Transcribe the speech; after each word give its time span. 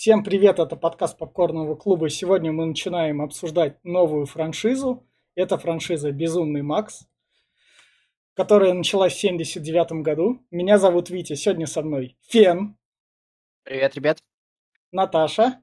Всем 0.00 0.22
привет, 0.22 0.60
это 0.60 0.76
подкаст 0.76 1.18
Попкорного 1.18 1.74
клуба. 1.74 2.08
Сегодня 2.08 2.52
мы 2.52 2.66
начинаем 2.66 3.20
обсуждать 3.20 3.82
новую 3.82 4.26
франшизу. 4.26 5.04
Это 5.34 5.58
франшиза 5.58 6.12
«Безумный 6.12 6.62
Макс», 6.62 7.08
которая 8.34 8.74
началась 8.74 9.14
в 9.14 9.18
79 9.18 10.04
году. 10.04 10.46
Меня 10.52 10.78
зовут 10.78 11.10
Витя, 11.10 11.34
сегодня 11.34 11.66
со 11.66 11.82
мной 11.82 12.16
Фен. 12.28 12.78
Привет, 13.64 13.96
ребят. 13.96 14.22
Наташа. 14.92 15.60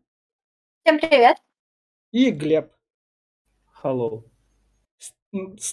Всем 0.83 0.99
привет. 0.99 1.37
И 2.11 2.29
Глеб. 2.29 2.73
Hello. 3.81 4.25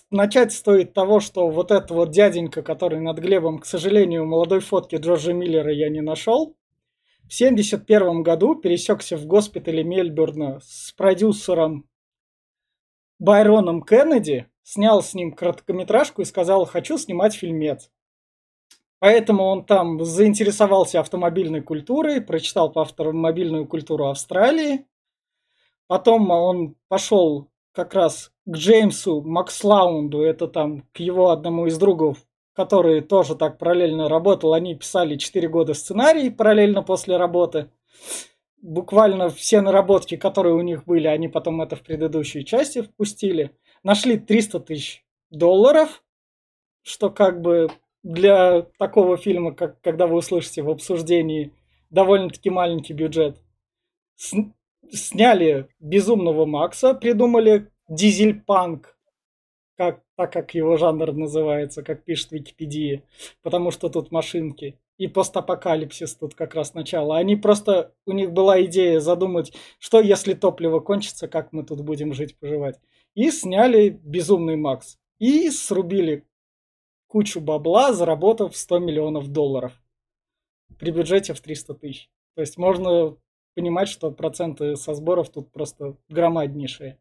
Начать 0.09 0.53
стоит 0.53 0.95
того, 0.95 1.19
что 1.19 1.49
вот 1.49 1.73
этот 1.73 1.91
вот 1.91 2.13
дяденька, 2.13 2.63
который 2.63 3.01
над 3.01 3.19
Глебом, 3.19 3.59
к 3.59 3.67
сожалению, 3.67 4.25
молодой 4.25 4.61
фотки 4.61 4.95
Джорджа 4.95 5.33
Миллера 5.33 5.73
я 5.73 5.89
не 5.89 6.01
нашел, 6.01 6.57
в 7.23 7.35
1971 7.35 8.23
году 8.23 8.55
пересекся 8.55 9.17
в 9.17 9.27
госпитале 9.27 9.85
Мельбурна 9.85 10.61
с 10.61 10.93
продюсером 10.93 11.89
Байроном 13.19 13.83
Кеннеди, 13.83 14.49
снял 14.63 15.03
с 15.03 15.15
ним 15.15 15.33
короткометражку 15.33 16.23
и 16.23 16.27
сказал 16.27 16.65
«хочу 16.65 16.99
снимать 16.99 17.35
фильмец». 17.35 17.91
Поэтому 18.99 19.45
он 19.45 19.65
там 19.65 20.05
заинтересовался 20.05 21.01
автомобильной 21.01 21.61
культурой, 21.61 22.21
прочитал 22.21 22.71
по 22.71 22.83
автомобильную 22.83 23.67
культуру 23.67 24.07
Австралии. 24.07 24.87
Потом 25.89 26.31
он 26.31 26.77
пошел 26.89 27.49
как 27.73 27.95
раз 27.95 28.33
к 28.47 28.51
Джеймсу 28.51 29.23
Макслаунду, 29.23 30.23
это 30.23 30.47
там 30.47 30.83
к 30.93 31.01
его 31.01 31.31
одному 31.31 31.67
из 31.67 31.79
другов, 31.79 32.19
который 32.55 33.01
тоже 33.01 33.35
так 33.35 33.59
параллельно 33.59 34.09
работал, 34.09 34.55
они 34.55 34.75
писали 34.75 35.17
4 35.17 35.49
года 35.49 35.75
сценарий 35.75 36.31
параллельно 36.31 36.83
после 36.83 37.17
работы. 37.17 37.71
Буквально 38.61 39.29
все 39.29 39.61
наработки, 39.61 40.17
которые 40.17 40.55
у 40.55 40.61
них 40.61 40.85
были, 40.85 41.07
они 41.07 41.29
потом 41.29 41.63
это 41.63 41.77
в 41.77 41.83
предыдущей 41.83 42.45
части 42.45 42.83
впустили. 42.83 43.57
Нашли 43.83 44.19
300 44.19 44.61
тысяч 44.61 45.05
долларов, 45.31 46.05
что 46.83 47.11
как 47.11 47.41
бы 47.41 47.69
для 48.03 48.63
такого 48.79 49.17
фильма, 49.17 49.53
как 49.53 49.81
когда 49.81 50.07
вы 50.07 50.17
услышите 50.17 50.63
в 50.63 50.71
обсуждении, 50.71 51.53
довольно-таки 51.91 52.51
маленький 52.51 52.93
бюджет. 52.93 53.37
С 54.17 54.35
сняли 54.93 55.69
«Безумного 55.81 56.45
Макса», 56.45 56.95
придумали 56.95 57.71
дизель-панк, 57.89 58.97
как, 59.83 60.01
так 60.15 60.33
как 60.33 60.55
его 60.55 60.77
жанр 60.77 61.13
называется, 61.13 61.83
как 61.83 62.05
пишет 62.05 62.31
Википедия, 62.31 63.03
потому 63.43 63.73
что 63.73 63.89
тут 63.89 64.13
машинки. 64.13 64.79
И 64.97 65.09
постапокалипсис 65.09 66.15
тут 66.15 66.37
как 66.37 66.55
раз 66.55 66.75
начало. 66.75 67.17
Они 67.17 67.35
просто, 67.35 67.93
у 68.07 68.13
них 68.13 68.31
была 68.31 68.63
идея 68.65 69.01
задумать, 69.01 69.53
что 69.81 70.01
если 70.01 70.35
топливо 70.35 70.79
кончится, 70.79 71.27
как 71.27 71.53
мы 71.53 71.65
тут 71.65 71.81
будем 71.81 72.13
жить, 72.13 72.39
поживать. 72.39 72.79
И 73.15 73.33
сняли 73.33 73.89
«Безумный 73.89 74.55
Макс». 74.55 74.99
И 75.19 75.51
срубили 75.51 76.25
кучу 77.09 77.41
бабла, 77.41 77.93
заработав 77.93 78.57
100 78.57 78.79
миллионов 78.79 79.29
долларов 79.33 79.73
при 80.79 80.93
бюджете 80.93 81.35
в 81.35 81.41
300 81.41 81.75
тысяч. 81.75 82.09
То 82.37 82.43
есть 82.43 82.57
можно 82.57 83.17
понимать, 83.57 83.89
что 83.89 84.13
проценты 84.13 84.77
со 84.77 84.95
сборов 84.95 85.31
тут 85.31 85.51
просто 85.51 85.97
громаднейшие 86.09 87.01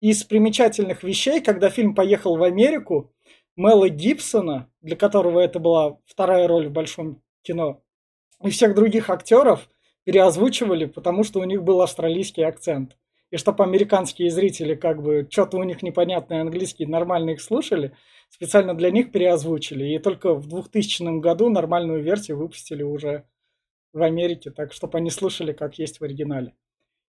из 0.00 0.24
примечательных 0.24 1.02
вещей, 1.02 1.40
когда 1.40 1.70
фильм 1.70 1.94
поехал 1.94 2.36
в 2.36 2.42
Америку, 2.42 3.12
Мэла 3.56 3.88
Гибсона, 3.88 4.70
для 4.80 4.96
которого 4.96 5.40
это 5.40 5.58
была 5.58 5.98
вторая 6.06 6.46
роль 6.46 6.68
в 6.68 6.72
большом 6.72 7.22
кино, 7.42 7.82
и 8.42 8.50
всех 8.50 8.74
других 8.74 9.10
актеров 9.10 9.68
переозвучивали, 10.04 10.86
потому 10.86 11.24
что 11.24 11.40
у 11.40 11.44
них 11.44 11.64
был 11.64 11.82
австралийский 11.82 12.42
акцент. 12.42 12.96
И 13.30 13.36
чтобы 13.36 13.64
американские 13.64 14.30
зрители, 14.30 14.74
как 14.74 15.02
бы, 15.02 15.26
что-то 15.28 15.58
у 15.58 15.62
них 15.64 15.82
непонятный 15.82 16.40
английский, 16.40 16.86
нормально 16.86 17.30
их 17.30 17.42
слушали, 17.42 17.94
специально 18.30 18.74
для 18.74 18.90
них 18.90 19.12
переозвучили. 19.12 19.84
И 19.92 19.98
только 19.98 20.34
в 20.34 20.46
2000 20.46 21.20
году 21.20 21.50
нормальную 21.50 22.02
версию 22.02 22.38
выпустили 22.38 22.82
уже 22.82 23.24
в 23.92 24.02
Америке, 24.02 24.50
так 24.50 24.72
чтобы 24.72 24.98
они 24.98 25.10
слышали, 25.10 25.52
как 25.52 25.78
есть 25.78 26.00
в 26.00 26.04
оригинале. 26.04 26.54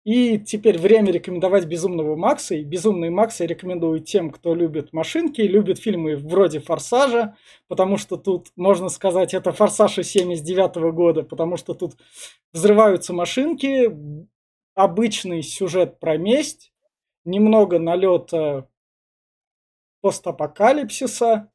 И 0.05 0.37
теперь 0.37 0.77
время 0.77 1.11
рекомендовать 1.11 1.65
«Безумного 1.65 2.15
Макса». 2.15 2.53
И 2.53 2.63
«Безумный 2.63 3.09
Макс» 3.09 3.39
я 3.39 3.47
рекомендую 3.47 4.01
тем, 4.01 4.29
кто 4.29 4.53
любит 4.53 4.93
машинки, 4.93 5.41
любит 5.41 5.79
фильмы 5.79 6.15
вроде 6.15 6.59
«Форсажа», 6.59 7.35
потому 7.67 7.97
что 7.97 8.15
тут, 8.15 8.49
можно 8.55 8.89
сказать, 8.89 9.33
это 9.33 9.51
«Форсаж» 9.51 9.97
из 9.97 10.09
79 10.11 10.93
года, 10.93 11.23
потому 11.23 11.57
что 11.57 11.73
тут 11.73 11.93
взрываются 12.53 13.13
машинки, 13.13 13.91
обычный 14.75 15.41
сюжет 15.41 15.99
про 15.99 16.17
месть, 16.17 16.71
немного 17.23 17.79
налета 17.79 18.69
постапокалипсиса, 20.01 21.49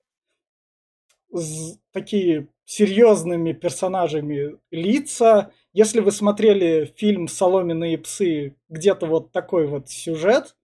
с 1.33 1.79
такие 1.93 2.49
серьезными 2.65 3.53
персонажами 3.53 4.59
лица, 4.73 5.53
если 5.73 6.01
вы 6.01 6.11
смотрели 6.13 6.93
фильм 6.97 7.29
«Соломенные 7.29 7.99
псы», 7.99 8.57
где-то 8.69 9.07
вот 9.07 9.33
такой 9.33 9.67
вот 9.67 9.89
сюжет 9.89 10.57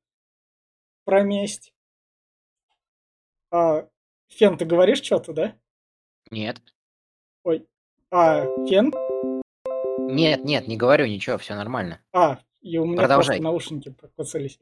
про 1.05 1.23
месть. 1.23 1.73
А, 3.51 3.89
Фен, 4.29 4.59
ты 4.59 4.65
говоришь 4.65 5.03
что-то, 5.03 5.33
да? 5.33 5.57
Нет. 6.31 6.61
Ой. 7.45 7.67
А, 8.11 8.45
Фен? 8.67 8.93
Нет, 10.09 10.45
нет, 10.45 10.69
не 10.69 10.77
говорю 10.77 11.07
ничего, 11.07 11.39
все 11.39 11.55
нормально. 11.55 12.01
А, 12.13 12.41
и 12.61 12.79
у 12.79 12.85
меня 12.85 12.99
Продолжай. 12.99 13.37
просто 13.37 13.43
наушники 13.45 13.91
покоцались. 13.91 14.59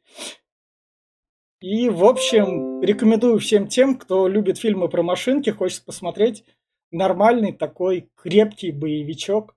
И, 1.60 1.88
в 1.88 2.04
общем, 2.04 2.82
рекомендую 2.82 3.38
всем 3.38 3.68
тем, 3.68 3.96
кто 3.96 4.28
любит 4.28 4.58
фильмы 4.58 4.88
про 4.90 5.02
машинки, 5.02 5.48
хочет 5.48 5.84
посмотреть 5.84 6.44
нормальный 6.90 7.52
такой 7.52 8.10
крепкий 8.14 8.70
боевичок 8.70 9.56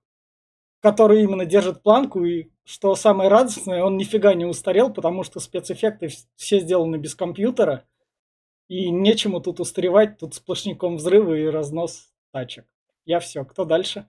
который 0.80 1.22
именно 1.22 1.44
держит 1.44 1.82
планку, 1.82 2.24
и 2.24 2.48
что 2.64 2.94
самое 2.94 3.28
радостное, 3.28 3.82
он 3.82 3.96
нифига 3.96 4.34
не 4.34 4.44
устарел, 4.44 4.92
потому 4.92 5.22
что 5.24 5.40
спецэффекты 5.40 6.08
все 6.36 6.60
сделаны 6.60 6.96
без 6.96 7.14
компьютера, 7.14 7.84
и 8.68 8.90
нечему 8.90 9.40
тут 9.40 9.60
устаревать, 9.60 10.18
тут 10.18 10.34
сплошняком 10.34 10.96
взрывы 10.96 11.40
и 11.40 11.46
разнос 11.46 12.12
тачек. 12.32 12.66
Я 13.04 13.20
все, 13.20 13.44
кто 13.44 13.64
дальше? 13.64 14.06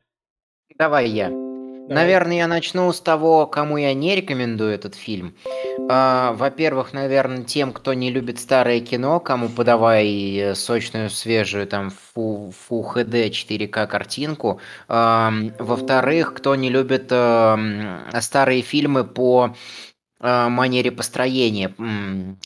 Давай 0.78 1.10
я. 1.10 1.49
Наверное, 1.90 2.38
я 2.38 2.48
начну 2.48 2.92
с 2.94 3.02
того, 3.02 3.48
кому 3.48 3.78
я 3.78 3.94
не 3.94 4.16
рекомендую 4.16 4.74
этот 4.74 4.96
фильм. 4.96 5.36
А, 5.90 6.34
во-первых, 6.34 6.94
наверное, 6.94 7.44
тем, 7.44 7.74
кто 7.74 7.94
не 7.94 8.12
любит 8.12 8.40
старое 8.40 8.80
кино, 8.80 9.20
кому 9.20 9.50
подавай 9.50 10.54
сочную, 10.56 11.10
свежую, 11.10 11.68
там, 11.68 11.92
Full, 12.16 12.54
Full 12.70 12.94
HD 12.96 13.30
4К 13.30 13.88
картинку. 13.88 14.62
Во-вторых, 14.88 16.34
кто 16.36 16.56
не 16.56 16.70
любит 16.70 17.08
а, 17.12 17.58
старые 18.22 18.62
фильмы 18.62 19.04
по 19.04 19.50
Э, 19.50 19.99
манере 20.20 20.92
построения. 20.92 21.74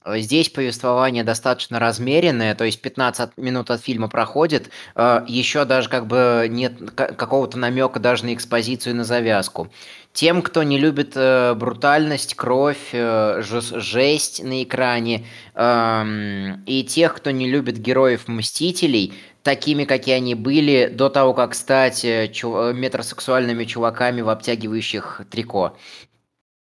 Здесь 0.05 0.49
повествование 0.49 1.23
достаточно 1.23 1.79
размеренное, 1.79 2.53
то 2.53 2.65
есть 2.65 2.81
15 2.81 3.31
минут 3.37 3.71
от 3.71 3.81
фильма 3.81 4.07
проходит, 4.07 4.69
э, 4.95 5.25
еще 5.27 5.65
даже 5.65 5.89
как 5.89 6.05
бы 6.05 6.45
нет 6.49 6.91
какого-то 6.91 7.57
намека 7.57 7.99
даже 7.99 8.25
на 8.25 8.33
экспозицию, 8.35 8.95
на 8.95 9.03
завязку. 9.03 9.69
Тем, 10.13 10.43
кто 10.43 10.61
не 10.61 10.77
любит 10.77 11.13
э, 11.15 11.55
брутальность, 11.55 12.35
кровь, 12.35 12.91
жесть 12.91 14.43
на 14.43 14.63
экране, 14.63 15.25
эм, 15.55 16.63
и 16.67 16.83
тех, 16.83 17.15
кто 17.15 17.31
не 17.31 17.49
любит 17.49 17.79
героев-мстителей, 17.79 19.13
такими, 19.41 19.85
какие 19.85 20.15
они 20.15 20.35
были 20.35 20.91
до 20.93 21.09
того, 21.09 21.33
как 21.33 21.55
стать 21.55 22.03
метросексуальными 22.03 23.65
чуваками 23.65 24.21
в 24.21 24.29
обтягивающих 24.29 25.21
трико. 25.31 25.75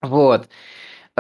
Вот. 0.03 0.49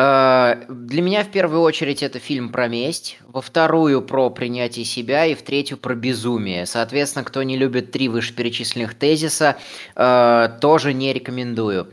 Э, 0.01 0.63
для 0.69 1.03
меня 1.03 1.25
в 1.25 1.29
первую 1.29 1.63
очередь 1.63 2.05
это 2.05 2.21
фильм 2.21 2.51
про 2.51 2.69
месть, 2.69 3.19
во 3.27 3.41
вторую 3.41 4.01
про 4.01 4.31
принятие 4.31 4.85
себя 4.85 5.27
и 5.27 5.35
в 5.35 5.43
третью 5.43 5.77
про 5.77 5.97
безумие. 5.97 6.67
Соответственно, 6.67 7.25
кто 7.25 7.43
не 7.43 7.57
любит 7.57 7.91
три 7.91 8.09
вышеперечисленных 8.09 8.95
тезиса, 8.95 9.57
э, 9.97 10.51
тоже 10.61 10.93
не 10.93 11.13
рекомендую. 11.13 11.93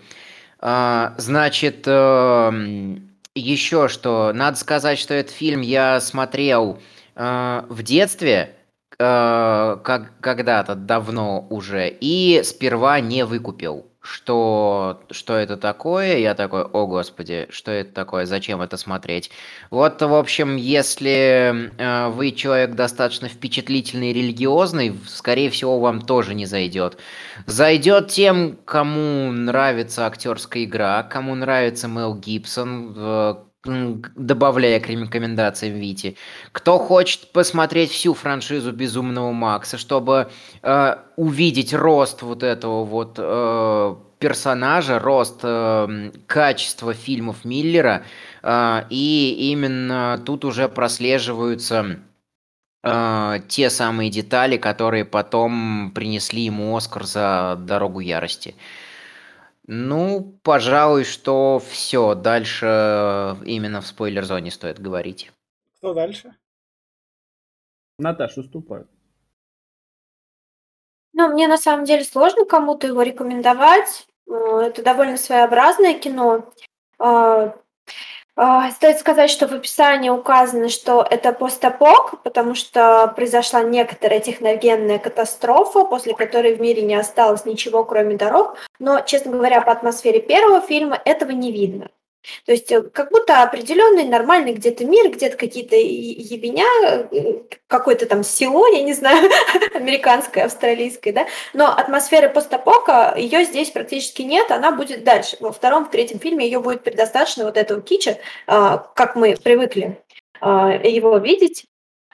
Э, 0.61 1.13
значит, 1.17 1.87
еще 1.87 3.87
что, 3.87 4.31
надо 4.33 4.57
сказать, 4.57 4.99
что 4.99 5.15
этот 5.15 5.33
фильм 5.33 5.61
я 5.61 5.99
смотрел 5.99 6.79
в 7.15 7.77
детстве, 7.81 8.55
как 8.97 10.11
когда-то 10.21 10.75
давно 10.75 11.47
уже, 11.49 11.89
и 11.89 12.41
сперва 12.43 12.99
не 12.99 13.25
выкупил. 13.25 13.87
Что, 14.05 15.01
что 15.09 15.35
это 15.35 15.57
такое. 15.57 16.17
Я 16.19 16.35
такой, 16.35 16.63
о 16.63 16.85
господи, 16.85 17.47
что 17.49 17.71
это 17.71 17.91
такое, 17.91 18.25
зачем 18.25 18.61
это 18.61 18.77
смотреть. 18.77 19.31
Вот, 19.71 20.01
в 20.01 20.13
общем, 20.13 20.55
если 20.55 21.71
э, 21.77 22.09
вы 22.09 22.31
человек 22.31 22.75
достаточно 22.75 23.27
впечатлительный 23.27 24.11
и 24.11 24.13
религиозный, 24.13 24.95
скорее 25.07 25.49
всего, 25.49 25.79
вам 25.79 26.01
тоже 26.01 26.35
не 26.35 26.45
зайдет. 26.45 26.97
Зайдет 27.47 28.09
тем, 28.09 28.57
кому 28.65 29.31
нравится 29.31 30.05
актерская 30.05 30.65
игра, 30.65 31.01
кому 31.03 31.33
нравится 31.33 31.87
Мел 31.87 32.15
Гибсон, 32.15 32.93
э, 32.95 33.35
добавляя 33.65 34.79
к 34.79 34.87
рекомендациям 34.87 35.75
Вити. 35.75 36.15
Кто 36.51 36.77
хочет 36.77 37.31
посмотреть 37.31 37.91
всю 37.91 38.13
франшизу 38.13 38.71
Безумного 38.71 39.31
Макса, 39.31 39.77
чтобы 39.77 40.29
э, 40.61 40.95
увидеть 41.15 41.73
рост 41.73 42.21
вот 42.21 42.43
этого 42.43 42.85
вот 42.85 43.15
э, 43.17 43.95
персонажа, 44.19 44.99
рост 44.99 45.39
э, 45.43 46.11
качества 46.27 46.93
фильмов 46.93 47.45
Миллера, 47.45 48.03
э, 48.43 48.83
и 48.89 49.51
именно 49.51 50.21
тут 50.25 50.45
уже 50.45 50.69
прослеживаются 50.69 51.99
э, 52.83 53.39
те 53.47 53.69
самые 53.69 54.09
детали, 54.09 54.57
которые 54.57 55.05
потом 55.05 55.91
принесли 55.93 56.43
ему 56.43 56.75
Оскар 56.75 57.03
за 57.03 57.57
«Дорогу 57.59 57.99
ярости». 57.99 58.55
Ну, 59.67 60.39
пожалуй, 60.43 61.05
что 61.05 61.59
все. 61.59 62.13
Дальше 62.13 62.65
э, 62.67 63.35
именно 63.45 63.81
в 63.81 63.87
спойлер-зоне 63.87 64.51
стоит 64.51 64.79
говорить. 64.79 65.31
Кто 65.77 65.93
дальше? 65.93 66.35
Наташа, 67.97 68.41
уступаю. 68.41 68.87
Ну, 71.13 71.29
мне 71.29 71.47
на 71.47 71.57
самом 71.57 71.85
деле 71.85 72.03
сложно 72.03 72.45
кому-то 72.45 72.85
его 72.87 73.01
рекомендовать. 73.01 74.07
Э, 74.27 74.59
это 74.67 74.83
довольно 74.83 75.17
своеобразное 75.17 75.97
кино. 75.97 76.53
А, 78.37 78.69
стоит 78.71 78.99
сказать, 78.99 79.29
что 79.29 79.47
в 79.47 79.53
описании 79.53 80.09
указано, 80.09 80.67
что 80.67 81.05
это 81.09 81.31
постапок, 81.31 82.21
потому 82.21 82.53
что 82.53 83.07
произошла 83.15 83.63
некоторая 83.63 84.19
техногенная 84.19 84.99
катастрофа, 84.99 85.85
после 85.85 86.13
которой 86.13 86.55
в 86.55 86.59
мире 86.59 86.81
не 86.81 86.95
осталось 86.95 87.45
ничего, 87.45 87.85
кроме 87.85 88.17
дорог. 88.17 88.57
Но, 88.77 88.99
честно 89.01 89.31
говоря, 89.31 89.61
по 89.61 89.71
атмосфере 89.71 90.19
первого 90.19 90.59
фильма 90.59 90.99
этого 91.05 91.31
не 91.31 91.53
видно. 91.53 91.89
То 92.45 92.51
есть 92.51 92.71
э, 92.71 92.81
как 92.81 93.11
будто 93.11 93.43
определенный 93.43 94.05
нормальный 94.05 94.53
где-то 94.53 94.85
мир, 94.85 95.09
где-то 95.11 95.37
какие-то 95.37 95.75
ебеня, 95.75 96.65
э, 97.11 97.41
какое-то 97.67 98.05
там 98.05 98.23
село, 98.23 98.67
я 98.67 98.81
не 98.83 98.93
знаю, 98.93 99.29
американское, 99.73 100.45
австралийское, 100.45 101.13
да, 101.13 101.27
но 101.53 101.67
атмосферы 101.67 102.29
постапока, 102.29 103.13
ее 103.17 103.43
здесь 103.45 103.71
практически 103.71 104.21
нет, 104.21 104.51
она 104.51 104.71
будет 104.71 105.03
дальше. 105.03 105.37
Во 105.39 105.51
втором, 105.51 105.85
в 105.85 105.91
третьем 105.91 106.19
фильме 106.19 106.45
ее 106.45 106.59
будет 106.59 106.83
предостаточно 106.83 107.45
вот 107.45 107.57
этого 107.57 107.81
кича, 107.81 108.17
а, 108.47 108.77
как 108.95 109.15
мы 109.15 109.35
привыкли 109.35 109.99
его 110.41 111.17
видеть 111.17 111.65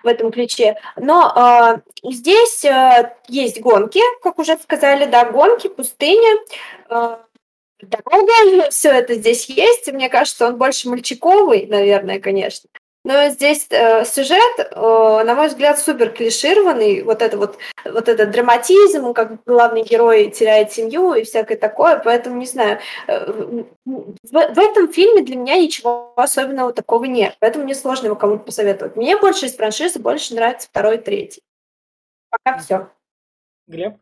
в 0.03 0.07
этом 0.07 0.31
ключе. 0.31 0.77
Но 0.95 1.31
э, 1.35 2.09
здесь 2.11 2.65
э, 2.65 3.15
есть 3.27 3.61
гонки, 3.61 4.01
как 4.21 4.39
уже 4.39 4.57
сказали, 4.57 5.05
да, 5.05 5.25
гонки, 5.25 5.67
пустыня. 5.67 6.39
Э, 6.89 7.17
дорога, 7.81 8.69
все 8.69 8.91
это 8.91 9.15
здесь 9.15 9.45
есть. 9.49 9.91
Мне 9.91 10.09
кажется, 10.09 10.47
он 10.47 10.57
больше 10.57 10.89
мальчиковый, 10.89 11.65
наверное, 11.67 12.19
конечно. 12.19 12.69
Но 13.03 13.29
здесь 13.29 13.65
э, 13.71 14.05
сюжет, 14.05 14.59
э, 14.59 15.23
на 15.23 15.33
мой 15.33 15.47
взгляд, 15.47 15.79
супер 15.79 16.11
клишированный. 16.11 17.01
Вот 17.01 17.23
это 17.23 17.35
вот, 17.35 17.57
вот 17.83 18.07
этот 18.07 18.29
драматизм, 18.29 19.13
как 19.13 19.43
главный 19.43 19.81
герой 19.81 20.29
теряет 20.29 20.71
семью 20.71 21.15
и 21.15 21.23
всякое 21.23 21.57
такое. 21.57 21.97
Поэтому, 21.97 22.37
не 22.37 22.45
знаю, 22.45 22.79
э, 23.07 23.63
в, 23.85 24.15
в 24.23 24.59
этом 24.59 24.93
фильме 24.93 25.23
для 25.23 25.35
меня 25.35 25.57
ничего 25.57 26.13
особенного 26.15 26.73
такого 26.73 27.05
нет. 27.05 27.37
Поэтому 27.39 27.63
мне 27.63 27.73
сложно 27.73 28.05
его 28.05 28.15
кому-то 28.15 28.43
посоветовать. 28.43 28.95
Мне 28.95 29.17
больше 29.17 29.47
из 29.47 29.55
франшизы 29.55 29.99
больше 29.99 30.35
нравится 30.35 30.67
второй 30.67 30.99
третий. 30.99 31.41
Пока 32.29 32.59
все. 32.59 32.87
Глеб? 33.65 33.95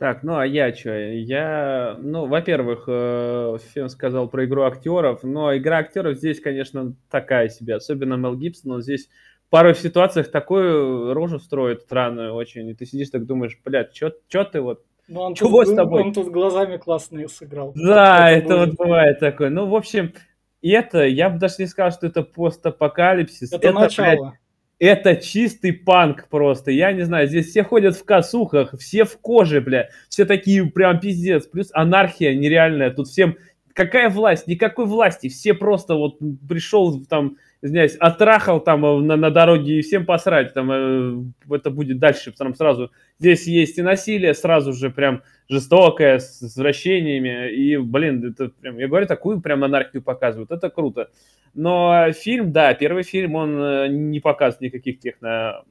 Так, 0.00 0.22
ну 0.22 0.38
а 0.38 0.46
я 0.46 0.74
что? 0.74 0.98
Я, 0.98 1.94
ну, 2.00 2.24
во-первых, 2.24 2.84
э, 2.86 3.58
Фен 3.74 3.90
сказал 3.90 4.30
про 4.30 4.46
игру 4.46 4.62
актеров, 4.62 5.22
но 5.24 5.54
игра 5.54 5.76
актеров 5.76 6.16
здесь, 6.16 6.40
конечно, 6.40 6.94
такая 7.10 7.50
себе, 7.50 7.74
особенно 7.74 8.14
Мел 8.14 8.34
Гибсон, 8.34 8.72
он 8.72 8.80
здесь 8.80 9.10
в 9.50 9.74
ситуациях 9.74 10.30
такую 10.30 11.12
рожу 11.12 11.38
строит 11.38 11.82
странную 11.82 12.32
очень, 12.32 12.66
и 12.70 12.74
ты 12.74 12.86
сидишь 12.86 13.10
так 13.10 13.26
думаешь, 13.26 13.60
блядь, 13.62 13.94
что 13.94 14.44
ты 14.44 14.62
вот 14.62 14.84
ну, 15.06 15.20
он 15.20 15.34
Чего 15.34 15.64
тут, 15.64 15.74
с 15.74 15.76
тобой? 15.76 16.02
Он 16.02 16.14
тут 16.14 16.28
глазами 16.28 16.78
классные 16.78 17.28
сыграл. 17.28 17.72
Да, 17.74 18.30
это, 18.30 18.54
это 18.54 18.56
вот 18.56 18.76
бывает 18.76 19.18
такое. 19.18 19.50
Ну, 19.50 19.66
в 19.66 19.74
общем, 19.74 20.14
это, 20.62 21.04
я 21.04 21.28
бы 21.28 21.38
даже 21.38 21.56
не 21.58 21.66
сказал, 21.66 21.90
что 21.90 22.06
это 22.06 22.22
постапокалипсис. 22.22 23.52
Это, 23.52 23.68
это 23.68 23.78
начало. 23.78 24.16
Блядь, 24.16 24.34
это 24.80 25.14
чистый 25.14 25.72
панк 25.72 26.26
просто. 26.28 26.70
Я 26.70 26.92
не 26.92 27.02
знаю, 27.02 27.28
здесь 27.28 27.50
все 27.50 27.62
ходят 27.62 27.94
в 27.94 28.04
косухах, 28.04 28.74
все 28.78 29.04
в 29.04 29.18
коже, 29.18 29.60
бля. 29.60 29.90
Все 30.08 30.24
такие 30.24 30.64
прям 30.66 30.98
пиздец. 30.98 31.46
Плюс 31.46 31.68
анархия 31.72 32.34
нереальная. 32.34 32.90
Тут 32.90 33.06
всем... 33.08 33.36
Какая 33.74 34.08
власть? 34.08 34.46
Никакой 34.46 34.86
власти. 34.86 35.28
Все 35.28 35.54
просто 35.54 35.94
вот 35.94 36.18
пришел 36.48 37.04
там, 37.04 37.36
извиняюсь, 37.62 37.96
оттрахал 37.96 38.60
там 38.60 38.84
э, 38.84 39.00
на, 39.00 39.16
на 39.16 39.30
дороге 39.30 39.78
и 39.78 39.82
всем 39.82 40.06
посрать. 40.06 40.54
Там 40.54 40.70
э, 40.72 41.54
это 41.54 41.70
будет 41.70 41.98
дальше 41.98 42.32
там 42.32 42.54
сразу. 42.54 42.90
Здесь 43.18 43.46
есть 43.46 43.78
и 43.78 43.82
насилие, 43.82 44.34
сразу 44.34 44.72
же 44.72 44.90
прям 44.90 45.22
жестокое, 45.48 46.18
с 46.18 46.42
извращениями. 46.42 47.52
И, 47.52 47.76
блин, 47.76 48.24
это 48.24 48.48
прям, 48.48 48.78
я 48.78 48.88
говорю, 48.88 49.06
такую 49.06 49.40
прям 49.40 49.64
анархию 49.64 50.02
показывают. 50.02 50.50
Это 50.50 50.70
круто. 50.70 51.10
Но 51.54 52.12
фильм, 52.12 52.52
да, 52.52 52.72
первый 52.74 53.02
фильм, 53.02 53.34
он 53.34 53.60
э, 53.60 53.88
не 53.88 54.20
показывает 54.20 54.72
никаких 54.72 55.00
техно 55.00 55.64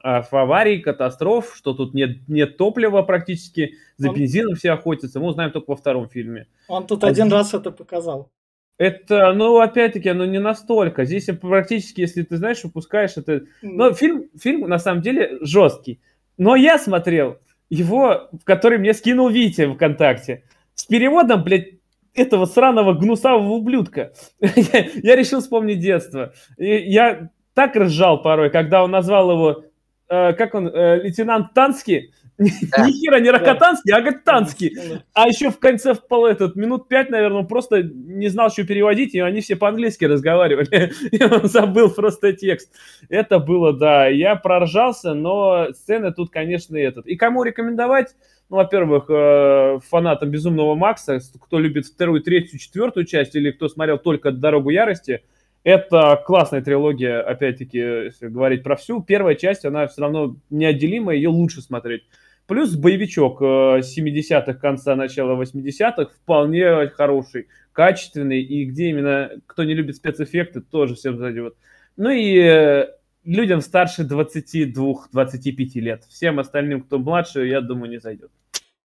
аварий, 0.00 0.80
катастроф, 0.80 1.54
что 1.56 1.74
тут 1.74 1.92
нет, 1.92 2.28
нет 2.28 2.56
топлива 2.56 3.02
практически, 3.02 3.74
за 3.96 4.10
он... 4.10 4.14
бензином 4.14 4.54
все 4.54 4.72
охотятся. 4.72 5.18
Мы 5.18 5.26
узнаем 5.26 5.50
только 5.50 5.70
во 5.70 5.76
втором 5.76 6.08
фильме. 6.08 6.46
Он 6.68 6.86
тут 6.86 7.02
один 7.02 7.26
здесь... 7.26 7.32
раз 7.32 7.54
это 7.54 7.72
показал. 7.72 8.30
Это, 8.78 9.32
ну, 9.32 9.58
опять-таки, 9.58 10.08
оно 10.08 10.24
не 10.24 10.38
настолько. 10.38 11.04
Здесь 11.04 11.28
практически, 11.40 12.00
если 12.00 12.22
ты 12.22 12.36
знаешь, 12.36 12.62
выпускаешь 12.62 13.16
это... 13.16 13.42
Но 13.60 13.92
фильм, 13.92 14.26
фильм 14.40 14.68
на 14.68 14.78
самом 14.78 15.02
деле 15.02 15.38
жесткий. 15.40 16.00
Но 16.36 16.54
я 16.54 16.78
смотрел 16.78 17.38
его, 17.68 18.30
который 18.44 18.78
мне 18.78 18.94
скинул 18.94 19.28
Витя 19.28 19.72
ВКонтакте. 19.74 20.44
С 20.74 20.84
переводом, 20.84 21.42
блядь, 21.42 21.74
этого 22.14 22.46
сраного 22.46 22.94
гнусавого 22.94 23.52
ублюдка. 23.52 24.12
я, 24.40 25.16
решил 25.16 25.40
вспомнить 25.40 25.80
детство. 25.80 26.32
И 26.56 26.68
я 26.68 27.30
так 27.54 27.74
ржал 27.74 28.22
порой, 28.22 28.50
когда 28.50 28.84
он 28.84 28.92
назвал 28.92 29.32
его, 29.32 29.64
э, 30.08 30.32
как 30.34 30.54
он, 30.54 30.68
э, 30.68 31.02
лейтенант 31.02 31.54
Танский. 31.54 32.12
Да. 32.38 32.86
Ни 32.86 32.92
хера 32.92 33.18
не 33.18 33.30
Рокотанский, 33.30 33.92
а 33.92 34.00
говорит 34.00 34.22
Танский. 34.22 34.72
А 35.12 35.26
еще 35.26 35.50
в 35.50 35.58
конце 35.58 35.94
в 35.94 36.06
пол 36.06 36.26
этот 36.26 36.54
минут 36.54 36.86
пять, 36.86 37.10
наверное, 37.10 37.40
он 37.40 37.48
просто 37.48 37.82
не 37.82 38.28
знал, 38.28 38.50
что 38.50 38.64
переводить, 38.64 39.14
и 39.14 39.18
они 39.18 39.40
все 39.40 39.56
по-английски 39.56 40.04
разговаривали. 40.04 40.92
и 41.10 41.24
он 41.24 41.48
забыл 41.48 41.90
просто 41.90 42.32
текст. 42.32 42.72
Это 43.08 43.40
было, 43.40 43.72
да, 43.72 44.06
я 44.06 44.36
проржался, 44.36 45.14
но 45.14 45.68
сцены 45.72 46.12
тут, 46.12 46.30
конечно, 46.30 46.76
этот. 46.76 47.06
И 47.06 47.16
кому 47.16 47.42
рекомендовать? 47.42 48.14
Ну, 48.50 48.58
во-первых, 48.58 49.06
э, 49.08 49.80
фанатам 49.90 50.30
Безумного 50.30 50.76
Макса, 50.76 51.18
кто 51.40 51.58
любит 51.58 51.86
вторую, 51.86 52.22
третью, 52.22 52.60
четвертую 52.60 53.04
часть, 53.04 53.34
или 53.34 53.50
кто 53.50 53.68
смотрел 53.68 53.98
только 53.98 54.30
«Дорогу 54.30 54.70
ярости», 54.70 55.22
это 55.64 56.22
классная 56.24 56.62
трилогия, 56.62 57.20
опять-таки, 57.20 57.78
если 57.78 58.28
говорить 58.28 58.62
про 58.62 58.76
всю. 58.76 59.02
Первая 59.02 59.34
часть, 59.34 59.64
она 59.64 59.86
все 59.86 60.02
равно 60.02 60.36
неотделима, 60.50 61.14
ее 61.14 61.28
лучше 61.28 61.60
смотреть. 61.60 62.04
Плюс 62.46 62.74
боевичок 62.76 63.42
70-х, 63.42 64.52
э, 64.52 64.54
конца, 64.54 64.96
начала 64.96 65.40
80-х, 65.40 66.10
вполне 66.22 66.88
хороший, 66.88 67.48
качественный, 67.72 68.40
и 68.40 68.64
где 68.64 68.88
именно, 68.88 69.32
кто 69.46 69.64
не 69.64 69.74
любит 69.74 69.96
спецэффекты, 69.96 70.62
тоже 70.62 70.94
всем 70.94 71.18
зайдет. 71.18 71.56
Ну 71.98 72.08
и 72.08 72.38
э, 72.38 72.86
людям 73.24 73.60
старше 73.60 74.02
22-25 74.02 75.80
лет. 75.80 76.04
Всем 76.08 76.38
остальным, 76.38 76.80
кто 76.80 76.98
младше, 76.98 77.46
я 77.46 77.60
думаю, 77.60 77.90
не 77.90 77.98
зайдет. 77.98 78.30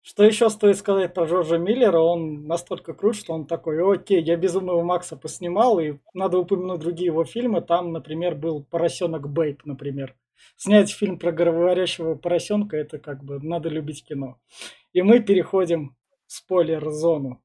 Что 0.05 0.25
еще 0.25 0.49
стоит 0.49 0.75
сказать 0.77 1.13
про 1.13 1.23
Джорджа 1.23 1.57
Миллера? 1.57 1.99
Он 1.99 2.45
настолько 2.45 2.93
крут, 2.93 3.15
что 3.15 3.33
он 3.33 3.47
такой, 3.47 3.81
окей, 3.81 4.21
я 4.21 4.35
«Безумного 4.35 4.83
Макса» 4.83 5.15
поснимал, 5.15 5.79
и 5.79 5.93
надо 6.13 6.39
упомянуть 6.39 6.81
другие 6.81 7.05
его 7.05 7.23
фильмы. 7.23 7.61
Там, 7.61 7.93
например, 7.93 8.35
был 8.35 8.65
«Поросенок 8.65 9.29
Бейп», 9.29 9.63
например. 9.63 10.13
Снять 10.57 10.91
фильм 10.91 11.17
про 11.17 11.31
говорящего 11.31 12.15
поросенка, 12.15 12.75
это 12.75 12.99
как 12.99 13.23
бы 13.23 13.39
надо 13.39 13.69
любить 13.69 14.03
кино. 14.05 14.37
И 14.91 15.01
мы 15.01 15.21
переходим 15.21 15.95
в 16.27 16.33
спойлер-зону. 16.33 17.41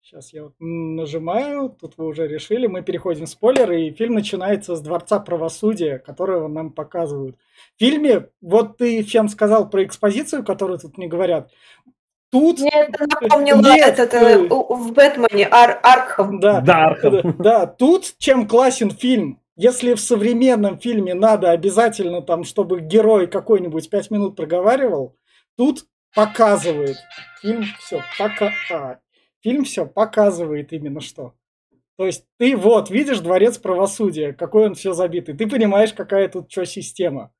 Сейчас 0.00 0.32
я 0.32 0.44
вот 0.44 0.54
нажимаю, 0.60 1.68
тут 1.68 1.98
вы 1.98 2.06
уже 2.06 2.28
решили, 2.28 2.68
мы 2.68 2.82
переходим 2.82 3.26
в 3.26 3.28
спойлеры, 3.28 3.82
и 3.82 3.92
фильм 3.92 4.14
начинается 4.14 4.76
с 4.76 4.80
Дворца 4.80 5.18
Правосудия, 5.18 5.98
которого 5.98 6.46
нам 6.46 6.70
показывают. 6.70 7.36
В 7.74 7.80
фильме, 7.80 8.28
вот 8.40 8.76
ты, 8.76 9.02
Фен, 9.02 9.28
сказал 9.28 9.68
про 9.68 9.82
экспозицию, 9.82 10.44
которую 10.44 10.78
тут 10.78 10.96
не 10.96 11.08
говорят. 11.08 11.50
Тут... 12.30 12.60
Мне 12.60 12.70
это 12.70 13.06
напомнило 13.06 13.60
Нет, 13.60 13.98
этот, 13.98 14.14
э, 14.14 14.38
в 14.48 14.92
Бэтмене 14.92 15.48
Ар- 15.50 15.78
Аркхам. 15.82 16.40
Да, 16.40 16.60
Да, 16.60 16.86
Архам. 16.86 17.12
да, 17.12 17.34
да, 17.38 17.66
тут 17.66 18.14
чем 18.18 18.48
классен 18.48 18.90
фильм. 18.90 19.40
Если 19.56 19.94
в 19.94 20.00
современном 20.00 20.78
фильме 20.78 21.14
надо 21.14 21.50
обязательно 21.50 22.20
там, 22.20 22.44
чтобы 22.44 22.80
герой 22.80 23.26
какой-нибудь 23.26 23.88
пять 23.88 24.10
минут 24.10 24.36
проговаривал, 24.36 25.16
тут 25.56 25.86
показывает. 26.14 26.96
Фильм 27.40 27.64
все 27.78 28.02
пока... 28.18 28.50
а, 28.70 28.98
фильм 29.42 29.64
все 29.64 29.86
показывает 29.86 30.72
именно 30.72 31.00
что. 31.00 31.32
То 31.96 32.04
есть 32.04 32.24
ты 32.38 32.54
вот 32.54 32.90
видишь 32.90 33.20
дворец 33.20 33.56
правосудия, 33.56 34.34
какой 34.34 34.66
он 34.66 34.74
все 34.74 34.92
забитый. 34.92 35.34
Ты 35.34 35.46
понимаешь, 35.48 35.94
какая 35.94 36.28
тут 36.28 36.50
что 36.50 36.66
система. 36.66 37.32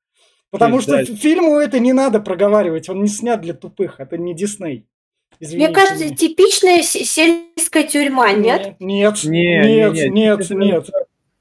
Потому 0.51 0.79
что 0.81 0.91
да. 0.93 1.01
ф- 1.01 1.09
фильму 1.19 1.57
это 1.57 1.79
не 1.79 1.93
надо 1.93 2.19
проговаривать, 2.19 2.89
он 2.89 3.01
не 3.01 3.07
снят 3.09 3.41
для 3.41 3.53
тупых, 3.53 3.99
это 3.99 4.17
не 4.17 4.33
Дисней. 4.33 4.85
Мне 5.39 5.69
кажется, 5.69 6.09
типичная 6.15 6.81
се- 6.81 7.03
сельская 7.03 7.83
тюрьма, 7.83 8.31
нет? 8.31 8.75
Нет, 8.79 9.23
Не, 9.23 9.59
нет, 9.61 9.93
не, 9.93 10.01
не, 10.03 10.09
нет, 10.09 10.39
это- 10.39 10.55
нет. 10.55 10.89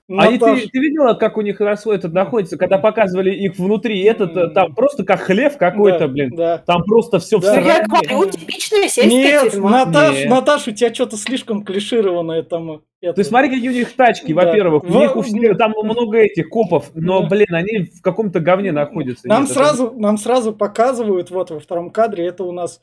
А 0.09 0.29
и 0.31 0.39
Наташ, 0.39 0.61
ты, 0.63 0.69
ты 0.69 0.79
видела, 0.79 1.15
как 1.15 1.37
у 1.37 1.41
них 1.41 1.59
расход 1.61 1.97
этот 1.97 2.13
находится, 2.13 2.57
когда 2.57 2.79
показывали 2.79 3.35
их 3.35 3.59
внутри, 3.59 4.01
этот 4.05 4.37
э, 4.37 4.49
там 4.51 4.73
просто 4.73 5.03
как 5.05 5.21
хлев 5.21 5.57
какой-то, 5.57 5.99
да, 6.01 6.09
блин. 6.09 6.31
Да. 6.37 6.59
Там 6.59 6.85
просто 6.85 7.19
все 7.19 7.41
Да. 7.41 7.55
в 7.55 7.61
Ну, 7.61 7.67
Я 7.67 7.83
говорю, 7.83 8.31
типичная 8.31 8.87
сельская 8.89 9.09
Нет, 9.09 9.51
тюрьма. 9.53 9.85
Наташ, 9.85 10.15
Нет. 10.15 10.29
Наташ, 10.31 10.69
у 10.69 10.71
тебя 10.71 10.95
что-то 10.95 11.17
слишком 11.17 11.65
клишированное 11.65 12.45
там. 12.45 12.83
Это. 13.01 13.15
Ты 13.15 13.25
смотри, 13.25 13.51
какие 13.51 13.69
у 13.69 13.73
них 13.73 13.93
тачки, 13.95 14.33
Да. 14.33 14.45
во-первых. 14.47 14.85
У 14.85 14.89
Во- 14.89 15.01
них 15.01 15.17
у 15.17 15.23
всех, 15.23 15.59
там 15.59 15.73
много 15.77 16.19
этих 16.19 16.49
копов, 16.49 16.91
но, 16.95 17.23
Да. 17.23 17.29
блин, 17.29 17.49
они 17.53 17.85
в 17.85 18.01
каком-то 18.03 18.41
говне 18.41 18.73
находятся. 18.73 19.29
Нам 19.29 19.43
Нет, 19.43 19.51
это- 19.51 19.61
сразу, 19.61 19.93
нам 19.97 20.17
сразу 20.19 20.53
показывают, 20.55 21.31
вот 21.31 21.51
во 21.51 21.61
втором 21.61 21.91
кадре, 21.91 22.27
это 22.27 22.45
у 22.45 22.53
нас 22.53 22.81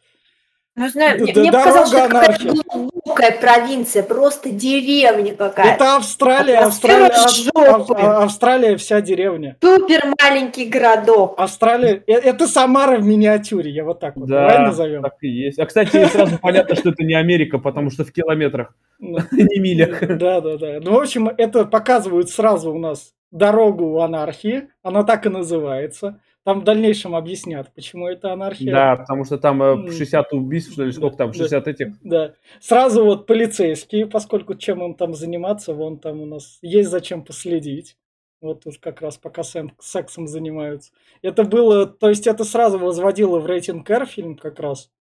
Ну, 0.75 0.89
знаю, 0.89 1.21
мне, 1.21 1.33
мне 1.33 1.51
показалось, 1.51 1.89
что 1.89 1.97
дорога 1.97 2.17
это 2.23 2.31
какая-то 2.33 2.63
глубокая 2.73 3.31
провинция, 3.39 4.01
просто 4.01 4.49
деревня 4.49 5.35
какая-то. 5.35 5.71
Это 5.83 5.95
Австралия, 5.97 6.57
Австралия, 6.57 7.05
Ав- 7.13 7.31
жопы. 7.31 7.93
Ав- 7.95 8.23
Австралия 8.23 8.77
вся 8.77 8.99
деревня. 9.01 9.55
Супер 9.61 10.01
маленький 10.19 10.65
городок. 10.65 11.35
Австралия, 11.37 12.03
э- 12.07 12.13
это 12.13 12.47
Самара 12.47 12.97
в 12.97 13.05
миниатюре, 13.05 13.69
я 13.69 13.83
вот 13.83 13.99
так 13.99 14.15
вот, 14.15 14.27
давай 14.27 14.57
Да, 14.57 14.59
назовем. 14.63 15.03
так 15.03 15.13
и 15.21 15.27
есть. 15.27 15.59
А, 15.59 15.67
кстати, 15.67 16.05
сразу 16.07 16.39
понятно, 16.39 16.75
что 16.75 16.89
это 16.89 17.03
не 17.03 17.13
Америка, 17.13 17.59
потому 17.59 17.91
что 17.91 18.03
в 18.03 18.11
километрах, 18.11 18.73
Ну, 18.97 19.19
не 19.31 19.59
милях. 19.59 19.99
Да, 20.17 20.41
да, 20.41 20.57
да. 20.57 20.79
Ну, 20.81 20.93
в 20.93 20.99
общем, 20.99 21.27
это 21.29 21.65
показывают 21.65 22.31
сразу 22.31 22.73
у 22.73 22.79
нас 22.79 23.13
дорогу 23.29 24.01
анархии, 24.01 24.69
она 24.81 25.03
так 25.03 25.27
и 25.27 25.29
называется. 25.29 26.19
Там 26.43 26.59
в 26.59 26.63
дальнейшем 26.65 27.15
объяснят, 27.15 27.73
почему 27.73 28.07
это 28.07 28.33
анархия. 28.33 28.71
Да, 28.71 28.95
потому 28.97 29.23
что 29.23 29.37
там 29.37 29.63
э, 29.63 29.65
М. 29.73 29.91
60 29.91 30.33
убийств, 30.33 30.73
что 30.73 30.83
ли, 30.83 30.91
сколько 30.91 31.15
там, 31.15 31.31
Да. 31.31 31.37
60 31.37 31.67
этих. 31.69 31.87
Да. 32.03 32.33
Сразу 32.59 33.05
вот 33.05 33.27
полицейские, 33.27 34.07
поскольку 34.07 34.55
чем 34.55 34.83
им 34.83 34.93
там 34.95 35.13
заниматься, 35.13 35.73
вон 35.73 35.99
там 35.99 36.19
у 36.19 36.25
нас 36.25 36.59
есть 36.61 36.89
зачем 36.89 37.23
последить. 37.23 37.97
Вот 38.41 38.65
тут 38.65 38.77
как 38.79 39.01
раз 39.01 39.17
пока 39.17 39.41
сексом 39.79 40.27
занимаются. 40.27 40.91
Это 41.21 41.45
было, 41.45 41.85
то 41.85 42.09
есть 42.09 42.27
это 42.27 42.43
сразу 42.43 42.77
возводило 42.77 43.39
в 43.39 43.45
рейтинг 43.45 43.89
R 43.89 44.05
фильм 44.05 44.35
как 44.35 44.59
раз. 44.59 44.91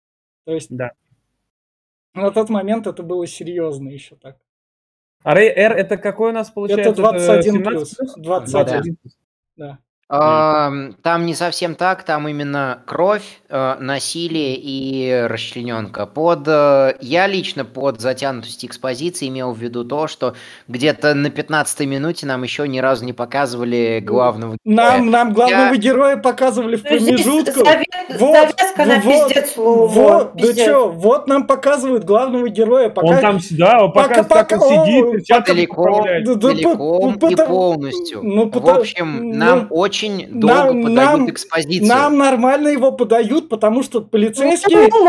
То 0.46 0.52
есть 0.54 0.68
Да. 0.70 0.92
на 2.14 2.30
тот 2.30 2.50
момент 2.50 2.86
это 2.86 3.02
было 3.02 3.26
серьезно 3.26 3.88
еще 3.88 4.14
так. 4.14 4.36
А 5.24 5.36
Р 5.36 5.72
это 5.72 5.96
какой 5.96 6.30
у 6.30 6.32
нас 6.32 6.50
получается? 6.50 6.90
Это 6.90 7.00
21 7.02 7.42
17 7.54 7.64
плюс. 7.66 8.14
21. 8.16 8.64
21 8.64 8.96
плюс. 9.02 9.18
Да. 9.56 9.78
Ам, 10.26 10.94
Там 11.02 11.24
не 11.24 11.34
совсем 11.34 11.74
так, 11.74 12.02
там 12.02 12.28
именно 12.28 12.82
кровь, 12.86 13.22
э, 13.48 13.76
насилие 13.80 14.56
и 14.56 15.26
расчлененка. 15.26 16.04
Под, 16.04 16.40
э, 16.46 16.96
я 17.00 17.26
лично 17.26 17.64
под 17.64 18.00
затянутость 18.00 18.64
экспозиции 18.66 19.28
имел 19.28 19.52
в 19.52 19.58
виду 19.58 19.84
то, 19.84 20.08
что 20.08 20.34
где-то 20.68 21.14
на 21.14 21.30
15 21.30 21.86
минуте 21.86 22.26
нам 22.26 22.42
еще 22.42 22.68
ни 22.68 22.78
разу 22.78 23.06
не 23.06 23.14
показывали 23.14 24.00
главного 24.04 24.56
Нам, 24.66 25.10
нам 25.10 25.32
главного 25.32 25.72
Я- 25.72 25.76
героя 25.76 26.16
показывали 26.18 26.76
в 26.76 26.84
Ну, 26.84 26.90
промежутку. 26.90 27.60
заве- 27.60 27.84
Вот, 28.18 28.32
завязка 28.34 28.84
на 28.84 28.98
вот, 29.00 29.28
пиздец 29.28 29.54
слово. 29.54 29.86
Вот, 29.86 30.32
да 30.34 30.42
пиздец. 30.42 30.66
чё, 30.66 30.88
вот 30.90 31.26
нам 31.26 31.46
показывают 31.46 32.04
главного 32.04 32.48
героя. 32.50 32.90
Пока... 32.90 33.06
Он 33.06 33.20
там, 33.20 33.38
да, 33.52 33.84
он 33.84 33.92
пока- 33.92 34.24
пока- 34.24 34.56
он 34.58 34.86
сидит, 34.86 35.04
о, 35.04 35.12
перчатками 35.12 35.56
целиком, 35.56 35.84
поправляет. 35.86 36.24
Да, 36.26 36.34
да, 36.34 36.48
целиком 36.48 37.18
по- 37.18 37.26
и 37.30 37.36
полностью. 37.36 38.20
ну, 38.22 38.44
В 38.44 38.50
потому- 38.50 38.80
общем, 38.80 39.30
ну, 39.30 39.34
нам 39.36 39.66
очень 39.92 40.40
долго 40.40 40.72
нам- 40.72 40.82
подают 40.82 40.96
нам- 40.96 41.30
экспозицию. 41.30 41.86
Нам 41.88 42.16
нормально 42.18 42.68
его 42.68 42.92
подают, 42.92 43.48
потому 43.48 43.82
что 43.82 44.00
полицейские... 44.00 44.88
Ну, 44.90 45.08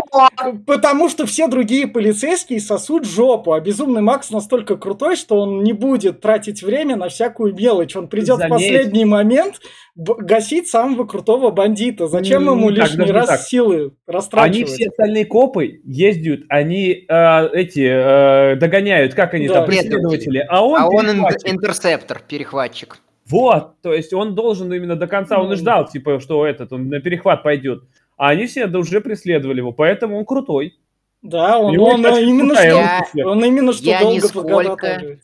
Потому 0.66 1.08
что 1.08 1.26
все 1.26 1.48
другие 1.48 1.86
полицейские 1.86 2.60
сосут 2.60 3.04
жопу, 3.04 3.52
а 3.52 3.60
Безумный 3.60 4.02
Макс 4.02 4.30
настолько 4.30 4.76
крутой, 4.76 5.16
что 5.16 5.40
он 5.40 5.62
не 5.62 5.72
будет 5.72 6.20
тратить 6.20 6.62
время 6.62 6.96
на 6.96 7.08
всякую 7.08 7.54
мелочь. 7.54 7.96
Он 7.96 8.08
придет 8.08 8.38
в 8.40 8.48
последний 8.48 9.04
момент 9.04 9.60
гасить 9.96 10.68
самого 10.68 11.04
крутого 11.04 11.50
бандита. 11.50 12.06
Зачем 12.06 12.44
ему 12.44 12.68
лишний 12.68 13.10
раз 13.10 13.28
так. 13.28 13.40
силы 13.40 13.92
растрачивать? 14.06 14.56
Они 14.56 14.64
все 14.64 14.88
остальные 14.88 15.26
копы 15.26 15.80
ездят, 15.84 16.40
они 16.48 17.06
э, 17.08 17.48
эти 17.52 18.52
э, 18.52 18.56
догоняют, 18.56 19.14
как 19.14 19.34
они 19.34 19.48
Да. 19.48 19.54
там, 19.54 19.66
преследователи, 19.66 20.44
а 20.48 20.64
он, 20.64 20.80
а 20.80 20.88
он 20.88 21.06
интерсептор, 21.10 22.22
перехватчик. 22.26 22.98
Вот, 23.28 23.80
то 23.82 23.92
есть 23.92 24.12
он 24.12 24.34
должен 24.34 24.72
именно 24.72 24.96
до 24.96 25.06
конца, 25.06 25.38
он 25.40 25.46
и 25.46 25.50
Ну. 25.50 25.56
ждал, 25.56 25.86
типа, 25.88 26.20
что 26.20 26.46
этот, 26.46 26.72
он 26.72 26.88
на 26.88 27.00
перехват 27.00 27.42
пойдет. 27.42 27.84
А 28.16 28.28
они 28.28 28.46
все 28.46 28.66
да 28.66 28.78
уже 28.78 29.00
преследовали 29.00 29.58
его, 29.58 29.72
поэтому 29.72 30.18
он 30.18 30.24
крутой. 30.24 30.78
Да, 31.22 31.58
он, 31.58 31.72
Его 31.72 31.86
он 31.86 32.02
тачка 32.02 32.20
именно 32.20 32.54
что, 32.54 32.62
он 32.64 32.68
Я- 33.14 33.28
он 33.28 33.44
именно 33.44 33.72
что 33.72 33.84
Я 33.84 34.00
долго 34.00 34.16
нисколько-. 34.16 35.18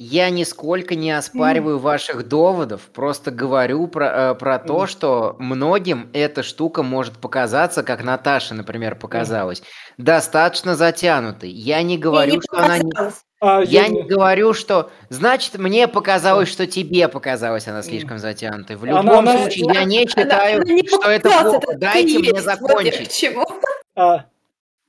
Я 0.00 0.30
нисколько 0.30 0.94
не 0.94 1.10
оспариваю 1.10 1.78
ваших 1.80 2.28
доводов, 2.28 2.82
просто 2.94 3.32
говорю 3.32 3.88
про, 3.88 4.30
э, 4.30 4.34
про 4.36 4.58
то, 4.60 4.78
Мгм. 4.80 4.86
что 4.86 5.36
многим 5.40 6.08
эта 6.12 6.44
штука 6.44 6.84
может 6.84 7.18
показаться, 7.18 7.82
как 7.82 8.04
Наташе, 8.04 8.54
например, 8.54 8.94
показалось, 8.96 9.62
достаточно 9.96 10.76
затянутой. 10.76 11.50
Я 11.50 11.82
не 11.82 11.98
говорю, 11.98 12.34
не 12.34 12.40
что 12.40 12.58
она 12.58 12.78
не... 12.78 12.92
А, 13.40 13.60
Я 13.62 13.82
я 13.82 13.88
не 13.88 14.02
говорю, 14.02 14.52
что... 14.52 14.90
Значит, 15.10 15.58
мне 15.58 15.86
показалось, 15.86 16.48
что 16.48 16.66
тебе 16.66 17.06
показалось 17.08 17.68
она 17.68 17.82
слишком 17.82 18.18
затянутой. 18.18 18.74
В 18.76 18.82
Она- 18.84 19.00
любом 19.02 19.18
она- 19.20 19.38
случае, 19.38 19.66
я 19.72 19.84
не 19.84 19.98
Она- 20.02 20.06
считаю, 20.10 20.60
она 20.62 20.72
не 20.72 20.86
что 20.88 21.08
это 21.08 21.28
плохо. 21.30 21.56
это 21.70 21.78
Дайте 21.78 22.18
мне 22.18 22.40
закончить. 22.40 23.12
чему. 23.16 23.46
А, 23.94 24.24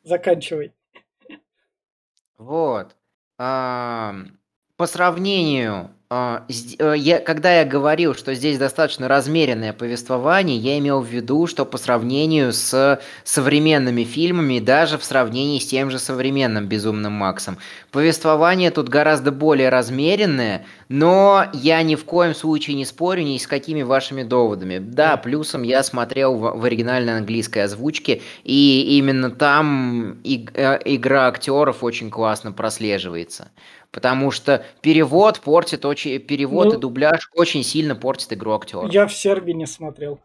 заканчивай. 0.04 0.74
Вот. 2.38 2.96
Ам, 3.38 4.38
По 4.78 4.88
сравнению, 4.88 5.74
а, 5.74 5.92
я, 6.12 7.20
когда 7.20 7.60
я 7.60 7.66
говорил, 7.66 8.16
что 8.16 8.34
здесь 8.34 8.58
достаточно 8.58 9.08
размеренное 9.08 9.74
повествование, 9.74 10.58
я 10.58 10.80
имел 10.80 11.02
в 11.02 11.08
виду, 11.08 11.46
что 11.46 11.66
по 11.66 11.78
сравнению 11.78 12.52
с 12.52 13.00
современными 13.24 14.04
фильмами, 14.04 14.60
даже 14.60 14.98
в 14.98 15.04
сравнении 15.04 15.60
с 15.60 15.68
тем 15.68 15.92
же 15.92 16.00
современным 16.00 16.66
«Безумным 16.66 17.14
Максом», 17.14 17.60
повествование 17.92 18.72
тут 18.72 18.90
гораздо 18.90 19.32
более 19.32 19.70
размеренное, 19.70 20.66
но 20.88 21.46
я 21.54 21.84
ни 21.84 21.94
в 21.94 22.06
коем 22.06 22.34
случае 22.34 22.76
не 22.76 22.86
спорю 22.86 23.22
ни 23.22 23.38
с 23.38 23.46
какими 23.46 23.84
вашими 23.84 24.24
доводами. 24.24 24.80
Да, 24.80 25.16
плюсом 25.16 25.62
я 25.62 25.84
смотрел 25.84 26.34
в, 26.34 26.60
в 26.60 26.66
оригинальной 26.66 27.18
английской 27.18 27.60
озвучке, 27.60 28.24
и 28.44 28.98
именно 28.98 29.30
там 29.30 30.14
иг- 30.24 30.54
э, 30.56 30.80
игра 30.86 31.28
актеров 31.28 31.84
очень 31.84 32.10
классно 32.10 32.52
прослеживается. 32.52 33.50
Потому 33.92 34.32
что 34.32 34.64
перевод 34.82 35.40
портит 35.40 35.84
очень. 35.86 36.20
Перевод 36.20 36.68
Ну, 36.68 36.74
и 36.74 36.78
дубляж 36.78 37.30
очень 37.36 37.64
сильно 37.64 37.96
портит 37.96 38.34
игру 38.34 38.54
актеров. 38.54 38.92
Я 38.92 39.08
в 39.08 39.14
Сербии 39.14 39.54
не 39.54 39.66
смотрел. 39.66 40.20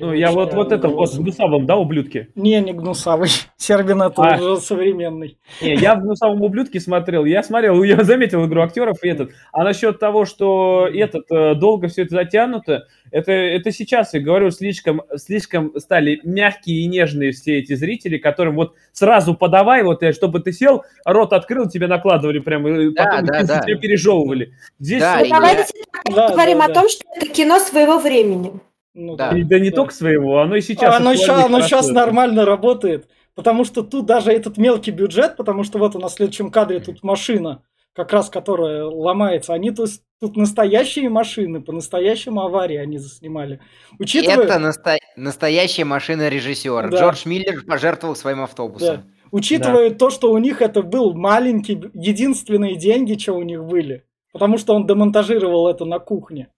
Ну, 0.00 0.12
я 0.12 0.30
вот, 0.30 0.54
вот 0.54 0.72
это 0.72 0.88
вот 0.88 1.08
с 1.08 1.16
голосом. 1.16 1.24
Гнусавым, 1.24 1.66
да, 1.66 1.76
ублюдки? 1.76 2.28
Не, 2.34 2.60
не 2.60 2.72
гнусавый. 2.72 3.28
Сербин 3.56 4.02
это 4.02 4.22
А. 4.22 4.36
уже 4.36 4.60
современный. 4.60 5.38
Не, 5.60 5.74
я 5.76 5.94
в 5.94 6.02
Гнусавом 6.02 6.42
ублюдке 6.42 6.80
смотрел, 6.80 7.24
я 7.24 7.42
смотрел, 7.42 7.82
я 7.82 8.02
заметил 8.04 8.46
игру 8.46 8.62
актеров 8.62 9.02
и 9.02 9.08
этот. 9.08 9.30
А 9.52 9.64
насчет 9.64 9.98
того, 9.98 10.24
что 10.24 10.88
этот 10.92 11.30
э, 11.30 11.54
долго 11.54 11.88
все 11.88 12.02
это 12.02 12.14
затянуто, 12.16 12.86
это, 13.10 13.32
это 13.32 13.70
сейчас, 13.70 14.14
я 14.14 14.20
говорю, 14.20 14.50
слишком, 14.50 15.02
слишком 15.16 15.72
стали 15.78 16.20
мягкие 16.24 16.82
и 16.82 16.86
нежные 16.86 17.32
все 17.32 17.58
эти 17.58 17.74
зрители, 17.74 18.18
которым 18.18 18.56
вот 18.56 18.74
сразу 18.92 19.34
подавай, 19.34 19.82
вот, 19.82 20.02
э, 20.02 20.12
чтобы 20.12 20.40
ты 20.40 20.52
сел, 20.52 20.84
рот 21.04 21.32
открыл, 21.32 21.68
тебе 21.68 21.86
накладывали 21.86 22.38
прямо, 22.38 22.68
и 22.70 22.90
Да, 22.94 23.04
потом 23.04 23.26
да, 23.26 23.42
да. 23.44 23.60
тебе 23.60 23.76
пережевывали. 23.78 24.52
Здесь 24.78 25.00
Да, 25.00 25.18
Ну, 25.20 25.28
Давайте 25.30 25.72
Да, 26.14 26.28
говорим 26.30 26.58
да, 26.58 26.64
о 26.64 26.68
да. 26.68 26.74
том, 26.74 26.88
что 26.88 27.04
это 27.14 27.26
кино 27.26 27.58
своего 27.58 27.98
времени. 27.98 28.52
Ну 28.98 29.14
Да. 29.14 29.36
и- 29.36 29.42
да 29.42 29.58
не 29.58 29.68
Да. 29.70 29.76
только 29.76 29.92
своего, 29.92 30.40
оно 30.40 30.56
и 30.56 30.62
сейчас. 30.62 30.94
оно 30.96 31.10
актуально 31.10 31.16
ща- 31.16 31.40
и 31.42 31.44
оно 31.44 31.60
сейчас 31.60 31.88
нормально 31.88 32.46
работает, 32.46 33.08
потому 33.34 33.64
что 33.64 33.82
тут 33.82 34.06
даже 34.06 34.32
этот 34.32 34.56
мелкий 34.56 34.90
бюджет, 34.90 35.36
потому 35.36 35.64
что 35.64 35.78
вот 35.78 35.94
у 35.94 35.98
нас 35.98 36.12
в 36.12 36.16
следующем 36.16 36.50
кадре 36.50 36.80
тут 36.80 37.02
машина, 37.02 37.62
как 37.92 38.12
раз 38.14 38.30
которая 38.30 38.84
ломается, 38.84 39.52
они 39.52 39.68
есть 39.68 40.02
тут 40.18 40.36
настоящие 40.36 41.10
машины, 41.10 41.60
по-настоящему 41.60 42.40
аварии 42.40 42.76
они 42.76 42.96
заснимали. 42.96 43.60
Учитывая... 43.98 44.44
Это 44.44 44.58
насто... 44.58 44.96
настоящая 45.16 45.84
машина 45.84 46.30
режиссера. 46.30 46.88
Да. 46.88 46.98
Джордж 46.98 47.28
Миллер 47.28 47.64
пожертвовал 47.66 48.16
своим 48.16 48.40
автобусом. 48.40 48.96
Да. 48.96 49.04
Учитывая 49.30 49.90
да. 49.90 49.96
то, 49.96 50.08
что 50.08 50.32
у 50.32 50.38
них 50.38 50.62
это 50.62 50.82
был 50.82 51.12
маленький, 51.12 51.78
единственные 51.92 52.76
деньги, 52.76 53.18
что 53.18 53.34
у 53.34 53.42
них 53.42 53.62
были. 53.62 54.04
Потому 54.32 54.56
что 54.56 54.74
он 54.74 54.86
демонтажировал 54.86 55.68
это 55.68 55.84
на 55.84 55.98
кухне. 55.98 56.48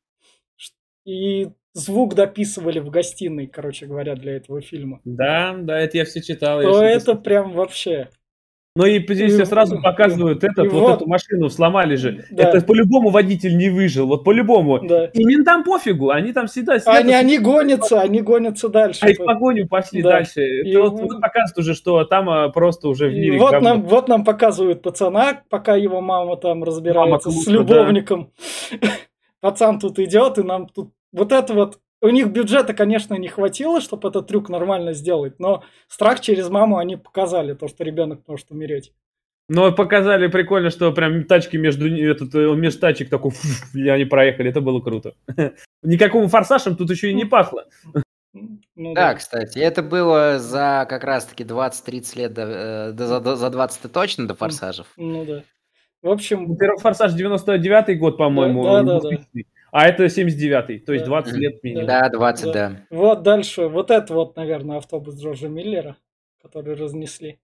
И 1.05 1.49
звук 1.79 2.15
дописывали 2.15 2.81
в 2.81 2.91
гостиной, 2.91 3.47
короче 3.47 3.87
говоря, 3.87 4.15
для 4.15 4.37
этого 4.37 4.61
фильма. 4.61 5.01
Да, 5.05 5.55
да, 5.59 5.79
это 5.79 5.99
я 5.99 6.05
все 6.05 6.21
читал. 6.21 6.61
То 6.61 6.83
это 6.83 7.15
прям 7.15 7.53
вообще... 7.53 8.09
Ну 8.77 8.87
и 8.87 9.05
здесь 9.13 9.33
и, 9.37 9.45
сразу 9.45 9.83
показывают 9.83 10.45
этот, 10.45 10.71
вот, 10.71 10.81
вот 10.81 10.97
эту 10.99 11.09
машину 11.09 11.49
сломали 11.49 11.97
же. 11.97 12.25
Да. 12.31 12.45
Это 12.45 12.65
по-любому 12.65 13.11
водитель 13.11 13.57
не 13.57 13.71
выжил, 13.71 14.07
вот 14.07 14.23
по-любому. 14.23 14.79
Да. 14.87 15.07
И 15.07 15.25
ментам 15.25 15.65
пофигу, 15.65 16.11
они 16.11 16.33
там 16.33 16.47
всегда 16.47 16.79
сидят. 16.79 16.95
Они, 16.95 17.13
они 17.13 17.39
гонятся, 17.39 18.01
они 18.01 18.21
гонятся 18.21 18.69
дальше. 18.69 19.01
А 19.03 19.11
их 19.11 19.19
погоню 19.19 19.67
пошли 19.67 20.01
да. 20.01 20.11
дальше. 20.11 20.43
И... 20.43 20.71
Это 20.71 20.83
вот, 20.83 21.01
вот 21.01 21.21
показывают 21.21 21.59
уже, 21.59 21.75
что 21.75 22.05
там 22.05 22.31
а, 22.31 22.51
просто 22.51 22.87
уже 22.89 23.09
в 23.09 23.15
мире 23.15 23.39
вот 23.39 23.61
нам, 23.61 23.83
вот 23.83 24.07
нам 24.07 24.23
показывают 24.23 24.81
пацана, 24.81 25.43
пока 25.49 25.75
его 25.75 26.01
мама 26.01 26.37
там 26.37 26.63
разбирается 26.63 27.31
мама 27.31 27.43
с 27.43 27.47
любовником. 27.49 28.31
Да. 28.81 28.91
Пацан 29.41 29.81
тут 29.81 29.99
идет, 29.99 30.39
и 30.39 30.43
нам 30.43 30.69
тут 30.69 30.93
вот 31.13 31.33
это 31.33 31.55
вот 31.55 31.79
у 32.01 32.09
них 32.11 32.29
бюджета, 32.29 32.75
конечно, 32.75 33.15
не 33.15 33.29
хватило, 33.29 33.81
чтобы 33.81 34.09
этот 34.09 34.29
трюк 34.29 34.49
нормально 34.49 34.93
сделать, 34.93 35.41
но 35.41 35.65
страх 35.89 36.21
через 36.21 36.49
маму 36.49 36.79
они 36.79 36.97
показали, 36.97 37.55
то, 37.55 37.69
что 37.69 37.85
ребенок 37.85 38.21
может 38.27 38.51
умереть. 38.51 38.93
Но 39.49 39.73
показали 39.73 40.27
прикольно, 40.27 40.71
что 40.71 40.93
прям 40.93 41.25
тачки 41.25 41.57
между 41.57 41.89
этот 41.89 42.35
э, 42.35 42.55
между 42.55 42.81
тачек 42.81 43.09
такой, 43.09 43.31
фу, 43.31 43.79
и 43.79 43.89
они 43.89 44.05
проехали, 44.05 44.51
это 44.51 44.61
было 44.61 44.81
круто. 44.81 45.15
Никакому 45.83 46.29
форсажем 46.29 46.77
тут 46.77 46.91
еще 46.91 47.11
и 47.11 47.15
не 47.15 47.25
пахло. 47.25 47.65
Ну, 48.35 48.95
да, 48.95 49.09
да, 49.09 49.15
кстати, 49.15 49.59
это 49.59 49.83
было 49.83 50.39
за 50.39 50.87
как 50.89 51.03
раз-таки 51.03 51.45
20-30 51.45 52.19
лет, 52.19 52.35
до, 52.35 52.43
э, 52.43 52.93
до, 52.93 53.07
за, 53.07 53.37
за 53.37 53.51
20 53.51 53.91
точно 53.91 54.29
до 54.29 54.35
форсажев. 54.35 54.87
Ну 54.97 55.25
да. 55.25 55.43
В 56.03 56.11
общем... 56.11 56.57
Первый 56.57 56.79
форсаж 56.79 57.13
99-й 57.19 57.97
год, 57.97 58.19
по-моему. 58.19 58.63
Да, 58.63 58.83
да, 58.83 59.01
да. 59.01 59.11
А 59.71 59.87
это 59.87 60.07
79-й, 60.07 60.79
то 60.81 60.93
есть 60.93 61.05
20 61.05 61.33
да. 61.33 61.39
лет 61.39 61.63
минимум. 61.63 61.87
Да, 61.87 62.09
20, 62.09 62.45
да. 62.47 62.53
да. 62.53 62.77
Вот 62.91 63.23
дальше, 63.23 63.69
вот 63.69 63.91
это 63.91 64.15
вот, 64.15 64.37
наверное, 64.37 64.79
автобус 64.79 65.21
Джорджа 65.21 65.49
Миллера, 65.49 65.97
который 66.43 66.75
разнесли. 66.75 67.39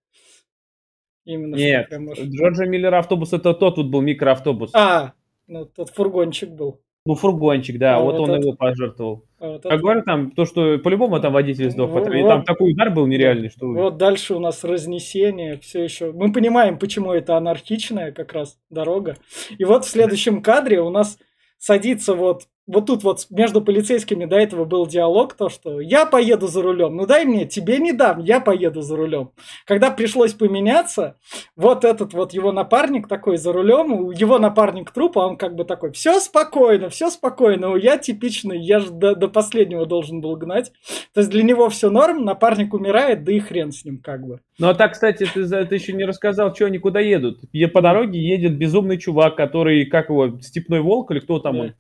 Именно 1.24 1.56
Нет, 1.56 1.90
Джорджа 1.90 2.66
Миллера 2.66 2.98
автобус 2.98 3.32
это 3.32 3.54
тот 3.54 3.76
вот 3.76 3.86
был 3.86 4.02
микроавтобус. 4.02 4.70
А, 4.74 5.12
ну 5.46 5.64
тот 5.64 5.90
фургончик 5.90 6.50
был. 6.50 6.80
Ну, 7.06 7.16
фургончик, 7.16 7.78
да, 7.78 7.96
а 7.96 8.00
вот, 8.00 8.16
вот 8.16 8.20
он 8.22 8.30
это... 8.30 8.46
его 8.46 8.56
пожертвовал. 8.56 9.26
А 9.38 9.48
вот 9.48 9.66
это... 9.66 9.76
говорю, 9.76 10.02
там, 10.04 10.30
то, 10.30 10.46
что 10.46 10.78
по-любому 10.78 11.20
там 11.20 11.34
водитель 11.34 11.70
сдох, 11.70 11.90
вот, 11.90 12.08
и 12.08 12.22
там 12.22 12.44
такой 12.44 12.72
удар 12.72 12.88
был 12.90 13.06
нереальный, 13.06 13.50
что... 13.50 13.66
Вот 13.66 13.98
дальше 13.98 14.34
у 14.34 14.38
нас 14.38 14.64
разнесение, 14.64 15.58
все 15.58 15.84
еще... 15.84 16.12
Мы 16.12 16.32
понимаем, 16.32 16.78
почему 16.78 17.12
это 17.12 17.36
анархичная 17.36 18.10
как 18.10 18.32
раз 18.32 18.58
дорога. 18.70 19.18
И 19.58 19.64
вот 19.64 19.84
в 19.84 19.88
следующем 19.88 20.40
кадре 20.40 20.80
у 20.80 20.88
нас 20.88 21.18
садится 21.64 22.14
вот 22.14 22.47
вот 22.66 22.87
тут 22.87 23.04
вот 23.04 23.26
между 23.30 23.61
полицейскими 23.61 24.25
до 24.25 24.37
этого 24.37 24.64
был 24.64 24.87
диалог, 24.87 25.35
то, 25.35 25.49
что 25.49 25.80
я 25.80 26.06
поеду 26.06 26.47
за 26.49 26.62
рулем, 26.62 26.97
ну 26.97 27.06
дай 27.06 27.25
мне, 27.25 27.47
тебе 27.47 27.78
не 27.78 27.92
дам, 27.92 28.21
я 28.21 28.40
поеду 28.40 28.80
за 28.80 28.97
рулем. 28.97 29.30
Когда 29.66 29.90
пришлось 29.90 30.33
поменяться, 30.33 31.16
вот 31.56 31.85
этот 31.85 32.14
вот 32.14 32.33
его 32.33 32.52
напарник 32.52 33.06
такой 33.06 33.37
за 33.37 33.52
рулем, 33.52 34.11
его 34.11 34.38
напарник 34.38 34.90
трупа, 34.90 35.21
он 35.21 35.37
как 35.37 35.54
бы 35.54 35.64
такой, 35.64 35.92
все 35.92 36.21
спокойно, 36.21 36.88
все 36.88 37.11
спокойно, 37.11 37.76
я 37.76 37.99
типичный, 37.99 38.61
я 38.61 38.80
же 38.80 38.90
до, 38.90 39.14
до 39.14 39.28
последнего 39.28 39.85
должен 39.87 40.21
был 40.21 40.37
гнать. 40.37 40.73
То 41.12 41.21
есть 41.21 41.30
для 41.30 41.42
него 41.42 41.68
все 41.68 41.90
норм, 41.90 42.25
напарник 42.25 42.73
умирает, 42.73 43.25
да 43.25 43.33
и 43.33 43.40
хрен 43.40 43.73
с 43.73 43.85
ним 43.85 43.99
как 43.99 44.26
бы. 44.26 44.40
Ну 44.59 44.68
а 44.68 44.75
так, 44.75 44.92
кстати, 44.92 45.26
ты, 45.33 45.47
ты 45.47 45.75
еще 45.75 45.92
не 45.92 46.04
рассказал, 46.04 46.54
что 46.54 46.66
они 46.66 46.78
куда 46.78 47.00
едут. 47.00 47.40
По 47.73 47.83
дороге 47.83 48.21
едет 48.21 48.56
безумный 48.56 48.99
чувак, 48.99 49.37
который, 49.37 49.85
как 49.87 50.09
его, 50.09 50.38
степной 50.40 50.80
волк 50.80 51.11
или 51.11 51.21
кто 51.21 51.40
там 51.40 51.54
да. 51.54 51.61
он? 51.61 51.75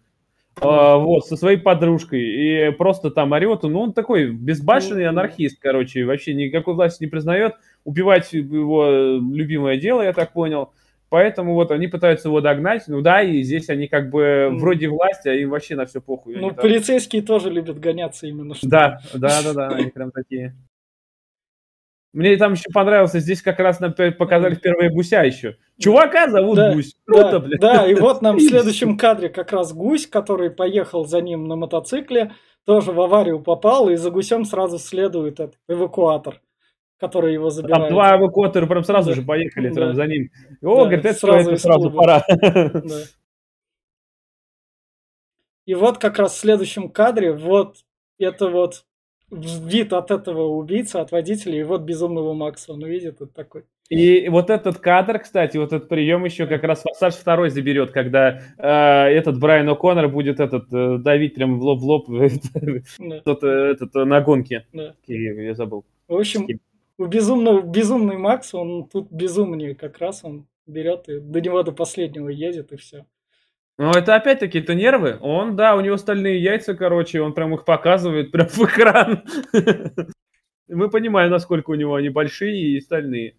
Uh, 0.60 0.98
вот, 0.98 1.26
со 1.26 1.36
своей 1.36 1.56
подружкой, 1.56 2.20
и 2.20 2.70
просто 2.70 3.10
там 3.10 3.32
орет, 3.32 3.64
ну, 3.64 3.80
он 3.80 3.92
такой 3.92 4.30
безбашенный 4.30 5.06
анархист, 5.06 5.58
короче, 5.60 6.04
вообще 6.04 6.32
никакой 6.32 6.74
власти 6.74 7.02
не 7.02 7.10
признает, 7.10 7.54
убивать 7.84 8.32
его 8.32 9.18
любимое 9.18 9.78
дело, 9.78 10.02
я 10.02 10.12
так 10.12 10.32
понял, 10.32 10.70
поэтому 11.08 11.54
вот 11.54 11.72
они 11.72 11.88
пытаются 11.88 12.28
его 12.28 12.40
догнать, 12.40 12.84
ну 12.86 13.00
да, 13.00 13.20
и 13.20 13.42
здесь 13.42 13.68
они 13.68 13.88
как 13.88 14.10
бы 14.10 14.50
вроде 14.52 14.88
власти, 14.88 15.28
а 15.28 15.34
им 15.34 15.50
вообще 15.50 15.74
на 15.74 15.86
все 15.86 16.00
похуй. 16.00 16.36
Ну, 16.36 16.52
полицейские 16.52 17.22
там... 17.22 17.26
тоже 17.26 17.50
любят 17.50 17.80
гоняться 17.80 18.28
именно 18.28 18.54
что. 18.54 18.68
Да, 18.68 19.00
да, 19.12 19.42
да, 19.42 19.52
да, 19.54 19.68
они 19.74 19.90
прям 19.90 20.12
такие. 20.12 20.54
Мне 22.14 22.36
там 22.36 22.52
еще 22.52 22.70
понравился, 22.72 23.18
здесь 23.18 23.42
как 23.42 23.58
раз 23.58 23.80
нам 23.80 23.92
показали 23.92 24.54
впервые 24.54 24.88
гуся 24.88 25.24
еще. 25.24 25.56
Чувака 25.78 26.30
зовут 26.30 26.56
да, 26.56 26.72
Гусь. 26.72 26.94
Круто, 27.04 27.30
да, 27.32 27.38
блядь. 27.40 27.60
Да, 27.60 27.86
и 27.86 27.94
вот 27.96 28.22
нам 28.22 28.36
в 28.36 28.40
следующем 28.40 28.96
кадре 28.96 29.28
как 29.28 29.52
раз 29.52 29.72
Гусь, 29.72 30.06
который 30.06 30.50
поехал 30.50 31.04
за 31.04 31.20
ним 31.20 31.48
на 31.48 31.56
мотоцикле, 31.56 32.32
тоже 32.64 32.92
в 32.92 33.00
аварию 33.00 33.40
попал, 33.40 33.88
и 33.88 33.96
за 33.96 34.12
Гусем 34.12 34.44
сразу 34.44 34.78
следует 34.78 35.40
этот 35.40 35.58
эвакуатор 35.68 36.40
который 37.00 37.34
его 37.34 37.50
забирает. 37.50 37.88
Там 37.88 37.92
два 37.92 38.16
эвакуатора 38.16 38.66
прям 38.66 38.82
сразу 38.82 39.10
да. 39.10 39.16
же 39.16 39.22
поехали 39.22 39.68
да. 39.68 39.92
за 39.92 40.06
ним. 40.06 40.30
О, 40.62 40.76
да, 40.76 40.84
говорит, 40.84 41.04
это 41.04 41.18
сразу, 41.18 41.50
это 41.50 41.60
сразу 41.60 41.90
пора. 41.90 42.24
Да. 42.30 43.00
И 45.66 45.74
вот 45.74 45.98
как 45.98 46.18
раз 46.18 46.34
в 46.34 46.38
следующем 46.38 46.88
кадре, 46.88 47.32
вот 47.32 47.78
это 48.18 48.48
вот 48.48 48.86
вид 49.30 49.92
от 49.92 50.10
этого 50.10 50.48
убийцы, 50.48 50.96
от 50.96 51.12
водителя, 51.12 51.60
и 51.60 51.62
вот 51.62 51.82
безумного 51.82 52.34
Макса 52.34 52.72
он 52.72 52.82
увидит, 52.82 53.20
вот 53.20 53.32
такой. 53.32 53.64
И 53.90 54.28
вот 54.28 54.48
этот 54.48 54.78
кадр, 54.78 55.18
кстати, 55.18 55.58
вот 55.58 55.72
этот 55.72 55.88
прием 55.88 56.24
еще 56.24 56.46
как 56.46 56.62
раз 56.64 56.82
Форсаж 56.82 57.14
второй 57.14 57.50
заберет, 57.50 57.90
когда 57.90 58.40
э, 58.56 58.68
этот 58.68 59.38
Брайан 59.38 59.68
О'Коннор 59.68 60.08
будет 60.08 60.40
этот 60.40 60.72
э, 60.72 60.98
давить 60.98 61.34
прям 61.34 61.58
в 61.58 61.62
лоб 61.62 61.80
в 61.80 61.84
лоб 61.84 62.06
да. 62.98 63.20
тот, 63.20 63.44
э, 63.44 63.72
этот, 63.72 63.94
э, 63.94 64.04
на 64.04 64.22
гонке. 64.22 64.66
Да. 64.72 64.94
Я 65.06 65.54
забыл. 65.54 65.84
В 66.08 66.16
общем, 66.16 66.46
у 66.96 67.04
безумного, 67.06 67.60
безумный 67.60 68.16
Макс, 68.16 68.54
он 68.54 68.88
тут 68.88 69.10
безумнее 69.10 69.74
как 69.74 69.98
раз, 69.98 70.24
он 70.24 70.46
берет 70.66 71.08
и 71.08 71.20
до 71.20 71.40
него 71.42 71.62
до 71.62 71.72
последнего 71.72 72.28
едет 72.28 72.72
и 72.72 72.76
все. 72.76 73.04
Ну, 73.76 73.90
это 73.90 74.14
опять-таки, 74.14 74.60
это 74.60 74.74
нервы. 74.74 75.18
Он, 75.20 75.56
да, 75.56 75.74
у 75.74 75.80
него 75.80 75.96
стальные 75.96 76.42
яйца, 76.42 76.74
короче, 76.74 77.20
он 77.20 77.32
прям 77.32 77.54
их 77.54 77.64
показывает 77.64 78.30
прям 78.32 78.48
в 78.48 78.58
экран. 78.60 79.24
Мы 80.68 80.88
понимаем, 80.90 81.30
насколько 81.30 81.70
у 81.70 81.74
него 81.74 81.94
они 81.94 82.08
большие 82.08 82.76
и 82.76 82.80
стальные. 82.80 83.34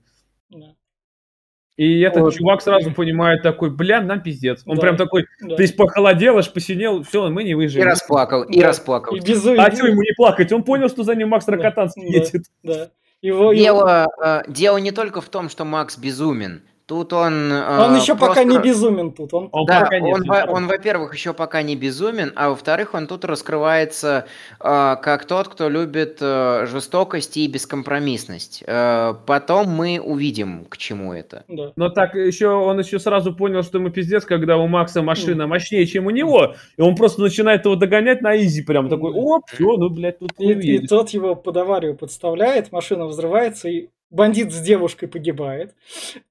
И 1.78 2.00
этот 2.02 2.22
вот. 2.22 2.34
чувак 2.34 2.62
сразу 2.62 2.94
понимает 2.94 3.44
такой, 3.44 3.70
бля, 3.70 4.00
нам 4.02 4.22
пиздец. 4.22 4.64
Он 4.66 4.76
да. 4.76 4.82
прям 4.82 4.98
такой, 4.98 5.26
да. 5.42 5.56
есть 5.58 5.76
похолодел, 5.76 6.38
аж 6.38 6.52
посинел, 6.52 7.04
все, 7.04 7.30
мы 7.30 7.44
не 7.44 7.54
выживем. 7.54 7.86
И 7.86 7.90
расплакал, 7.90 8.44
и 8.44 8.62
да. 8.62 8.68
расплакал. 8.68 9.16
И 9.16 9.20
без... 9.20 9.46
А 9.46 9.72
что 9.72 9.88
ему 9.88 10.02
не 10.02 10.14
плакать? 10.16 10.54
Он 10.54 10.64
понял, 10.64 10.88
что 10.88 11.04
за 11.04 11.16
ним 11.16 11.30
Макс 11.30 11.46
Рокотанский 11.48 12.10
да. 12.10 12.18
едет. 12.18 12.46
Да. 12.64 12.92
Его, 13.22 13.54
дело, 13.54 14.04
его... 14.04 14.24
Э, 14.24 14.44
дело 14.48 14.78
не 14.78 14.92
только 14.92 15.20
в 15.20 15.28
том, 15.28 15.50
что 15.50 15.66
Макс 15.66 15.98
безумен. 15.98 16.62
Тут 16.88 17.14
он... 17.14 17.52
Он 17.52 17.96
э, 17.96 17.98
еще 17.98 18.16
просто... 18.16 18.28
пока 18.28 18.44
не 18.44 18.60
безумен 18.60 19.12
тут. 19.12 19.34
Он, 19.34 19.50
он 19.52 19.66
да, 19.66 19.82
пока 19.82 19.98
он, 19.98 20.24
во, 20.24 20.44
он, 20.52 20.68
во-первых, 20.68 21.16
еще 21.16 21.34
пока 21.34 21.64
не 21.64 21.76
безумен, 21.76 22.32
а 22.36 22.50
во-вторых, 22.50 22.94
он 22.94 23.08
тут 23.08 23.26
раскрывается 23.26 24.28
э, 24.60 24.96
как 25.02 25.26
тот, 25.26 25.48
кто 25.48 25.68
любит 25.68 26.20
э, 26.22 26.68
жестокость 26.68 27.38
и 27.38 27.48
бескомпромиссность. 27.48 28.64
Э, 28.68 29.16
потом 29.26 29.70
мы 29.70 30.00
увидим, 30.00 30.66
к 30.66 30.78
чему 30.78 31.12
это. 31.12 31.44
Да. 31.48 31.74
Но 31.76 31.90
так 31.90 32.14
еще 32.14 32.50
он 32.50 32.78
еще 32.78 33.00
сразу 33.00 33.34
понял, 33.34 33.64
что 33.64 33.80
ему 33.80 33.90
пиздец, 33.90 34.24
когда 34.24 34.58
у 34.58 34.68
Макса 34.68 35.02
машина 35.02 35.48
мощнее, 35.48 35.88
чем 35.88 36.06
у 36.06 36.12
него, 36.12 36.54
и 36.78 36.82
он 36.82 36.96
просто 36.96 37.22
начинает 37.22 37.66
его 37.66 37.76
догонять 37.76 38.22
на 38.22 38.38
изи, 38.38 38.62
прям 38.62 38.90
такой, 38.90 39.12
оп, 39.12 39.50
все, 39.52 39.76
ну, 39.78 39.90
блядь, 39.90 40.20
тут 40.20 40.34
и, 40.38 40.52
и 40.52 40.88
тот 40.88 41.10
его 41.10 41.36
под 41.36 41.58
аварию 41.58 41.96
подставляет, 41.96 42.72
машина 42.72 43.08
взрывается, 43.08 43.70
и 43.70 43.90
бандит 44.16 44.52
с 44.52 44.62
девушкой 44.62 45.08
погибает. 45.08 45.76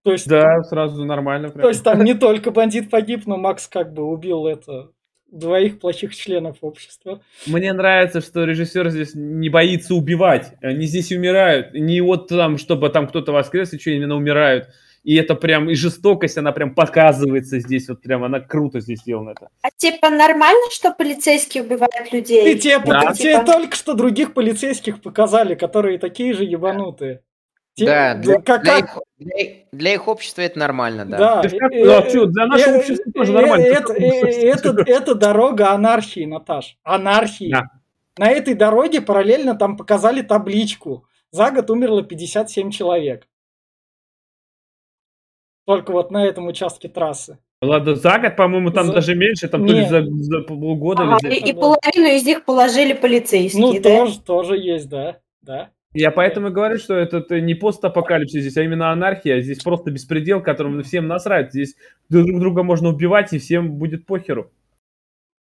То 0.02 0.12
есть, 0.12 0.26
да, 0.26 0.62
сразу 0.64 1.04
нормально. 1.04 1.50
Прям. 1.50 1.62
То 1.62 1.68
есть 1.68 1.84
там 1.84 2.02
не 2.02 2.14
только 2.14 2.50
бандит 2.50 2.90
погиб, 2.90 3.26
но 3.26 3.36
Макс 3.36 3.68
как 3.68 3.92
бы 3.92 4.02
убил 4.04 4.46
это 4.46 4.90
двоих 5.30 5.80
плохих 5.80 6.14
членов 6.14 6.58
общества. 6.60 7.20
Мне 7.46 7.72
нравится, 7.72 8.20
что 8.20 8.44
режиссер 8.44 8.90
здесь 8.90 9.14
не 9.14 9.48
боится 9.48 9.94
убивать. 9.94 10.52
Они 10.62 10.86
здесь 10.86 11.10
умирают. 11.12 11.74
Не 11.74 12.00
вот 12.00 12.28
там, 12.28 12.56
чтобы 12.56 12.88
там 12.88 13.08
кто-то 13.08 13.32
воскрес, 13.32 13.72
и 13.72 13.78
что 13.78 13.90
именно 13.90 14.14
умирают. 14.14 14.68
И 15.02 15.16
это 15.16 15.34
прям, 15.34 15.68
и 15.68 15.74
жестокость, 15.74 16.38
она 16.38 16.52
прям 16.52 16.74
показывается 16.74 17.58
здесь, 17.60 17.90
вот 17.90 18.00
прям, 18.00 18.24
она 18.24 18.40
круто 18.40 18.80
здесь 18.80 19.00
сделана. 19.00 19.30
Это. 19.30 19.48
А 19.60 19.68
типа 19.76 20.08
нормально, 20.08 20.70
что 20.70 20.92
полицейские 20.92 21.62
убивают 21.62 22.10
людей? 22.10 22.54
И 22.54 22.58
тебе, 22.58 22.78
да. 22.78 23.12
тебе 23.12 23.32
типа... 23.32 23.44
только 23.44 23.76
что 23.76 23.92
других 23.92 24.32
полицейских 24.32 25.02
показали, 25.02 25.56
которые 25.56 25.98
такие 25.98 26.32
же 26.32 26.44
ебанутые. 26.44 27.20
Да, 27.76 28.14
для, 28.14 28.40
как- 28.40 28.62
для 28.62 28.78
их, 28.78 28.98
для- 29.18 29.54
для 29.72 29.94
их 29.94 30.06
общества 30.08 30.42
это 30.42 30.58
нормально, 30.58 31.04
да. 31.06 31.42
Да. 31.42 31.48
Ну, 31.72 31.92
а 31.98 32.02
чё, 32.10 32.26
для 32.26 32.46
нашего 32.46 32.76
общества 32.78 33.12
тоже 33.12 33.32
нормально. 33.32 33.64
Это, 33.64 33.92
это, 33.92 34.82
это 34.86 35.14
дорога 35.14 35.70
анархии, 35.72 36.24
Наташ. 36.24 36.78
Анархии. 36.84 37.50
Да. 37.50 37.64
На 38.16 38.30
этой 38.30 38.54
дороге 38.54 39.00
параллельно 39.00 39.56
там 39.56 39.76
показали 39.76 40.22
табличку. 40.22 41.04
За 41.32 41.50
год 41.50 41.68
умерло 41.70 42.04
57 42.04 42.70
человек. 42.70 43.26
Только 45.66 45.90
вот 45.92 46.10
на 46.12 46.24
этом 46.24 46.46
участке 46.46 46.88
трассы. 46.88 47.38
Ладно, 47.62 47.96
за 47.96 48.18
год, 48.18 48.36
по-моему, 48.36 48.70
там 48.70 48.86
За- 48.88 48.92
даже 48.92 49.14
меньше, 49.16 49.48
там 49.48 49.66
то 49.66 49.72
ли 49.72 49.86
за, 49.86 50.04
за 50.06 50.40
полгода. 50.42 51.16
За- 51.20 51.28
и, 51.28 51.50
и 51.50 51.52
половину 51.54 52.06
из 52.14 52.24
них 52.24 52.44
положили 52.44 52.92
полицейские, 52.92 53.62
Ну, 53.62 53.72
да? 53.80 53.98
тоже, 53.98 54.20
тоже 54.20 54.58
есть, 54.58 54.88
да. 54.88 55.18
да. 55.42 55.70
Я 55.94 56.10
поэтому 56.10 56.48
и 56.48 56.50
говорю, 56.50 56.76
что 56.78 56.94
это, 56.94 57.18
это 57.18 57.40
не 57.40 57.54
постапокалипсис 57.54 58.40
здесь, 58.40 58.56
а 58.56 58.62
именно 58.62 58.90
анархия. 58.90 59.40
Здесь 59.40 59.62
просто 59.62 59.92
беспредел, 59.92 60.42
которым 60.42 60.82
всем 60.82 61.06
насрать. 61.06 61.52
Здесь 61.52 61.76
друг 62.08 62.40
друга 62.40 62.64
можно 62.64 62.88
убивать, 62.88 63.32
и 63.32 63.38
всем 63.38 63.78
будет 63.78 64.04
похеру. 64.04 64.50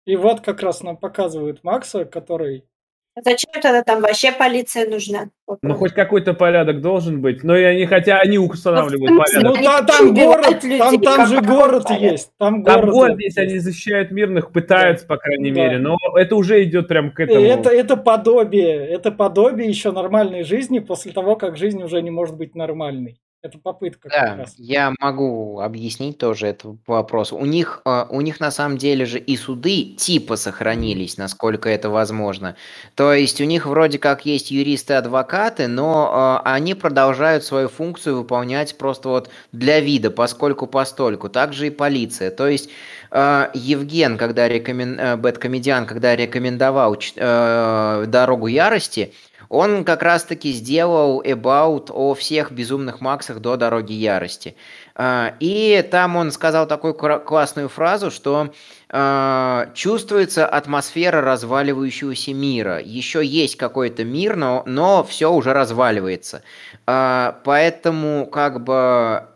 И 0.06 0.16
вот 0.16 0.42
как 0.42 0.62
раз 0.62 0.84
нам 0.84 0.96
показывают 0.98 1.64
Макса, 1.64 2.06
который... 2.06 2.66
Зачем 3.16 3.52
тогда 3.62 3.84
там 3.84 4.02
вообще 4.02 4.32
полиция 4.32 4.90
нужна? 4.90 5.30
Ну, 5.62 5.76
хоть 5.76 5.94
какой-то 5.94 6.34
порядок 6.34 6.82
должен 6.82 7.22
быть. 7.22 7.44
Но 7.44 7.56
и 7.56 7.64
они, 7.64 7.86
хотя 7.86 8.18
они 8.20 8.40
устанавливают 8.40 9.12
Ну, 9.12 9.18
порядок. 9.24 9.44
Ну, 9.44 9.86
там 9.86 10.10
убивают 10.10 10.42
город, 10.46 10.64
людей, 10.64 10.80
там, 10.80 11.02
там 11.02 11.28
же 11.28 11.42
город 11.42 11.84
порядок. 11.84 12.12
есть. 12.12 12.32
Там 12.40 12.64
Там 12.64 12.82
город, 12.82 12.94
город 12.94 13.20
есть, 13.20 13.38
они 13.38 13.60
защищают 13.60 14.10
мирных, 14.12 14.52
пытаются, 14.52 15.06
по 15.06 15.18
крайней 15.18 15.52
Да. 15.52 15.62
мере. 15.62 15.78
Но 15.78 15.98
это 16.16 16.36
уже 16.36 16.64
идет 16.64 16.88
прям 16.88 17.12
к 17.12 17.20
И 17.20 17.24
этому. 17.24 17.46
Это, 17.46 17.70
это 17.70 17.98
подобие, 17.98 18.88
это 18.88 19.12
подобие 19.12 19.70
еще 19.70 19.92
нормальной 19.92 20.44
жизни 20.44 20.80
после 20.80 21.12
того, 21.12 21.36
как 21.36 21.56
жизнь 21.56 21.84
уже 21.84 22.02
не 22.02 22.10
может 22.10 22.36
быть 22.36 22.56
нормальной. 22.56 23.20
Это 23.44 23.58
попытка 23.58 24.08
как 24.08 24.12
Да, 24.12 24.36
раз. 24.38 24.56
я 24.58 24.94
могу 25.02 25.60
объяснить 25.60 26.18
тоже 26.18 26.48
этот 26.48 26.78
вопрос. 26.88 27.34
У 27.34 27.44
них, 27.46 27.82
э, 27.84 28.06
у 28.10 28.22
них 28.22 28.40
на 28.40 28.52
самом 28.52 28.78
деле 28.78 29.06
же 29.06 29.20
и 29.20 29.36
суды 29.36 29.84
типа 29.98 30.38
сохранились, 30.38 31.18
насколько 31.18 31.68
это 31.68 31.90
возможно. 31.90 32.56
То 32.96 33.12
есть 33.12 33.42
у 33.42 33.44
них 33.44 33.66
вроде 33.66 34.00
как 34.00 34.26
есть 34.26 34.50
юристы-адвокаты, 34.50 35.68
но 35.68 36.40
э, 36.46 36.50
они 36.50 36.74
продолжают 36.74 37.44
свою 37.44 37.68
функцию 37.68 38.16
выполнять 38.20 38.78
просто 38.78 39.10
вот 39.10 39.30
для 39.52 39.82
вида, 39.82 40.10
поскольку 40.10 40.66
постольку. 40.66 41.28
Также 41.28 41.68
и 41.68 41.70
полиция. 41.70 42.32
То 42.32 42.48
есть 42.48 42.70
э, 43.12 43.50
Евген, 43.54 44.18
когда 44.18 44.48
рекомен... 44.48 44.98
э, 44.98 45.18
Бэткомедиан, 45.18 45.86
когда 45.86 46.16
рекомендовал 46.16 46.96
э, 47.18 48.06
«Дорогу 48.08 48.48
ярости», 48.48 49.12
он 49.54 49.84
как 49.84 50.02
раз-таки 50.02 50.52
сделал 50.52 51.22
about 51.22 51.92
о 51.92 52.16
всех 52.16 52.52
безумных 52.52 53.02
Максах 53.02 53.40
до 53.40 53.56
Дороги 53.56 53.94
Ярости. 53.94 54.56
А, 54.96 55.36
И 55.40 55.88
там 55.92 56.16
он 56.16 56.32
сказал 56.32 56.68
такую 56.68 56.96
классную 56.96 57.70
фразу, 57.70 58.10
что 58.10 58.52
а, 58.90 59.70
чувствуется 59.76 60.48
атмосфера 60.48 61.22
разваливающегося 61.22 62.34
мира. 62.34 62.80
Еще 62.80 63.24
есть 63.24 63.56
какой-то 63.56 64.04
мир, 64.04 64.36
но, 64.36 64.64
но 64.66 65.04
все 65.04 65.32
уже 65.32 65.54
разваливается. 65.54 66.42
А, 66.88 67.40
Поэтому 67.44 68.26
как 68.26 68.64
бы 68.64 69.28